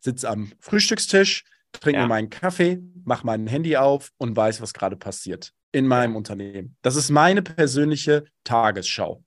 sitze 0.00 0.28
am 0.28 0.52
Frühstückstisch, 0.60 1.44
trinke 1.72 2.00
Ja. 2.00 2.06
meinen 2.06 2.30
Kaffee, 2.30 2.80
mache 3.04 3.26
mein 3.26 3.46
Handy 3.46 3.76
auf 3.76 4.10
und 4.18 4.36
weiß, 4.36 4.60
was 4.60 4.72
gerade 4.74 4.96
passiert 4.96 5.52
in 5.72 5.86
meinem 5.86 6.16
Unternehmen. 6.16 6.76
Das 6.82 6.96
ist 6.96 7.10
meine 7.10 7.42
persönliche 7.42 8.24
Tagesschau. 8.44 9.22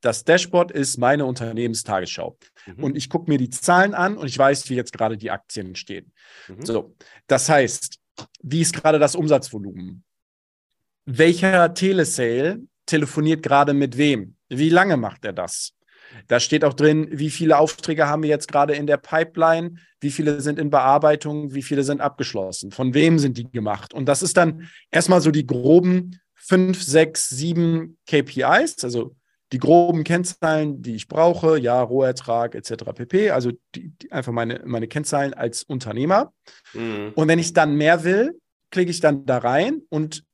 Das 0.00 0.24
Dashboard 0.24 0.70
ist 0.70 0.98
meine 0.98 1.24
Unternehmenstagesschau. 1.24 2.36
Mhm. 2.66 2.84
Und 2.84 2.96
ich 2.96 3.08
gucke 3.08 3.30
mir 3.30 3.38
die 3.38 3.48
Zahlen 3.48 3.94
an 3.94 4.18
und 4.18 4.26
ich 4.26 4.36
weiß, 4.36 4.68
wie 4.68 4.74
jetzt 4.74 4.92
gerade 4.92 5.16
die 5.16 5.30
Aktien 5.30 5.76
stehen. 5.76 6.12
Mhm. 6.48 6.66
So, 6.66 6.94
das 7.26 7.48
heißt, 7.48 7.96
wie 8.42 8.60
ist 8.60 8.74
gerade 8.74 8.98
das 8.98 9.14
Umsatzvolumen? 9.14 10.04
Welcher 11.06 11.74
Telesale 11.74 12.62
telefoniert 12.86 13.42
gerade 13.42 13.74
mit 13.74 13.96
wem? 13.96 14.36
Wie 14.48 14.70
lange 14.70 14.96
macht 14.96 15.24
er 15.24 15.32
das? 15.32 15.72
Da 16.28 16.38
steht 16.40 16.64
auch 16.64 16.74
drin, 16.74 17.08
wie 17.10 17.30
viele 17.30 17.58
Aufträge 17.58 18.06
haben 18.06 18.22
wir 18.22 18.30
jetzt 18.30 18.48
gerade 18.48 18.74
in 18.74 18.86
der 18.86 18.98
Pipeline, 18.98 19.76
wie 20.00 20.10
viele 20.10 20.40
sind 20.40 20.58
in 20.58 20.70
Bearbeitung, 20.70 21.54
wie 21.54 21.62
viele 21.62 21.82
sind 21.82 22.00
abgeschlossen, 22.00 22.70
von 22.70 22.94
wem 22.94 23.18
sind 23.18 23.36
die 23.36 23.50
gemacht. 23.50 23.92
Und 23.94 24.06
das 24.06 24.22
ist 24.22 24.36
dann 24.36 24.68
erstmal 24.90 25.20
so 25.20 25.30
die 25.30 25.46
groben 25.46 26.20
fünf, 26.34 26.82
sechs, 26.82 27.30
sieben 27.30 27.98
KPIs, 28.06 28.84
also 28.84 29.16
die 29.52 29.58
groben 29.58 30.04
Kennzahlen, 30.04 30.82
die 30.82 30.96
ich 30.96 31.08
brauche, 31.08 31.58
ja, 31.58 31.80
Rohertrag 31.80 32.54
etc. 32.54 32.84
pp. 32.94 33.30
Also 33.30 33.52
die, 33.74 33.90
die, 33.90 34.10
einfach 34.10 34.32
meine, 34.32 34.62
meine 34.64 34.88
Kennzahlen 34.88 35.34
als 35.34 35.62
Unternehmer. 35.62 36.32
Mhm. 36.72 37.12
Und 37.14 37.28
wenn 37.28 37.38
ich 37.38 37.52
dann 37.52 37.76
mehr 37.76 38.04
will, 38.04 38.38
klicke 38.70 38.90
ich 38.90 39.00
dann 39.00 39.26
da 39.26 39.38
rein 39.38 39.82
und 39.88 40.24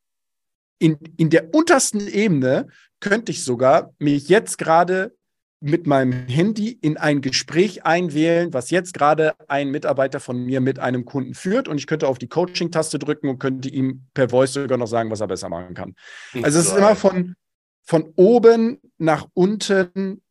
in, 0.78 0.98
in 1.18 1.28
der 1.28 1.54
untersten 1.54 2.08
Ebene 2.08 2.68
könnte 3.00 3.32
ich 3.32 3.44
sogar 3.44 3.92
mich 3.98 4.28
jetzt 4.28 4.56
gerade 4.56 5.14
mit 5.62 5.86
meinem 5.86 6.26
Handy 6.26 6.70
in 6.70 6.96
ein 6.96 7.20
Gespräch 7.20 7.84
einwählen, 7.84 8.52
was 8.54 8.70
jetzt 8.70 8.94
gerade 8.94 9.34
ein 9.46 9.70
Mitarbeiter 9.70 10.18
von 10.18 10.42
mir 10.42 10.62
mit 10.62 10.78
einem 10.78 11.04
Kunden 11.04 11.34
führt. 11.34 11.68
Und 11.68 11.76
ich 11.76 11.86
könnte 11.86 12.08
auf 12.08 12.18
die 12.18 12.28
Coaching-Taste 12.28 12.98
drücken 12.98 13.28
und 13.28 13.38
könnte 13.38 13.68
ihm 13.68 14.06
per 14.14 14.30
Voice 14.30 14.54
sogar 14.54 14.78
noch 14.78 14.86
sagen, 14.86 15.10
was 15.10 15.20
er 15.20 15.28
besser 15.28 15.50
machen 15.50 15.74
kann. 15.74 15.94
Also 16.42 16.58
es 16.58 16.68
ist 16.68 16.76
immer 16.76 16.96
von, 16.96 17.34
von 17.82 18.12
oben 18.16 18.80
nach 18.98 19.26
unten 19.34 20.22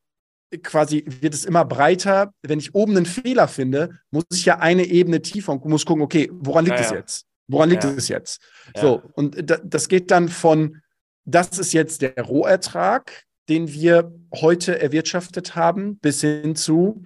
quasi 0.64 1.06
wird 1.08 1.34
es 1.34 1.46
immer 1.46 1.66
breiter. 1.66 2.34
Wenn 2.42 2.60
ich 2.60 2.74
oben 2.74 2.98
einen 2.98 3.06
Fehler 3.06 3.48
finde, 3.48 4.00
muss 4.12 4.26
ich 4.32 4.46
ja 4.46 4.60
eine 4.60 4.86
Ebene 4.86 5.22
tiefer 5.22 5.52
und 5.52 5.66
muss 5.66 5.86
gucken, 5.86 6.04
okay, 6.04 6.30
woran 6.34 6.66
liegt 6.66 6.78
Ja, 6.80 6.86
es 6.86 6.92
ja. 6.92 6.98
jetzt? 6.98 7.26
Woran 7.48 7.70
liegt 7.70 7.84
Ja. 7.84 7.92
es 7.92 8.08
jetzt? 8.08 8.42
So, 8.76 9.02
und 9.14 9.50
da, 9.50 9.58
das 9.64 9.88
geht 9.88 10.12
dann 10.12 10.30
von, 10.30 10.82
das 11.26 11.60
ist 11.60 11.74
jetzt 11.74 12.02
der 12.02 12.16
Rohertrag, 12.22 13.26
den 13.48 13.72
wir 13.72 14.12
heute 14.34 14.80
erwirtschaftet 14.80 15.56
haben, 15.56 15.98
bis 15.98 16.22
hin 16.22 16.56
zu, 16.56 17.04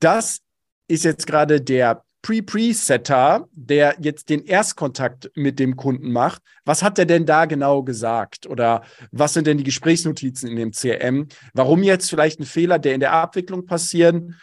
das 0.00 0.40
ist 0.88 1.04
jetzt 1.04 1.26
gerade 1.26 1.60
der 1.60 2.02
Pre-Pre-Setter, 2.22 3.48
der 3.52 3.96
jetzt 4.00 4.28
den 4.28 4.44
Erstkontakt 4.44 5.30
mit 5.34 5.58
dem 5.58 5.76
Kunden 5.76 6.12
macht. 6.12 6.42
Was 6.64 6.82
hat 6.82 6.98
er 6.98 7.06
denn 7.06 7.26
da 7.26 7.44
genau 7.44 7.82
gesagt? 7.82 8.46
Oder 8.46 8.82
was 9.12 9.34
sind 9.34 9.46
denn 9.46 9.58
die 9.58 9.64
Gesprächsnotizen 9.64 10.48
in 10.48 10.56
dem 10.56 10.72
CRM? 10.72 11.28
Warum 11.54 11.82
jetzt 11.82 12.10
vielleicht 12.10 12.40
ein 12.40 12.44
Fehler, 12.44 12.78
der 12.78 12.94
in 12.94 13.00
der 13.00 13.12
Abwicklung 13.12 13.66
passieren? 13.66 14.34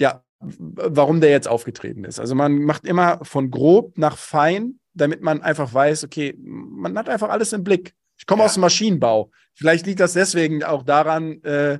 Ja, 0.00 0.22
warum 0.40 1.20
der 1.20 1.30
jetzt 1.30 1.48
aufgetreten 1.48 2.04
ist. 2.04 2.20
Also 2.20 2.34
man 2.34 2.58
macht 2.62 2.86
immer 2.86 3.18
von 3.22 3.50
grob 3.50 3.98
nach 3.98 4.16
fein, 4.16 4.78
damit 4.92 5.22
man 5.22 5.42
einfach 5.42 5.72
weiß, 5.72 6.04
okay, 6.04 6.36
man 6.38 6.96
hat 6.96 7.08
einfach 7.08 7.30
alles 7.30 7.52
im 7.52 7.64
Blick. 7.64 7.94
Ich 8.16 8.26
komme 8.26 8.42
Ja. 8.42 8.46
aus 8.46 8.54
dem 8.54 8.60
Maschinenbau. 8.60 9.30
Vielleicht 9.54 9.86
liegt 9.86 10.00
das 10.00 10.12
deswegen 10.12 10.62
auch 10.62 10.82
daran, 10.82 11.42
äh, 11.42 11.78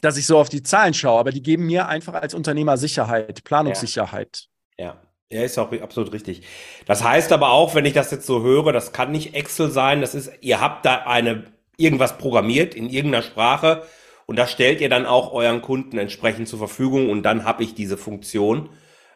dass 0.00 0.16
ich 0.16 0.26
so 0.26 0.38
auf 0.38 0.48
die 0.48 0.62
Zahlen 0.62 0.94
schaue, 0.94 1.20
aber 1.20 1.30
die 1.30 1.42
geben 1.42 1.66
mir 1.66 1.88
einfach 1.88 2.14
als 2.14 2.34
Unternehmer 2.34 2.76
Sicherheit, 2.76 3.44
Planungssicherheit. 3.44 4.48
Ja. 4.78 5.00
Ja, 5.32 5.42
ist 5.42 5.58
auch 5.58 5.70
absolut 5.80 6.12
richtig. 6.12 6.42
Das 6.86 7.04
heißt 7.04 7.30
aber 7.30 7.52
auch, 7.52 7.76
wenn 7.76 7.84
ich 7.84 7.92
das 7.92 8.10
jetzt 8.10 8.26
so 8.26 8.42
höre, 8.42 8.72
das 8.72 8.92
kann 8.92 9.12
nicht 9.12 9.32
Excel 9.34 9.70
sein, 9.70 10.00
das 10.00 10.16
ist, 10.16 10.32
ihr 10.40 10.60
habt 10.60 10.84
da 10.84 11.04
eine, 11.06 11.44
irgendwas 11.76 12.18
programmiert 12.18 12.74
in 12.74 12.90
irgendeiner 12.90 13.22
Sprache 13.22 13.84
und 14.26 14.36
das 14.40 14.50
stellt 14.50 14.80
ihr 14.80 14.88
dann 14.88 15.06
auch 15.06 15.32
euren 15.32 15.62
Kunden 15.62 15.98
entsprechend 15.98 16.48
zur 16.48 16.58
Verfügung 16.58 17.10
und 17.10 17.22
dann 17.22 17.44
habe 17.44 17.62
ich 17.62 17.76
diese 17.76 17.96
Funktion, 17.96 18.70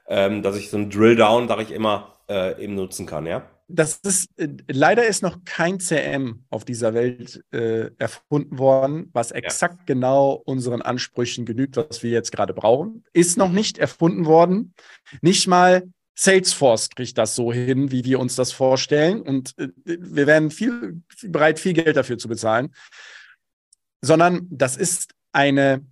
ähm, 0.06 0.42
dass 0.42 0.56
ich 0.56 0.70
so 0.70 0.76
ein 0.76 0.88
Drill-Down, 0.88 1.48
sage 1.48 1.64
ich 1.64 1.72
immer, 1.72 2.14
äh, 2.28 2.62
eben 2.62 2.76
nutzen 2.76 3.06
kann, 3.06 3.26
ja? 3.26 3.50
Das 3.66 3.94
ist, 4.02 4.28
äh, 4.36 4.48
leider 4.68 5.06
ist 5.06 5.22
noch 5.22 5.38
kein 5.44 5.80
CM 5.80 6.44
auf 6.50 6.64
dieser 6.64 6.92
Welt 6.92 7.42
äh, 7.50 7.90
erfunden 7.96 8.58
worden, 8.58 9.08
was 9.12 9.30
exakt 9.30 9.86
genau 9.86 10.32
unseren 10.44 10.82
Ansprüchen 10.82 11.46
genügt, 11.46 11.76
was 11.76 12.02
wir 12.02 12.10
jetzt 12.10 12.30
gerade 12.30 12.52
brauchen. 12.52 13.04
Ist 13.14 13.38
noch 13.38 13.50
nicht 13.50 13.78
erfunden 13.78 14.26
worden. 14.26 14.74
Nicht 15.22 15.46
mal 15.46 15.88
Salesforce 16.14 16.90
kriegt 16.90 17.16
das 17.16 17.34
so 17.34 17.52
hin, 17.52 17.90
wie 17.90 18.04
wir 18.04 18.20
uns 18.20 18.36
das 18.36 18.52
vorstellen. 18.52 19.22
Und 19.22 19.56
äh, 19.58 19.68
wir 19.84 20.26
werden 20.26 20.50
viel, 20.50 21.02
viel 21.08 21.30
bereit, 21.30 21.58
viel 21.58 21.72
Geld 21.72 21.96
dafür 21.96 22.18
zu 22.18 22.28
bezahlen. 22.28 22.74
Sondern 24.02 24.46
das 24.50 24.76
ist 24.76 25.14
eine, 25.32 25.86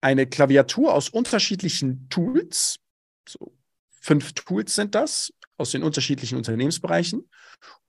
eine 0.00 0.26
Klaviatur 0.26 0.94
aus 0.94 1.10
unterschiedlichen 1.10 2.08
Tools. 2.08 2.76
So 3.28 3.54
fünf 4.00 4.32
Tools 4.32 4.74
sind 4.74 4.94
das 4.94 5.30
aus 5.60 5.70
den 5.70 5.82
unterschiedlichen 5.82 6.36
Unternehmensbereichen. 6.36 7.28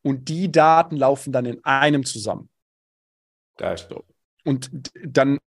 Und 0.04 0.30
die 0.30 0.52
Daten 0.52 0.96
laufen 0.98 1.32
dann 1.32 1.46
in 1.46 1.64
einem 1.64 2.06
zusammen. 2.06 2.50
Geil. 3.58 3.78
Und 4.44 4.70
d- 4.72 4.92
dann, 5.06 5.40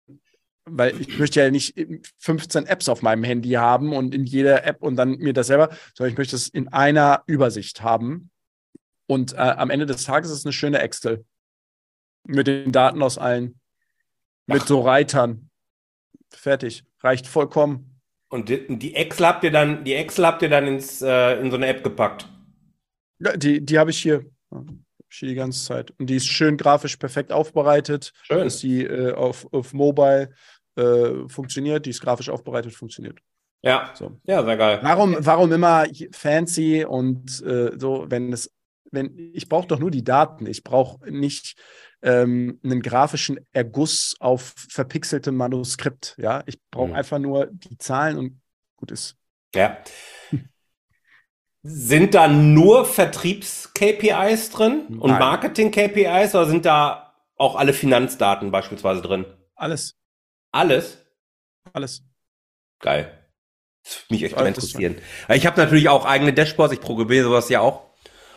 weil 0.65 1.01
ich 1.01 1.19
möchte 1.19 1.41
ja 1.41 1.51
nicht 1.51 1.75
15 2.19 2.67
Apps 2.67 2.89
auf 2.89 3.03
meinem 3.03 3.25
Handy 3.25 3.51
haben 3.51 3.93
und 3.93 4.15
in 4.15 4.25
jeder 4.25 4.65
App 4.65 4.83
und 4.83 4.97
dann 4.97 5.19
mir 5.19 5.33
das 5.33 5.49
selber, 5.49 5.71
sondern 5.95 6.13
ich 6.13 6.19
möchte 6.19 6.37
es 6.37 6.49
in 6.49 6.69
einer 6.69 7.23
Übersicht 7.27 7.83
haben. 7.83 8.31
Und 9.07 9.35
äh, 9.35 9.37
am 9.37 9.71
Ende 9.71 9.87
des 9.87 10.05
Tages 10.05 10.31
ist 10.31 10.39
es 10.39 10.47
eine 10.47 10.53
schöne 10.53 10.79
Excel 10.79 11.25
mit 12.27 12.47
den 12.47 12.73
Daten 12.73 13.03
aus 13.03 13.19
allen, 13.19 13.61
mit 14.47 14.63
Ach. 14.63 14.67
so 14.67 14.81
Reitern. 14.81 15.51
Fertig. 16.31 16.85
Reicht 17.01 17.27
vollkommen. 17.27 17.94
Und 18.29 18.49
die, 18.49 18.67
die 18.79 18.95
Excel 18.95 19.27
habt 19.27 19.45
ihr 19.45 19.51
dann, 19.51 19.85
die 19.85 19.95
Excel 19.95 20.27
habt 20.27 20.43
ihr 20.43 20.49
dann 20.49 20.67
ins, 20.67 21.03
äh, 21.03 21.41
in 21.41 21.51
so 21.51 21.57
eine 21.57 21.67
App 21.67 21.85
gepackt. 21.85 22.29
Ja, 23.21 23.37
die 23.37 23.65
die 23.65 23.79
habe 23.79 23.91
ich 23.91 23.99
hier. 23.99 24.25
Ja, 24.51 24.65
ich 25.09 25.19
hier 25.19 25.29
die 25.29 25.35
ganze 25.35 25.65
Zeit. 25.65 25.93
Und 25.99 26.11
die 26.11 26.17
ist 26.17 26.27
schön 26.27 26.57
grafisch 26.57 26.97
perfekt 26.97 27.31
aufbereitet. 27.33 28.13
Schön. 28.23 28.45
dass 28.45 28.59
die 28.59 28.83
äh, 28.85 29.13
auf, 29.13 29.47
auf 29.53 29.73
Mobile 29.73 30.31
äh, 30.77 31.29
funktioniert, 31.29 31.87
die 31.87 31.91
ist 31.91 32.01
grafisch 32.01 32.29
aufbereitet, 32.29 32.75
funktioniert. 32.75 33.21
Ja. 33.63 33.93
So. 33.95 34.19
Ja, 34.25 34.45
sehr 34.45 34.57
geil. 34.57 34.81
Warum, 34.83 35.17
warum 35.21 35.53
immer 35.53 35.87
fancy 36.13 36.85
und 36.85 37.43
äh, 37.43 37.73
so, 37.79 38.07
wenn 38.09 38.33
es, 38.33 38.51
wenn, 38.95 39.33
ich 39.35 39.49
brauche 39.49 39.67
doch 39.69 39.79
nur 39.79 39.91
die 39.91 40.05
Daten. 40.05 40.47
Ich 40.47 40.63
brauche 40.65 41.11
nicht 41.11 41.57
ähm, 42.03 42.61
einen 42.65 42.83
grafischen 42.83 43.41
Erguss 43.53 44.17
auf 44.21 44.55
verpixeltem 44.69 45.37
Manuskript. 45.37 46.17
Ja, 46.19 46.43
ich 46.47 46.59
brauche 46.71 46.89
Mhm. 46.89 46.95
einfach 46.95 47.19
nur 47.19 47.47
die 47.47 47.79
Zahlen 47.79 48.19
und 48.19 48.41
gut 48.77 48.91
ist. 48.91 49.17
Ja. 49.55 49.79
Sind 51.63 52.15
da 52.15 52.29
nur 52.29 52.85
Vertriebs-KPIs 52.85 54.51
drin 54.51 54.99
und 54.99 55.11
Nein. 55.11 55.19
Marketing-KPIs 55.19 56.35
oder 56.35 56.47
sind 56.47 56.67
da 56.67 57.15
auch 57.37 57.57
alle 57.57 57.73
Finanzdaten 57.73 58.51
beispielsweise 58.51 59.01
drin? 59.01 59.25
Alles, 59.55 59.97
Alles? 60.53 60.99
alles. 61.73 62.03
Geil. 62.81 63.19
Das 63.83 63.97
würde 64.03 64.15
mich 64.15 64.23
echt 64.25 64.37
mal 64.37 64.47
interessieren. 64.47 64.97
Ich 65.31 65.47
habe 65.47 65.59
natürlich 65.61 65.89
auch 65.89 66.05
eigene 66.05 66.33
Dashboards, 66.33 66.75
ich 66.75 66.81
programmiere 66.81 67.25
sowas 67.25 67.49
ja 67.49 67.61
auch. 67.61 67.84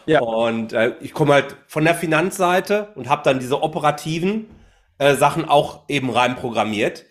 Ja. 0.08 0.22
Und 0.22 0.74
äh, 0.74 0.96
ich 1.02 1.14
komme 1.14 1.34
halt 1.34 1.56
von 1.68 1.84
der 1.84 1.96
Finanzseite 1.96 2.90
und 2.96 3.10
habe 3.10 3.24
dann 3.24 3.40
diese 3.40 3.62
operativen 3.62 4.48
äh, 4.98 5.16
Sachen 5.16 5.46
auch 5.46 5.84
eben 5.90 6.10
rein 6.10 6.36
programmiert. 6.36 7.06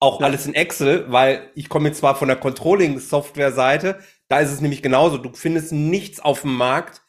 Auch 0.00 0.20
Ja. 0.20 0.26
alles 0.26 0.46
in 0.46 0.54
Excel, 0.54 1.06
weil 1.10 1.50
ich 1.54 1.68
komme 1.68 1.88
jetzt 1.88 1.98
zwar 1.98 2.14
von 2.14 2.28
der 2.28 2.36
Controlling-Software-Seite, 2.36 3.98
da 4.28 4.40
ist 4.40 4.50
es 4.52 4.60
nämlich 4.60 4.82
genauso. 4.82 5.18
Du 5.18 5.30
findest 5.34 5.72
nichts 5.72 6.20
auf 6.20 6.42
dem 6.42 6.54
Markt, 6.54 7.02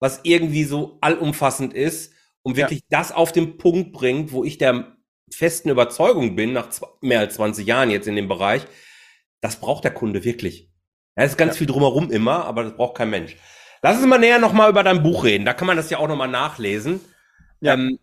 was 0.00 0.20
irgendwie 0.24 0.64
so 0.64 0.98
allumfassend 1.00 1.72
ist 1.74 2.12
und 2.42 2.56
Ja. 2.56 2.64
wirklich 2.64 2.82
das 2.90 3.12
auf 3.12 3.32
den 3.32 3.58
Punkt 3.58 3.92
bringt, 3.92 4.32
wo 4.32 4.44
ich 4.44 4.58
der 4.58 4.96
festen 5.32 5.70
Überzeugung 5.70 6.36
bin, 6.36 6.52
nach 6.52 6.68
mehr 7.00 7.20
als 7.20 7.34
20 7.34 7.66
Jahren 7.66 7.90
jetzt 7.90 8.06
in 8.06 8.14
dem 8.16 8.28
Bereich, 8.28 8.62
das 9.40 9.56
braucht 9.56 9.84
der 9.84 9.90
Kunde 9.92 10.22
wirklich. 10.24 10.70
Ja, 11.16 11.24
es 11.24 11.32
ist 11.32 11.36
ganz 11.38 11.54
Ja. 11.54 11.58
viel 11.58 11.66
drumherum 11.66 12.10
immer, 12.12 12.44
aber 12.44 12.62
das 12.62 12.76
braucht 12.76 12.96
kein 12.96 13.10
Mensch. 13.10 13.36
Lass 13.86 13.98
uns 13.98 14.06
mal 14.06 14.18
näher 14.18 14.40
nochmal 14.40 14.68
über 14.68 14.82
dein 14.82 15.00
Buch 15.00 15.22
reden. 15.22 15.44
Da 15.44 15.54
kann 15.54 15.68
man 15.68 15.76
das 15.76 15.90
ja 15.90 15.98
auch 15.98 16.08
nochmal 16.08 16.26
nachlesen. 16.26 16.98
Ja. 17.60 17.74
Ähm, 17.74 18.00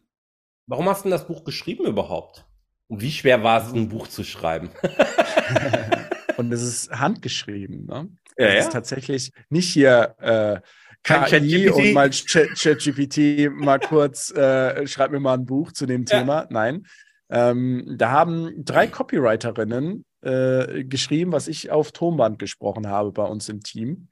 warum 0.65 0.88
hast 0.88 1.01
du 1.01 1.09
denn 1.09 1.11
das 1.11 1.27
Buch 1.27 1.43
geschrieben 1.43 1.84
überhaupt? 1.86 2.45
Und 2.88 3.01
wie 3.01 3.11
schwer 3.11 3.43
war 3.43 3.61
es, 3.61 3.73
ein 3.73 3.89
Buch 3.89 4.07
zu 4.07 4.23
schreiben? 4.23 4.69
Und 6.38 6.53
es 6.53 6.61
ist 6.61 6.89
handgeschrieben. 6.89 7.86
Ne? 7.86 8.07
Ja, 8.38 8.45
es 8.47 8.53
ja? 8.53 8.59
ist 8.61 8.71
tatsächlich 8.71 9.34
nicht 9.49 9.73
hier 9.73 10.15
äh, 10.21 10.61
KI 11.03 11.69
und 11.69 11.91
mal 11.91 12.09
ChatGPT 12.09 13.51
mal 13.51 13.77
kurz, 13.77 14.31
äh, 14.31 14.88
schreib 14.88 15.11
mir 15.11 15.19
mal 15.19 15.34
ein 15.34 15.45
Buch 15.45 15.73
zu 15.73 15.86
dem 15.86 16.05
Thema. 16.05 16.43
Ja. 16.43 16.47
Nein. 16.49 16.88
Ähm, 17.34 17.95
da 17.97 18.11
haben 18.11 18.63
drei 18.63 18.86
Copywriterinnen 18.86 20.05
äh, 20.21 20.84
geschrieben, 20.84 21.31
was 21.31 21.47
ich 21.47 21.71
auf 21.71 21.91
Tonband 21.91 22.38
gesprochen 22.38 22.88
habe 22.88 23.11
bei 23.11 23.23
uns 23.23 23.49
im 23.49 23.63
Team. 23.63 24.07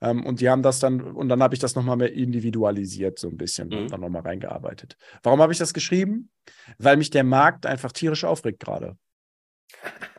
Ähm, 0.00 0.26
und 0.26 0.40
die 0.40 0.50
haben 0.50 0.62
das 0.62 0.80
dann, 0.80 1.00
und 1.00 1.28
dann 1.28 1.40
habe 1.40 1.54
ich 1.54 1.60
das 1.60 1.76
nochmal 1.76 1.96
mehr 1.96 2.12
individualisiert, 2.12 3.20
so 3.20 3.28
ein 3.28 3.36
bisschen, 3.36 3.68
mhm. 3.68 3.86
dann 3.86 4.00
nochmal 4.00 4.22
reingearbeitet. 4.22 4.96
Warum 5.22 5.40
habe 5.40 5.52
ich 5.52 5.58
das 5.60 5.72
geschrieben? 5.72 6.30
Weil 6.78 6.96
mich 6.96 7.10
der 7.10 7.22
Markt 7.22 7.64
einfach 7.64 7.92
tierisch 7.92 8.24
aufregt 8.24 8.58
gerade. 8.58 8.98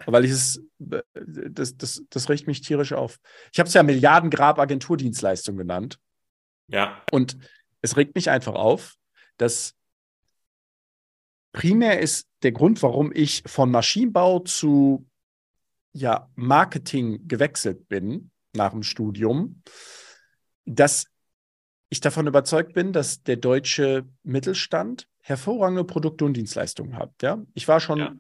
Weil 0.06 0.24
ich 0.24 0.32
es, 0.32 0.64
das, 0.80 1.76
das, 1.76 2.04
das 2.10 2.30
regt 2.30 2.48
mich 2.48 2.62
tierisch 2.62 2.94
auf. 2.94 3.18
Ich 3.52 3.60
habe 3.60 3.68
es 3.68 3.74
ja 3.74 3.84
Milliardengrab 3.84 4.60
Agenturdienstleistung 4.60 5.58
genannt. 5.58 6.00
Ja. 6.70 7.02
Und 7.12 7.38
es 7.82 7.98
regt 7.98 8.16
mich 8.16 8.30
einfach 8.30 8.56
auf, 8.56 8.96
dass 9.38 9.75
primär 11.56 12.02
ist 12.02 12.28
der 12.44 12.52
Grund, 12.52 12.84
warum 12.84 13.14
ich 13.14 13.42
von 13.46 13.72
Maschinenbau 13.72 14.40
zu 14.40 15.08
ja, 15.94 16.30
Marketing 16.36 17.30
gewechselt 17.30 17.88
bin 17.88 18.30
nach 18.54 18.72
dem 18.72 18.84
Studium, 18.84 19.62
dass 20.66 21.06
ich 21.88 22.02
davon 22.02 22.28
überzeugt 22.28 22.74
bin, 22.74 22.92
dass 22.92 23.24
der 23.24 23.38
deutsche 23.38 24.06
Mittelstand 24.24 25.08
hervorragende 25.22 25.86
Produkte 25.86 26.26
und 26.26 26.34
Dienstleistungen 26.34 26.98
hat. 26.98 27.14
Ja? 27.22 27.42
Ich 27.54 27.70
war 27.70 27.80
schon 27.80 28.00
ja. 28.00 28.14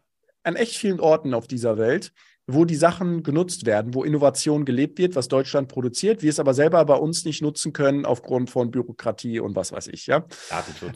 an 0.43 0.55
echt 0.55 0.77
vielen 0.77 1.01
Orten 1.01 1.33
auf 1.33 1.45
dieser 1.45 1.77
Welt, 1.77 2.13
wo 2.47 2.65
die 2.65 2.75
Sachen 2.75 3.23
genutzt 3.23 3.65
werden, 3.65 3.93
wo 3.93 4.03
Innovation 4.03 4.65
gelebt 4.65 4.99
wird, 4.99 5.15
was 5.15 5.27
Deutschland 5.27 5.67
produziert, 5.67 6.21
wir 6.21 6.29
es 6.29 6.39
aber 6.39 6.53
selber 6.53 6.83
bei 6.85 6.95
uns 6.95 7.25
nicht 7.25 7.41
nutzen 7.41 7.73
können 7.73 8.05
aufgrund 8.05 8.49
von 8.49 8.71
Bürokratie 8.71 9.39
und 9.39 9.55
was 9.55 9.71
weiß 9.71 9.87
ich. 9.87 10.07
Ja? 10.07 10.25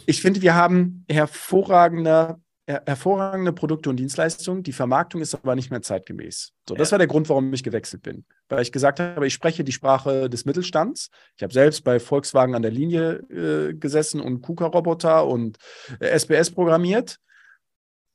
Ich 0.05 0.21
finde, 0.21 0.41
wir 0.41 0.55
haben 0.55 1.05
hervorragende 1.09 2.39
hervorragende 2.85 3.51
Produkte 3.51 3.89
und 3.89 3.97
Dienstleistungen. 3.97 4.61
Die 4.61 4.73
Vermarktung 4.73 5.21
ist 5.21 5.33
aber 5.33 5.55
nicht 5.55 5.71
mehr 5.71 5.81
zeitgemäß. 5.81 6.51
So, 6.67 6.75
das 6.75 6.91
war 6.91 6.99
der 6.99 7.07
Grund, 7.07 7.27
warum 7.27 7.51
ich 7.51 7.63
gewechselt 7.63 8.03
bin. 8.03 8.25
Weil 8.47 8.61
ich 8.61 8.71
gesagt 8.71 8.99
habe, 8.99 9.25
ich 9.25 9.33
spreche 9.33 9.63
die 9.63 9.71
Sprache 9.71 10.29
des 10.29 10.45
Mittelstands. 10.45 11.09
Ich 11.35 11.41
habe 11.41 11.51
selbst 11.51 11.83
bei 11.83 11.99
Volkswagen 11.99 12.53
an 12.53 12.61
der 12.61 12.71
Linie 12.71 13.23
äh, 13.31 13.73
gesessen 13.73 14.21
und 14.21 14.41
KUKA-Roboter 14.41 15.25
und 15.25 15.57
äh, 15.99 16.09
SBS 16.09 16.51
programmiert. 16.51 17.17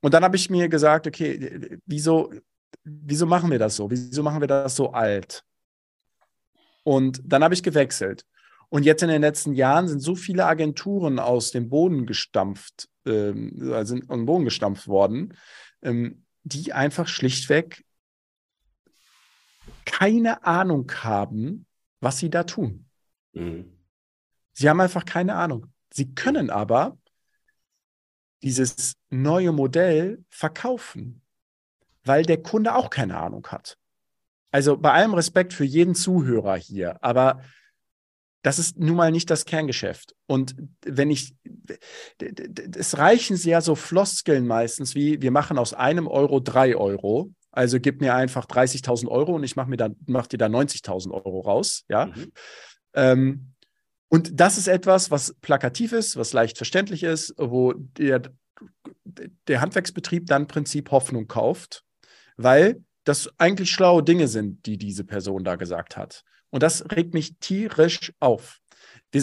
Und 0.03 0.15
dann 0.15 0.23
habe 0.23 0.37
ich 0.37 0.51
mir 0.51 0.69
gesagt, 0.69 1.09
okay, 1.09 1.81
wieso, 1.87 2.33
wieso 2.83 3.27
machen 3.27 3.51
wir 3.51 3.59
das 3.59 3.77
so? 3.77 3.91
Wieso 3.91 4.23
machen 4.23 4.41
wir 4.41 4.49
das 4.49 4.77
so 4.77 4.93
alt? 4.93 5.45
Und 6.83 7.21
dann 7.25 7.43
habe 7.45 7.55
ich 7.55 7.63
gewechselt. 7.63 8.27
Und 8.69 8.85
jetzt 8.85 9.03
in 9.03 9.09
den 9.09 9.23
letzten 9.23 9.55
Jahren 9.55 9.89
sind 9.89 10.01
so 10.01 10.15
viele 10.17 10.47
Agenturen 10.47 11.19
aus 11.19 11.51
dem 11.53 11.69
Boden 11.69 12.07
gestampft 12.07 12.89
äh, 13.05 13.85
sind 13.85 14.11
an 14.11 14.21
den 14.21 14.27
Boden 14.27 14.45
gestampft 14.45 14.89
worden, 14.89 15.37
ähm, 15.83 16.25
die 16.43 16.73
einfach 16.73 17.09
schlichtweg 17.09 17.85
keine 19.85 20.45
Ahnung 20.45 20.91
haben, 21.03 21.67
was 22.01 22.19
sie 22.19 22.31
da 22.31 22.45
tun. 22.45 22.87
Mhm. 23.33 23.79
Sie 24.53 24.69
haben 24.69 24.81
einfach 24.81 25.05
keine 25.05 25.35
Ahnung. 25.35 25.67
Sie 25.93 26.15
können 26.15 26.51
aber 26.51 26.99
dieses 28.43 28.95
neue 29.11 29.53
Modell 29.53 30.25
verkaufen, 30.29 31.23
weil 32.05 32.25
der 32.25 32.43
Kunde 32.43 32.75
auch 32.75 32.91
keine 32.91 33.17
Ahnung 33.19 33.47
hat. 33.49 33.77
Also 34.51 34.77
bei 34.77 34.93
allem 34.93 35.15
Respekt 35.15 35.53
für 35.53 35.65
jeden 35.65 35.95
Zuhörer 35.95 36.57
hier, 36.57 37.03
aber 37.03 37.41
das 38.45 38.59
ist 38.59 38.79
nun 38.79 38.97
mal 38.97 39.11
nicht 39.11 39.31
das 39.31 39.47
Kerngeschäft. 39.47 40.15
Und 40.27 40.55
wenn 40.85 41.11
ich, 41.11 41.35
es 42.77 42.99
reichen 42.99 43.37
ja 43.39 43.63
so 43.63 43.75
Floskeln 43.75 44.47
meistens 44.47 44.95
wie, 44.95 45.23
wir 45.23 45.31
machen 45.31 45.57
aus 45.57 45.73
einem 45.73 46.07
Euro 46.07 46.41
drei 46.41 46.77
Euro. 46.77 47.33
Also 47.53 47.81
gib 47.81 48.03
mir 48.03 48.15
einfach 48.15 48.47
30.000 48.47 49.09
Euro 49.09 49.35
und 49.35 49.45
ich 49.45 49.57
mache 49.57 49.71
mir 49.71 49.79
dann, 49.79 49.97
mach 50.07 50.27
dir 50.27 50.37
da 50.37 50.47
90.000 50.47 51.13
Euro 51.13 51.41
raus. 51.41 51.85
Ja. 51.89 52.07
Mhm. 52.07 52.33
Ähm, 52.93 53.55
und 54.09 54.39
das 54.39 54.59
ist 54.59 54.69
etwas, 54.69 55.11
was 55.11 55.35
plakativ 55.41 55.93
ist, 55.93 56.17
was 56.17 56.35
leicht 56.35 56.59
verständlich 56.59 57.03
ist, 57.03 57.35
wo 57.39 57.73
der, 57.73 58.23
der 59.05 59.61
Handwerksbetrieb 59.63 60.27
dann 60.27 60.43
im 60.43 60.49
Prinzip 60.49 60.91
Hoffnung 60.91 61.29
kauft, 61.29 61.83
weil 62.37 62.83
das 63.05 63.31
eigentlich 63.39 63.71
schlaue 63.71 64.03
Dinge 64.03 64.29
sind, 64.29 64.65
die 64.67 64.79
diese 64.79 65.05
Person 65.05 65.45
da 65.45 65.57
gesagt 65.57 65.97
hat. 65.97 66.25
Und 66.51 66.63
das 66.63 66.85
regt 66.91 67.15
mich 67.15 67.37
tierisch 67.39 68.13
auf. 68.21 68.61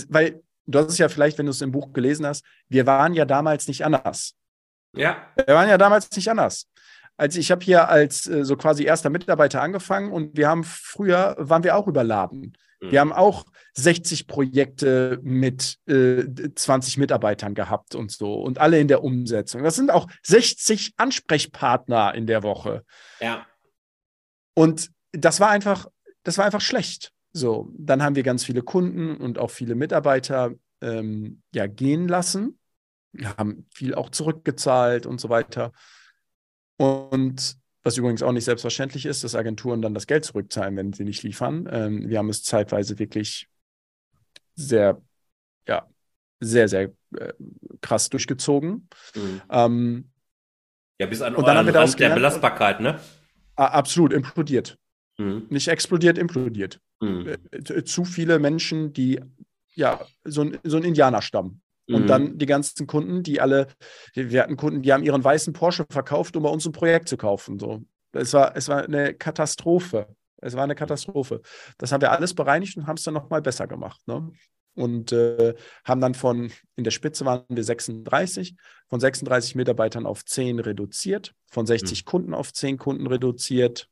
Weil 0.10 0.44
du 0.68 0.80
hast 0.80 0.90
es 0.90 0.98
ja 0.98 1.10
vielleicht, 1.10 1.38
wenn 1.38 1.46
du 1.46 1.52
es 1.52 1.62
im 1.62 1.72
Buch 1.72 1.94
gelesen 1.94 2.26
hast, 2.26 2.46
wir 2.70 2.86
waren 2.86 3.14
ja 3.14 3.26
damals 3.26 3.68
nicht 3.68 3.84
anders. 3.84 4.36
Ja. 4.96 5.28
Wir 5.46 5.56
waren 5.56 5.70
ja 5.70 5.78
damals 5.78 6.12
nicht 6.16 6.30
anders. 6.30 6.68
Also 7.18 7.40
ich 7.40 7.52
habe 7.52 7.64
hier 7.64 7.90
als 7.90 8.28
äh, 8.28 8.44
so 8.44 8.56
quasi 8.56 8.84
erster 8.84 9.10
Mitarbeiter 9.10 9.62
angefangen 9.62 10.12
und 10.12 10.36
wir 10.38 10.48
haben 10.48 10.64
früher, 10.64 11.36
waren 11.38 11.64
wir 11.64 11.76
auch 11.76 11.88
überladen. 11.88 12.58
Mhm. 12.82 12.92
Wir 12.92 13.00
haben 13.00 13.14
auch 13.14 13.46
60 13.74 14.28
Projekte 14.28 15.20
mit 15.24 15.78
äh, 15.88 16.26
20 16.54 16.98
Mitarbeitern 16.98 17.54
gehabt 17.54 17.96
und 17.96 18.12
so 18.12 18.34
und 18.34 18.60
alle 18.60 18.80
in 18.80 18.88
der 18.88 19.04
Umsetzung. 19.04 19.64
Das 19.64 19.76
sind 19.76 19.92
auch 19.92 20.08
60 20.24 20.94
Ansprechpartner 20.98 22.14
in 22.16 22.28
der 22.28 22.44
Woche. 22.44 22.84
Ja. 23.20 23.46
Und 24.54 24.92
das 25.14 25.40
war 25.40 25.50
einfach, 25.50 25.88
das 26.24 26.38
war 26.38 26.46
einfach 26.46 26.62
schlecht. 26.62 27.14
So, 27.34 27.72
dann 27.78 28.04
haben 28.04 28.16
wir 28.16 28.24
ganz 28.24 28.44
viele 28.44 28.62
Kunden 28.62 29.16
und 29.16 29.40
auch 29.40 29.52
viele 29.52 29.76
Mitarbeiter 29.76 30.52
ähm, 30.82 31.42
ja, 31.54 31.68
gehen 31.68 32.08
lassen. 32.08 32.60
Wir 33.14 33.36
haben 33.38 33.68
viel 33.74 33.96
auch 33.96 34.10
zurückgezahlt 34.10 35.06
und 35.06 35.22
so 35.22 35.30
weiter. 35.30 35.72
Und 36.78 37.58
was 37.84 37.98
übrigens 37.98 38.22
auch 38.24 38.32
nicht 38.32 38.46
selbstverständlich 38.46 39.06
ist, 39.06 39.24
dass 39.24 39.36
Agenturen 39.36 39.82
dann 39.82 39.94
das 39.94 40.08
Geld 40.08 40.26
zurückzahlen, 40.26 40.76
wenn 40.78 40.94
sie 40.94 41.04
nicht 41.04 41.24
liefern. 41.24 41.68
Ähm, 41.72 42.10
wir 42.10 42.20
haben 42.20 42.30
es 42.30 42.44
zeitweise 42.44 43.00
wirklich 43.00 43.48
sehr, 44.56 45.02
ja, 45.68 45.88
sehr, 46.40 46.68
sehr 46.68 46.92
äh, 47.18 47.34
krass 47.82 48.10
durchgezogen. 48.10 48.88
Mhm. 49.16 49.42
Ähm, 49.50 50.12
ja, 51.00 51.08
bis 51.08 51.22
an 51.22 51.36
und 51.36 51.48
dann 51.48 51.58
haben 51.58 51.66
wir 51.66 51.76
Rand 51.76 52.00
der 52.00 52.14
Belastbarkeit, 52.14 52.80
ne? 52.80 53.00
Absolut, 53.56 54.14
implodiert. 54.14 54.78
Mhm. 55.18 55.48
Nicht 55.50 55.68
explodiert, 55.68 56.18
implodiert. 56.18 56.80
Mhm. 57.00 57.38
Äh, 57.52 57.84
zu 57.84 58.06
viele 58.06 58.38
Menschen, 58.40 58.94
die 58.94 59.20
ja 59.74 60.06
so 60.24 60.42
ein, 60.42 60.60
so 60.64 60.78
ein 60.78 60.84
Indianerstamm. 60.84 61.61
Und 61.88 62.04
mhm. 62.04 62.08
dann 62.08 62.38
die 62.38 62.46
ganzen 62.46 62.88
Kunden, 62.88 63.24
die 63.24 63.42
alle, 63.42 63.68
wir 64.14 64.44
hatten 64.44 64.58
Kunden, 64.58 64.82
die 64.82 64.94
haben 64.94 65.04
ihren 65.04 65.24
weißen 65.24 65.54
Porsche 65.54 65.86
verkauft, 65.90 66.36
um 66.36 66.44
bei 66.44 66.50
uns 66.50 66.66
ein 66.66 66.72
Projekt 66.72 67.10
zu 67.10 67.18
kaufen. 67.18 67.60
So. 67.60 67.82
Es, 68.14 68.34
war, 68.34 68.56
es 68.56 68.68
war 68.68 68.84
eine 68.84 69.14
Katastrophe. 69.14 70.08
Es 70.42 70.56
war 70.56 70.64
eine 70.64 70.76
Katastrophe. 70.76 71.42
Das 71.78 71.92
haben 71.92 72.02
wir 72.02 72.12
alles 72.12 72.34
bereinigt 72.34 72.78
und 72.78 72.88
haben 72.88 72.98
es 72.98 73.04
dann 73.04 73.14
nochmal 73.14 73.42
besser 73.42 73.68
gemacht. 73.68 74.02
Ne? 74.08 74.32
Und 74.74 75.12
äh, 75.12 75.54
haben 75.86 76.02
dann 76.02 76.16
von, 76.16 76.52
in 76.76 76.84
der 76.84 76.92
Spitze 76.92 77.26
waren 77.26 77.44
wir 77.50 77.64
36, 77.64 78.56
von 78.88 79.00
36 79.00 79.56
Mitarbeitern 79.56 80.06
auf 80.06 80.26
10 80.26 80.60
reduziert, 80.60 81.34
von 81.48 81.66
60 81.66 82.04
mhm. 82.04 82.10
Kunden 82.10 82.34
auf 82.34 82.54
10 82.54 82.78
Kunden 82.78 83.08
reduziert. 83.08 83.88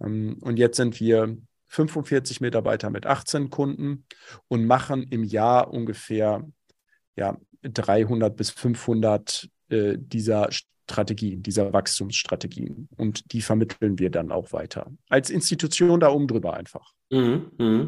Ähm, 0.00 0.38
und 0.40 0.58
jetzt 0.58 0.76
sind 0.76 1.00
wir 1.00 1.36
45 1.68 2.40
Mitarbeiter 2.40 2.90
mit 2.90 3.06
18 3.06 3.48
Kunden 3.48 4.04
und 4.48 4.66
machen 4.66 5.04
im 5.04 5.22
Jahr 5.22 5.72
ungefähr 5.72 6.44
ja, 7.16 7.36
300 7.62 8.36
bis 8.36 8.50
500 8.50 9.48
äh, 9.68 9.96
dieser 9.98 10.48
Strategien, 10.50 11.42
dieser 11.42 11.72
Wachstumsstrategien. 11.72 12.88
Und 12.96 13.32
die 13.32 13.42
vermitteln 13.42 13.98
wir 13.98 14.10
dann 14.10 14.32
auch 14.32 14.52
weiter. 14.52 14.90
Als 15.08 15.30
Institution 15.30 16.00
da 16.00 16.10
oben 16.10 16.26
drüber 16.26 16.54
einfach. 16.54 16.92
Mhm, 17.10 17.50
mh. 17.58 17.86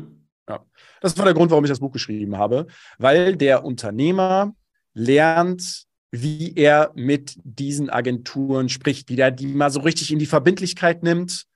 ja. 0.49 0.65
Das 1.01 1.17
war 1.19 1.25
der 1.25 1.35
Grund, 1.35 1.51
warum 1.51 1.65
ich 1.65 1.71
das 1.71 1.81
Buch 1.81 1.93
geschrieben 1.93 2.37
habe, 2.37 2.67
weil 2.99 3.37
der 3.37 3.65
Unternehmer 3.65 4.55
lernt, 4.95 5.85
wie 6.11 6.55
er 6.55 6.93
mit 6.95 7.37
diesen 7.43 7.89
Agenturen 7.89 8.69
spricht, 8.69 9.09
wie 9.09 9.17
der 9.17 9.31
die 9.31 9.47
mal 9.47 9.71
so 9.71 9.81
richtig 9.81 10.13
in 10.13 10.19
die 10.19 10.27
Verbindlichkeit 10.27 11.03
nimmt 11.03 11.47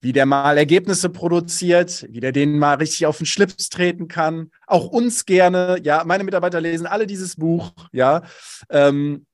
wie 0.00 0.12
der 0.12 0.26
mal 0.26 0.58
Ergebnisse 0.58 1.08
produziert, 1.08 2.06
wie 2.10 2.20
der 2.20 2.32
denen 2.32 2.58
mal 2.58 2.74
richtig 2.74 3.06
auf 3.06 3.18
den 3.18 3.26
Schlips 3.26 3.68
treten 3.68 4.08
kann. 4.08 4.50
Auch 4.66 4.86
uns 4.86 5.24
gerne, 5.24 5.78
ja, 5.82 6.04
meine 6.04 6.24
Mitarbeiter 6.24 6.60
lesen 6.60 6.86
alle 6.86 7.06
dieses 7.06 7.36
Buch, 7.36 7.72
ja. 7.92 8.22
Ähm, 8.70 9.26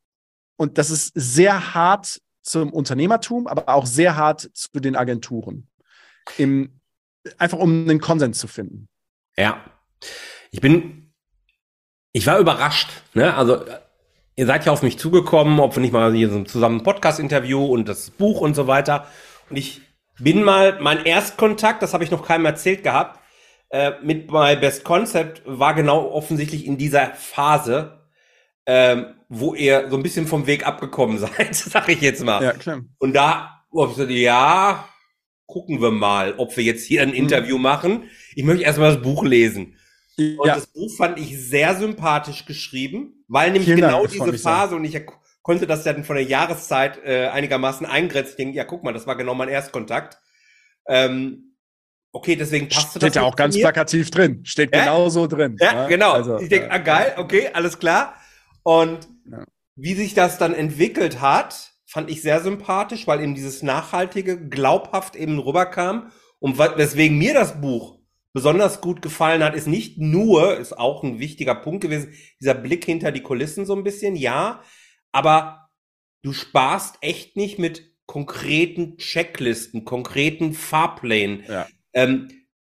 und 0.57 0.79
das 0.79 0.91
ist 0.91 1.13
sehr 1.15 1.75
hart 1.75 2.21
zum 2.43 2.73
Unternehmertum, 2.73 3.47
aber 3.47 3.69
auch 3.69 3.87
sehr 3.87 4.17
hart 4.17 4.51
zu 4.55 4.81
den 4.81 4.97
Agenturen. 4.97 5.69
Im, 6.39 6.81
einfach 7.39 7.59
um 7.59 7.89
einen 7.89 8.01
Konsens 8.01 8.39
zu 8.39 8.49
finden. 8.49 8.89
Ja. 9.37 9.65
Ich 10.51 10.61
bin, 10.61 11.13
ich 12.13 12.27
war 12.27 12.39
überrascht. 12.39 12.91
Ne? 13.15 13.35
Also 13.35 13.65
ihr 14.37 14.47
seid 14.47 14.67
ja 14.67 14.73
auf 14.73 14.83
mich 14.83 14.99
zugekommen, 14.99 15.61
ob 15.61 15.77
wir 15.77 15.81
nicht 15.81 15.93
mal 15.93 16.13
hier 16.13 16.31
so 16.31 16.43
zusammen 16.45 16.79
ein 16.79 16.85
Podcast-Interview 16.85 17.65
und 17.65 17.89
das 17.89 18.11
Buch 18.11 18.41
und 18.41 18.55
so 18.55 18.67
weiter. 18.67 19.07
Und 19.51 19.57
ich 19.57 19.81
bin 20.19 20.43
mal, 20.43 20.79
mein 20.81 21.05
Erstkontakt, 21.05 21.83
das 21.83 21.95
habe 21.95 22.05
ich 22.05 22.11
noch 22.11 22.27
keinem 22.27 22.45
erzählt 22.45 22.83
gehabt, 22.83 23.21
äh, 23.71 23.93
mit 24.03 24.31
My 24.31 24.55
Best 24.57 24.85
Concept 24.85 25.43
war 25.47 25.75
genau 25.75 26.11
offensichtlich 26.11 26.67
in 26.67 26.77
dieser 26.77 27.15
Phase, 27.15 28.01
ähm, 28.67 29.15
wo 29.29 29.55
ihr 29.55 29.89
so 29.89 29.97
ein 29.97 30.03
bisschen 30.03 30.27
vom 30.27 30.47
Weg 30.47 30.67
abgekommen 30.67 31.19
seid, 31.37 31.55
sag 31.55 31.89
ich 31.89 32.01
jetzt 32.01 32.25
mal. 32.25 32.43
Ja, 32.43 32.53
klar. 32.53 32.83
Und 32.99 33.15
da, 33.15 33.65
oh, 33.71 33.87
ich 33.87 33.97
so, 33.97 34.05
ja, 34.05 34.89
gucken 35.47 35.81
wir 35.81 35.91
mal, 35.91 36.35
ob 36.37 36.57
wir 36.57 36.65
jetzt 36.65 36.87
hier 36.87 37.03
ein 37.03 37.11
mhm. 37.11 37.15
Interview 37.15 37.57
mhm. 37.57 37.63
machen. 37.63 38.11
Ich 38.35 38.45
möchte 38.45 38.65
erstmal 38.65 38.93
das 38.93 39.03
Buch 39.03 39.25
lesen. 39.25 39.79
Und 40.19 40.47
ja. 40.47 40.55
das 40.55 40.67
Buch 40.67 40.95
fand 40.97 41.19
ich 41.19 41.39
sehr 41.39 41.75
sympathisch 41.75 42.45
geschrieben, 42.45 43.25
weil 43.29 43.51
nämlich 43.51 43.65
Vielen 43.65 43.81
genau 43.81 44.07
Dank, 44.07 44.13
diese 44.13 44.39
Phase 44.39 44.77
und 44.77 44.85
ich 44.85 44.95
konnte 45.43 45.67
das 45.67 45.85
dann 45.85 46.05
von 46.05 46.17
der 46.17 46.25
Jahreszeit 46.25 47.05
äh, 47.05 47.29
einigermaßen 47.29 47.87
eingrenzen. 47.87 48.31
Ich 48.31 48.37
denke, 48.37 48.57
ja, 48.57 48.65
guck 48.65 48.85
mal, 48.85 48.93
das 48.93 49.07
war 49.07 49.17
genau 49.17 49.35
mein 49.35 49.49
Erstkontakt. 49.49 50.19
Ähm, 50.87 51.57
okay, 52.13 52.37
deswegen 52.37 52.69
passt 52.69 52.91
Steht 52.91 53.03
das. 53.03 53.09
Steht 53.11 53.17
ja 53.17 53.23
auch 53.23 53.37
ganz 53.37 53.59
plakativ 53.59 54.11
drin. 54.11 54.45
Steht 54.45 54.75
ja? 54.75 54.85
genauso 54.85 55.27
drin. 55.27 55.57
Ja, 55.61 55.73
ja? 55.73 55.83
Ne? 55.83 55.89
genau. 55.89 56.13
Also, 56.13 56.39
ich 56.39 56.49
denke, 56.49 56.71
ah, 56.71 56.79
geil, 56.79 57.15
okay, 57.17 57.51
alles 57.53 57.79
klar. 57.79 58.15
Und 58.63 59.09
ja. 59.31 59.45
wie 59.77 59.95
sich 59.95 60.15
das 60.15 60.39
dann 60.39 60.55
entwickelt 60.55 61.21
hat, 61.21 61.73
fand 61.87 62.09
ich 62.11 62.23
sehr 62.23 62.41
sympathisch, 62.41 63.07
weil 63.07 63.21
eben 63.21 63.35
dieses 63.35 63.63
Nachhaltige 63.63 64.39
glaubhaft 64.49 65.17
eben 65.17 65.39
rüberkam. 65.39 66.11
Und 66.39 66.59
weswegen 66.59 67.19
mir 67.19 67.35
das 67.35 67.61
Buch 67.61 67.99
besonders 68.33 68.81
gut 68.81 69.03
gefallen 69.03 69.45
hat, 69.45 69.55
ist 69.55 69.67
nicht 69.67 69.99
nur, 69.99 70.57
ist 70.57 70.77
auch 70.77 71.03
ein 71.03 71.19
wichtiger 71.19 71.55
Punkt 71.55 71.83
gewesen, 71.83 72.15
dieser 72.41 72.55
Blick 72.55 72.85
hinter 72.85 73.13
die 73.13 73.23
Kulissen 73.23 73.67
so 73.67 73.77
ein 73.77 73.85
bisschen, 73.85 74.17
ja, 74.17 74.63
aber 75.13 75.71
du 76.23 76.33
sparst 76.33 76.97
echt 77.01 77.37
nicht 77.37 77.59
mit 77.59 77.93
konkreten 78.07 78.97
Checklisten, 78.99 79.85
konkreten 79.85 80.55
Fahrplänen. 80.55 81.45
Ja. 81.49 81.67
Ähm, 81.93 82.29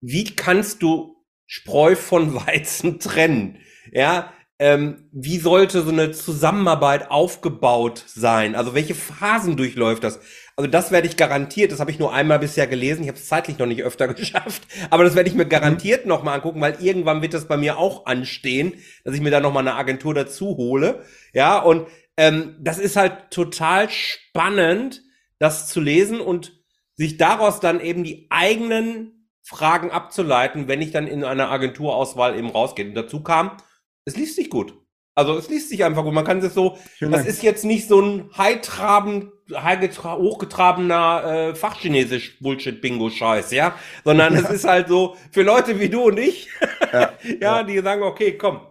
wie 0.02 0.36
kannst 0.36 0.82
du 0.82 1.26
Spreu 1.48 1.96
von 1.96 2.36
Weizen 2.48 3.00
trennen? 3.00 3.60
Ja, 3.92 4.34
ähm, 4.58 5.10
wie 5.12 5.38
sollte 5.38 5.82
so 5.82 5.92
eine 5.92 6.12
Zusammenarbeit 6.12 7.12
aufgebaut 7.12 8.04
sein? 8.08 8.56
Also 8.56 8.74
welche 8.74 8.96
Phasen 8.96 9.58
durchläuft 9.58 10.04
das? 10.04 10.20
Also 10.56 10.72
das 10.72 10.92
werde 10.92 11.08
ich 11.10 11.18
garantiert, 11.18 11.74
das 11.74 11.82
habe 11.82 11.92
ich 11.92 12.00
nur 12.00 12.14
einmal 12.14 12.40
bisher 12.40 12.66
gelesen, 12.66 13.04
ich 13.04 13.10
habe 13.10 13.18
es 13.18 13.28
zeitlich 13.28 13.58
noch 13.58 13.66
nicht 13.66 13.84
öfter 13.84 14.08
geschafft, 14.14 14.64
aber 14.90 15.04
das 15.04 15.14
werde 15.14 15.30
ich 15.30 15.36
mir 15.36 15.46
garantiert 15.46 16.06
mhm. 16.06 16.10
nochmal 16.10 16.36
angucken, 16.36 16.62
weil 16.62 16.78
irgendwann 16.80 17.22
wird 17.22 17.34
das 17.34 17.50
bei 17.50 17.58
mir 17.58 17.78
auch 17.78 18.06
anstehen, 18.06 18.76
dass 19.04 19.14
ich 19.14 19.22
mir 19.22 19.32
da 19.32 19.42
nochmal 19.42 19.68
eine 19.68 19.76
Agentur 19.76 20.14
dazu 20.14 20.56
hole. 20.56 21.04
Ja, 21.34 21.60
und 21.60 21.88
ähm, 22.18 22.56
das 22.60 22.78
ist 22.78 22.96
halt 22.96 23.32
total 23.32 23.90
spannend, 23.90 25.04
das 25.40 25.68
zu 25.68 25.82
lesen 25.82 26.20
und 26.20 26.54
sich 26.96 27.18
daraus 27.18 27.60
dann 27.60 27.82
eben 27.82 28.04
die 28.04 28.28
eigenen 28.30 29.30
Fragen 29.44 29.92
abzuleiten, 29.92 30.68
wenn 30.68 30.82
ich 30.82 30.92
dann 30.92 31.08
in 31.08 31.24
einer 31.24 31.52
Agenturauswahl 31.52 32.38
eben 32.38 32.50
rausgehe. 32.50 32.88
Und 32.88 32.96
dazu 32.96 33.22
kam, 33.22 33.58
es 34.06 34.16
liest 34.16 34.36
sich 34.36 34.50
gut. 34.50 34.74
Also 35.14 35.38
es 35.38 35.50
liest 35.50 35.70
sich 35.70 35.84
einfach 35.84 36.04
gut. 36.04 36.14
Man 36.14 36.26
kann 36.26 36.40
es 36.40 36.54
so, 36.54 36.78
Vielen 36.98 37.12
das 37.12 37.22
Dank. 37.22 37.30
ist 37.30 37.44
jetzt 37.44 37.64
nicht 37.64 37.88
so 37.88 38.02
ein 38.02 38.30
hightraben, 38.38 39.32
hochgetrabener 39.50 41.24
äh, 41.24 41.56
Fachchinesisch 41.56 42.40
Bullshit-Bingo-Scheiß, 42.40 43.52
ja, 43.52 43.78
sondern 44.04 44.34
ja. 44.36 44.42
es 44.42 44.50
ist 44.50 44.66
halt 44.66 44.88
so 44.90 45.16
für 45.32 45.44
Leute 45.44 45.80
wie 45.80 45.90
du 45.90 46.04
und 46.04 46.20
ich, 46.20 46.50
ja, 46.92 47.14
ja, 47.24 47.36
ja. 47.40 47.64
die 47.64 47.80
sagen, 47.80 48.04
okay, 48.04 48.38
komm. 48.38 48.62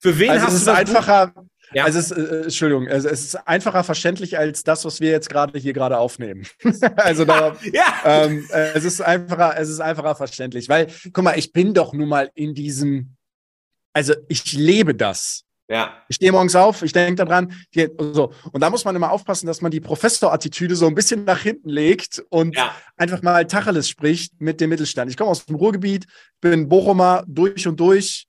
Für 0.00 0.18
wen 0.18 0.30
also 0.30 0.46
hast 0.46 0.52
es 0.52 0.58
ist 0.58 0.66
du 0.66 0.70
das 0.72 0.80
einfacher? 0.80 1.26
Buch? 1.28 1.44
Ja. 1.72 1.84
Also 1.84 1.98
es 1.98 2.10
ist, 2.10 2.18
äh, 2.18 2.42
Entschuldigung, 2.42 2.88
also 2.88 3.08
es 3.08 3.24
ist 3.24 3.34
einfacher 3.46 3.84
verständlich 3.84 4.38
als 4.38 4.62
das, 4.62 4.84
was 4.84 5.00
wir 5.00 5.10
jetzt 5.10 5.28
gerade 5.28 5.58
hier 5.58 5.72
gerade 5.72 5.98
aufnehmen. 5.98 6.46
also 6.96 7.24
da, 7.24 7.56
ja. 7.72 7.84
ähm, 8.04 8.46
es 8.50 8.84
ist 8.84 9.00
einfacher, 9.00 9.54
es 9.58 9.68
ist 9.68 9.80
einfacher 9.80 10.14
verständlich, 10.14 10.68
weil, 10.68 10.88
guck 11.12 11.24
mal, 11.24 11.38
ich 11.38 11.52
bin 11.52 11.74
doch 11.74 11.92
nun 11.92 12.08
mal 12.08 12.30
in 12.34 12.54
diesem 12.54 13.16
also 13.94 14.14
ich 14.28 14.52
lebe 14.52 14.94
das. 14.94 15.44
Ja. 15.68 16.02
Ich 16.08 16.16
stehe 16.16 16.30
morgens 16.30 16.54
auf, 16.56 16.82
ich 16.82 16.92
denke 16.92 17.24
daran, 17.24 17.54
hier, 17.70 17.90
so. 17.98 18.34
Und 18.52 18.60
da 18.60 18.68
muss 18.68 18.84
man 18.84 18.94
immer 18.94 19.10
aufpassen, 19.10 19.46
dass 19.46 19.62
man 19.62 19.70
die 19.70 19.80
Professor-Attitüde 19.80 20.76
so 20.76 20.86
ein 20.86 20.94
bisschen 20.94 21.24
nach 21.24 21.40
hinten 21.40 21.70
legt 21.70 22.22
und 22.28 22.54
ja. 22.54 22.74
einfach 22.98 23.22
mal 23.22 23.46
Tacheles 23.46 23.88
spricht 23.88 24.38
mit 24.40 24.60
dem 24.60 24.68
Mittelstand. 24.68 25.10
Ich 25.10 25.16
komme 25.16 25.30
aus 25.30 25.46
dem 25.46 25.56
Ruhrgebiet, 25.56 26.06
bin 26.42 26.68
Bochumer 26.68 27.24
durch 27.26 27.66
und 27.66 27.80
durch. 27.80 28.26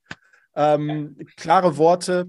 Ähm. 0.55 1.17
Klare 1.35 1.75
Worte. 1.75 2.27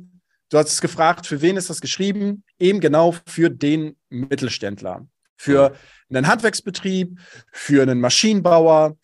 Du 0.48 0.58
hast 0.58 0.68
es 0.68 0.80
gefragt, 0.80 1.26
für 1.26 1.42
wen 1.42 1.56
ist 1.56 1.70
das 1.70 1.80
geschrieben? 1.80 2.44
Eben 2.58 2.80
genau 2.80 3.14
für 3.26 3.50
den 3.50 3.96
Mittelständler. 4.08 5.06
Für 5.36 5.76
einen 6.08 6.28
Handwerksbetrieb, 6.28 7.18
für 7.52 7.82
einen 7.82 8.00
Maschinenbauer, 8.00 8.96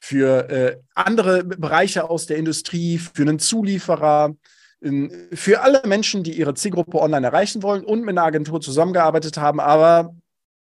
für 0.00 0.48
äh, 0.50 0.76
andere 0.94 1.44
Bereiche 1.44 2.08
aus 2.08 2.26
der 2.26 2.36
Industrie, 2.36 2.98
für 2.98 3.22
einen 3.22 3.38
Zulieferer, 3.38 4.34
in, 4.80 5.28
für 5.32 5.60
alle 5.60 5.82
Menschen, 5.86 6.22
die 6.22 6.32
ihre 6.32 6.54
Zielgruppe 6.54 7.00
online 7.00 7.26
erreichen 7.26 7.62
wollen 7.62 7.84
und 7.84 8.00
mit 8.00 8.10
einer 8.10 8.24
Agentur 8.24 8.60
zusammengearbeitet 8.60 9.36
haben, 9.36 9.60
aber 9.60 10.14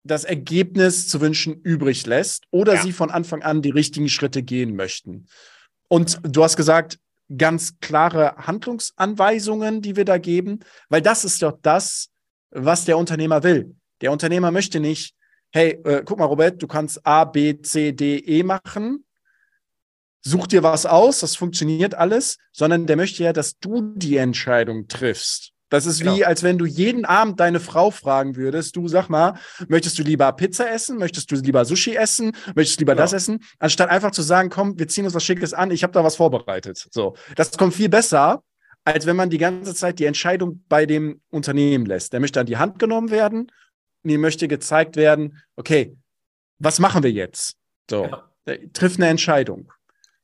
das 0.05 0.25
Ergebnis 0.25 1.09
zu 1.09 1.21
wünschen 1.21 1.61
übrig 1.63 2.07
lässt 2.07 2.45
oder 2.51 2.75
ja. 2.75 2.83
sie 2.83 2.93
von 2.93 3.11
Anfang 3.11 3.43
an 3.43 3.63
die 3.63 3.71
richtigen 3.71 4.09
Schritte 4.09 4.43
gehen 4.43 4.75
möchten. 4.77 5.27
Und 5.89 6.21
du 6.23 6.43
hast 6.43 6.57
gesagt, 6.57 6.99
ganz 7.37 7.79
klare 7.81 8.37
Handlungsanweisungen, 8.37 9.83
die 9.83 9.97
wir 9.97 10.05
da 10.05 10.19
geben, 10.19 10.61
weil 10.89 11.03
das 11.03 11.25
ist 11.25 11.43
doch 11.43 11.59
das, 11.63 12.09
was 12.51 12.85
der 12.85 12.97
Unternehmer 12.99 13.43
will. 13.43 13.75
Der 14.01 14.13
Unternehmer 14.13 14.51
möchte 14.51 14.81
nicht, 14.81 15.15
hey, 15.51 15.81
äh, 15.85 16.03
guck 16.05 16.19
mal, 16.19 16.25
Robert, 16.25 16.63
du 16.63 16.67
kannst 16.67 17.05
A, 17.07 17.25
B, 17.25 17.61
C, 17.61 17.93
D, 17.93 18.19
E 18.19 18.43
machen 18.43 19.05
such 20.29 20.47
dir 20.47 20.63
was 20.63 20.87
aus, 20.87 21.21
das 21.21 21.37
funktioniert 21.37 21.95
alles, 21.95 22.39
sondern 22.53 22.87
der 22.87 22.97
möchte 22.97 23.23
ja, 23.23 23.33
dass 23.33 23.59
du 23.59 23.95
die 23.95 24.17
Entscheidung 24.17 24.89
triffst. 24.89 25.53
Das 25.69 25.87
ist 25.87 26.01
genau. 26.01 26.17
wie, 26.17 26.25
als 26.25 26.43
wenn 26.43 26.59
du 26.59 26.65
jeden 26.65 27.05
Abend 27.05 27.41
deine 27.41 27.61
Frau 27.61 27.91
fragen 27.91 28.37
würdest, 28.37 28.77
du 28.77 28.89
sag 28.89 29.09
mal, 29.09 29.35
möchtest 29.69 29.99
du 29.99 30.03
lieber 30.03 30.33
Pizza 30.33 30.71
essen? 30.71 30.99
Möchtest 30.99 31.31
du 31.31 31.37
lieber 31.37 31.65
Sushi 31.65 31.95
essen? 31.95 32.33
Möchtest 32.55 32.79
du 32.79 32.83
lieber 32.83 32.95
genau. 32.95 33.05
das 33.05 33.13
essen? 33.13 33.45
Anstatt 33.59 33.91
einfach 33.91 34.11
zu 34.11 34.23
sagen, 34.23 34.49
komm, 34.49 34.79
wir 34.79 34.89
ziehen 34.89 35.05
uns 35.05 35.15
was 35.15 35.25
Schickes 35.25 35.53
an, 35.53 35.71
ich 35.71 35.83
habe 35.83 35.93
da 35.93 36.03
was 36.03 36.17
vorbereitet. 36.17 36.87
So, 36.91 37.17
das 37.37 37.53
kommt 37.53 37.75
viel 37.75 37.89
besser, 37.89 38.43
als 38.85 39.05
wenn 39.07 39.17
man 39.17 39.31
die 39.31 39.39
ganze 39.39 39.75
Zeit 39.75 39.99
die 39.99 40.07
Entscheidung 40.07 40.65
bei 40.69 40.87
dem 40.87 41.21
Unternehmen 41.31 41.85
lässt. 41.85 42.13
Der 42.13 42.21
möchte 42.21 42.41
an 42.41 42.47
die 42.47 42.57
Hand 42.57 42.79
genommen 42.79 43.11
werden 43.11 43.53
und 44.03 44.11
ihm 44.11 44.21
möchte 44.21 44.49
gezeigt 44.49 44.97
werden, 44.97 45.43
okay, 45.57 45.95
was 46.59 46.79
machen 46.79 47.03
wir 47.03 47.13
jetzt? 47.13 47.57
So, 47.91 48.05
ja. 48.47 48.57
trifft 48.73 48.99
eine 48.99 49.09
Entscheidung. 49.09 49.71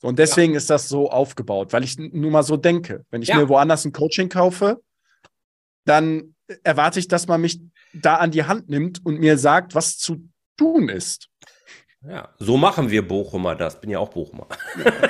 Und 0.01 0.18
deswegen 0.18 0.53
ja. 0.53 0.59
ist 0.59 0.68
das 0.68 0.88
so 0.88 1.11
aufgebaut, 1.11 1.72
weil 1.72 1.82
ich 1.82 1.97
nur 1.99 2.30
mal 2.30 2.42
so 2.42 2.57
denke. 2.57 3.05
Wenn 3.11 3.22
ich 3.22 3.28
ja. 3.28 3.36
mir 3.36 3.49
woanders 3.49 3.84
ein 3.84 3.92
Coaching 3.92 4.28
kaufe, 4.28 4.82
dann 5.85 6.35
erwarte 6.62 6.99
ich, 6.99 7.09
dass 7.09 7.26
man 7.26 7.41
mich 7.41 7.61
da 7.93 8.16
an 8.16 8.30
die 8.30 8.45
Hand 8.45 8.68
nimmt 8.68 9.05
und 9.05 9.20
mir 9.20 9.39
sagt, 9.39 9.74
was 9.74 9.99
zu 9.99 10.28
tun 10.57 10.89
ist. 10.89 11.28
Ja, 12.07 12.28
so 12.39 12.57
machen 12.57 12.91
wir 12.91 13.07
Bochumer 13.07 13.55
das. 13.55 13.80
Bin 13.80 13.91
ja 13.91 13.99
auch 13.99 14.11
Bochumer. 14.11 14.47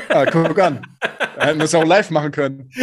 Ja, 0.08 0.26
guck 0.26 0.58
an. 0.60 0.86
Hätten 1.38 1.58
wir 1.58 1.64
es 1.64 1.74
auch 1.74 1.84
live 1.84 2.10
machen 2.10 2.30
können. 2.30 2.70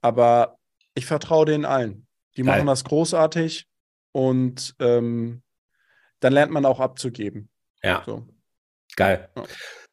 aber 0.01 0.59
ich 0.93 1.07
vertraue 1.07 1.47
denen 1.47 1.65
allen. 1.65 2.05
Die 2.37 2.43
Geil. 2.43 2.57
machen 2.57 2.67
das 2.67 2.83
großartig 2.83 3.65
und 4.11 4.75
ähm, 4.77 5.41
dann 6.19 6.33
lernt 6.33 6.51
man 6.51 6.65
auch 6.65 6.79
abzugeben. 6.79 7.49
Ja. 7.83 8.03
So. 8.05 8.23
Geil. 8.95 9.29
Ja. 9.35 9.43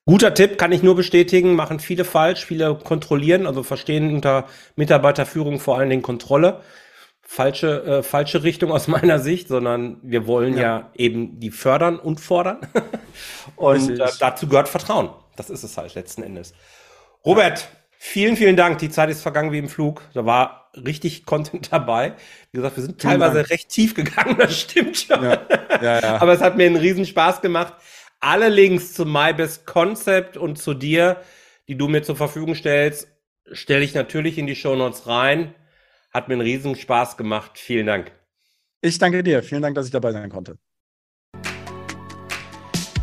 Guter 0.06 0.34
Tipp, 0.34 0.58
kann 0.58 0.72
ich 0.72 0.82
nur 0.82 0.96
bestätigen, 0.96 1.54
machen 1.54 1.78
viele 1.78 2.04
falsch, 2.04 2.44
viele 2.44 2.74
kontrollieren, 2.74 3.46
also 3.46 3.62
verstehen 3.62 4.14
unter 4.14 4.46
Mitarbeiterführung 4.74 5.60
vor 5.60 5.78
allen 5.78 5.90
Dingen 5.90 6.02
Kontrolle. 6.02 6.62
Falsche, 7.22 7.84
äh, 7.84 8.02
falsche 8.02 8.42
Richtung 8.42 8.72
aus 8.72 8.88
meiner 8.88 9.18
Sicht, 9.20 9.48
sondern 9.48 9.98
wir 10.02 10.26
wollen 10.26 10.54
ja, 10.56 10.62
ja 10.62 10.90
eben 10.94 11.38
die 11.38 11.50
fördern 11.50 11.98
und 11.98 12.20
fordern. 12.20 12.58
und 13.56 14.00
äh, 14.00 14.08
dazu 14.18 14.48
gehört 14.48 14.68
Vertrauen. 14.68 15.10
Das 15.36 15.48
ist 15.48 15.62
es 15.62 15.76
halt 15.76 15.94
letzten 15.94 16.22
Endes. 16.22 16.54
Robert, 17.24 17.68
vielen, 18.00 18.36
vielen 18.36 18.56
Dank. 18.56 18.78
Die 18.78 18.88
Zeit 18.88 19.10
ist 19.10 19.20
vergangen 19.20 19.52
wie 19.52 19.58
im 19.58 19.68
Flug. 19.68 20.02
Da 20.14 20.24
war 20.24 20.70
richtig 20.74 21.26
Content 21.26 21.70
dabei. 21.70 22.14
Wie 22.50 22.56
gesagt, 22.58 22.76
wir 22.76 22.82
sind 22.82 23.00
teilweise 23.00 23.50
recht 23.50 23.68
tief 23.68 23.94
gegangen, 23.94 24.36
das 24.38 24.58
stimmt 24.58 24.96
schon. 24.96 25.22
Ja, 25.22 25.46
ja, 25.82 26.00
ja. 26.00 26.20
Aber 26.20 26.32
es 26.32 26.40
hat 26.40 26.56
mir 26.56 26.66
einen 26.66 26.76
riesen 26.76 27.04
Spaß 27.04 27.42
gemacht. 27.42 27.74
Alle 28.18 28.48
Links 28.48 28.94
zu 28.94 29.04
MyBest 29.04 29.66
Concept 29.66 30.36
und 30.36 30.56
zu 30.56 30.74
dir, 30.74 31.20
die 31.68 31.76
du 31.76 31.88
mir 31.88 32.02
zur 32.02 32.16
Verfügung 32.16 32.54
stellst, 32.54 33.08
stelle 33.52 33.84
ich 33.84 33.94
natürlich 33.94 34.38
in 34.38 34.46
die 34.46 34.56
Show 34.56 34.74
Notes 34.74 35.06
rein. 35.06 35.54
Hat 36.12 36.28
mir 36.28 36.34
einen 36.34 36.42
riesen 36.42 36.76
Spaß 36.76 37.16
gemacht. 37.16 37.52
Vielen 37.54 37.86
Dank. 37.86 38.12
Ich 38.80 38.98
danke 38.98 39.22
dir. 39.22 39.42
Vielen 39.42 39.62
Dank, 39.62 39.74
dass 39.74 39.86
ich 39.86 39.92
dabei 39.92 40.12
sein 40.12 40.30
konnte. 40.30 40.56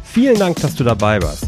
Vielen 0.04 0.39
Dank, 0.39 0.60
dass 0.62 0.76
du 0.76 0.84
dabei 0.84 1.22
warst. 1.22 1.48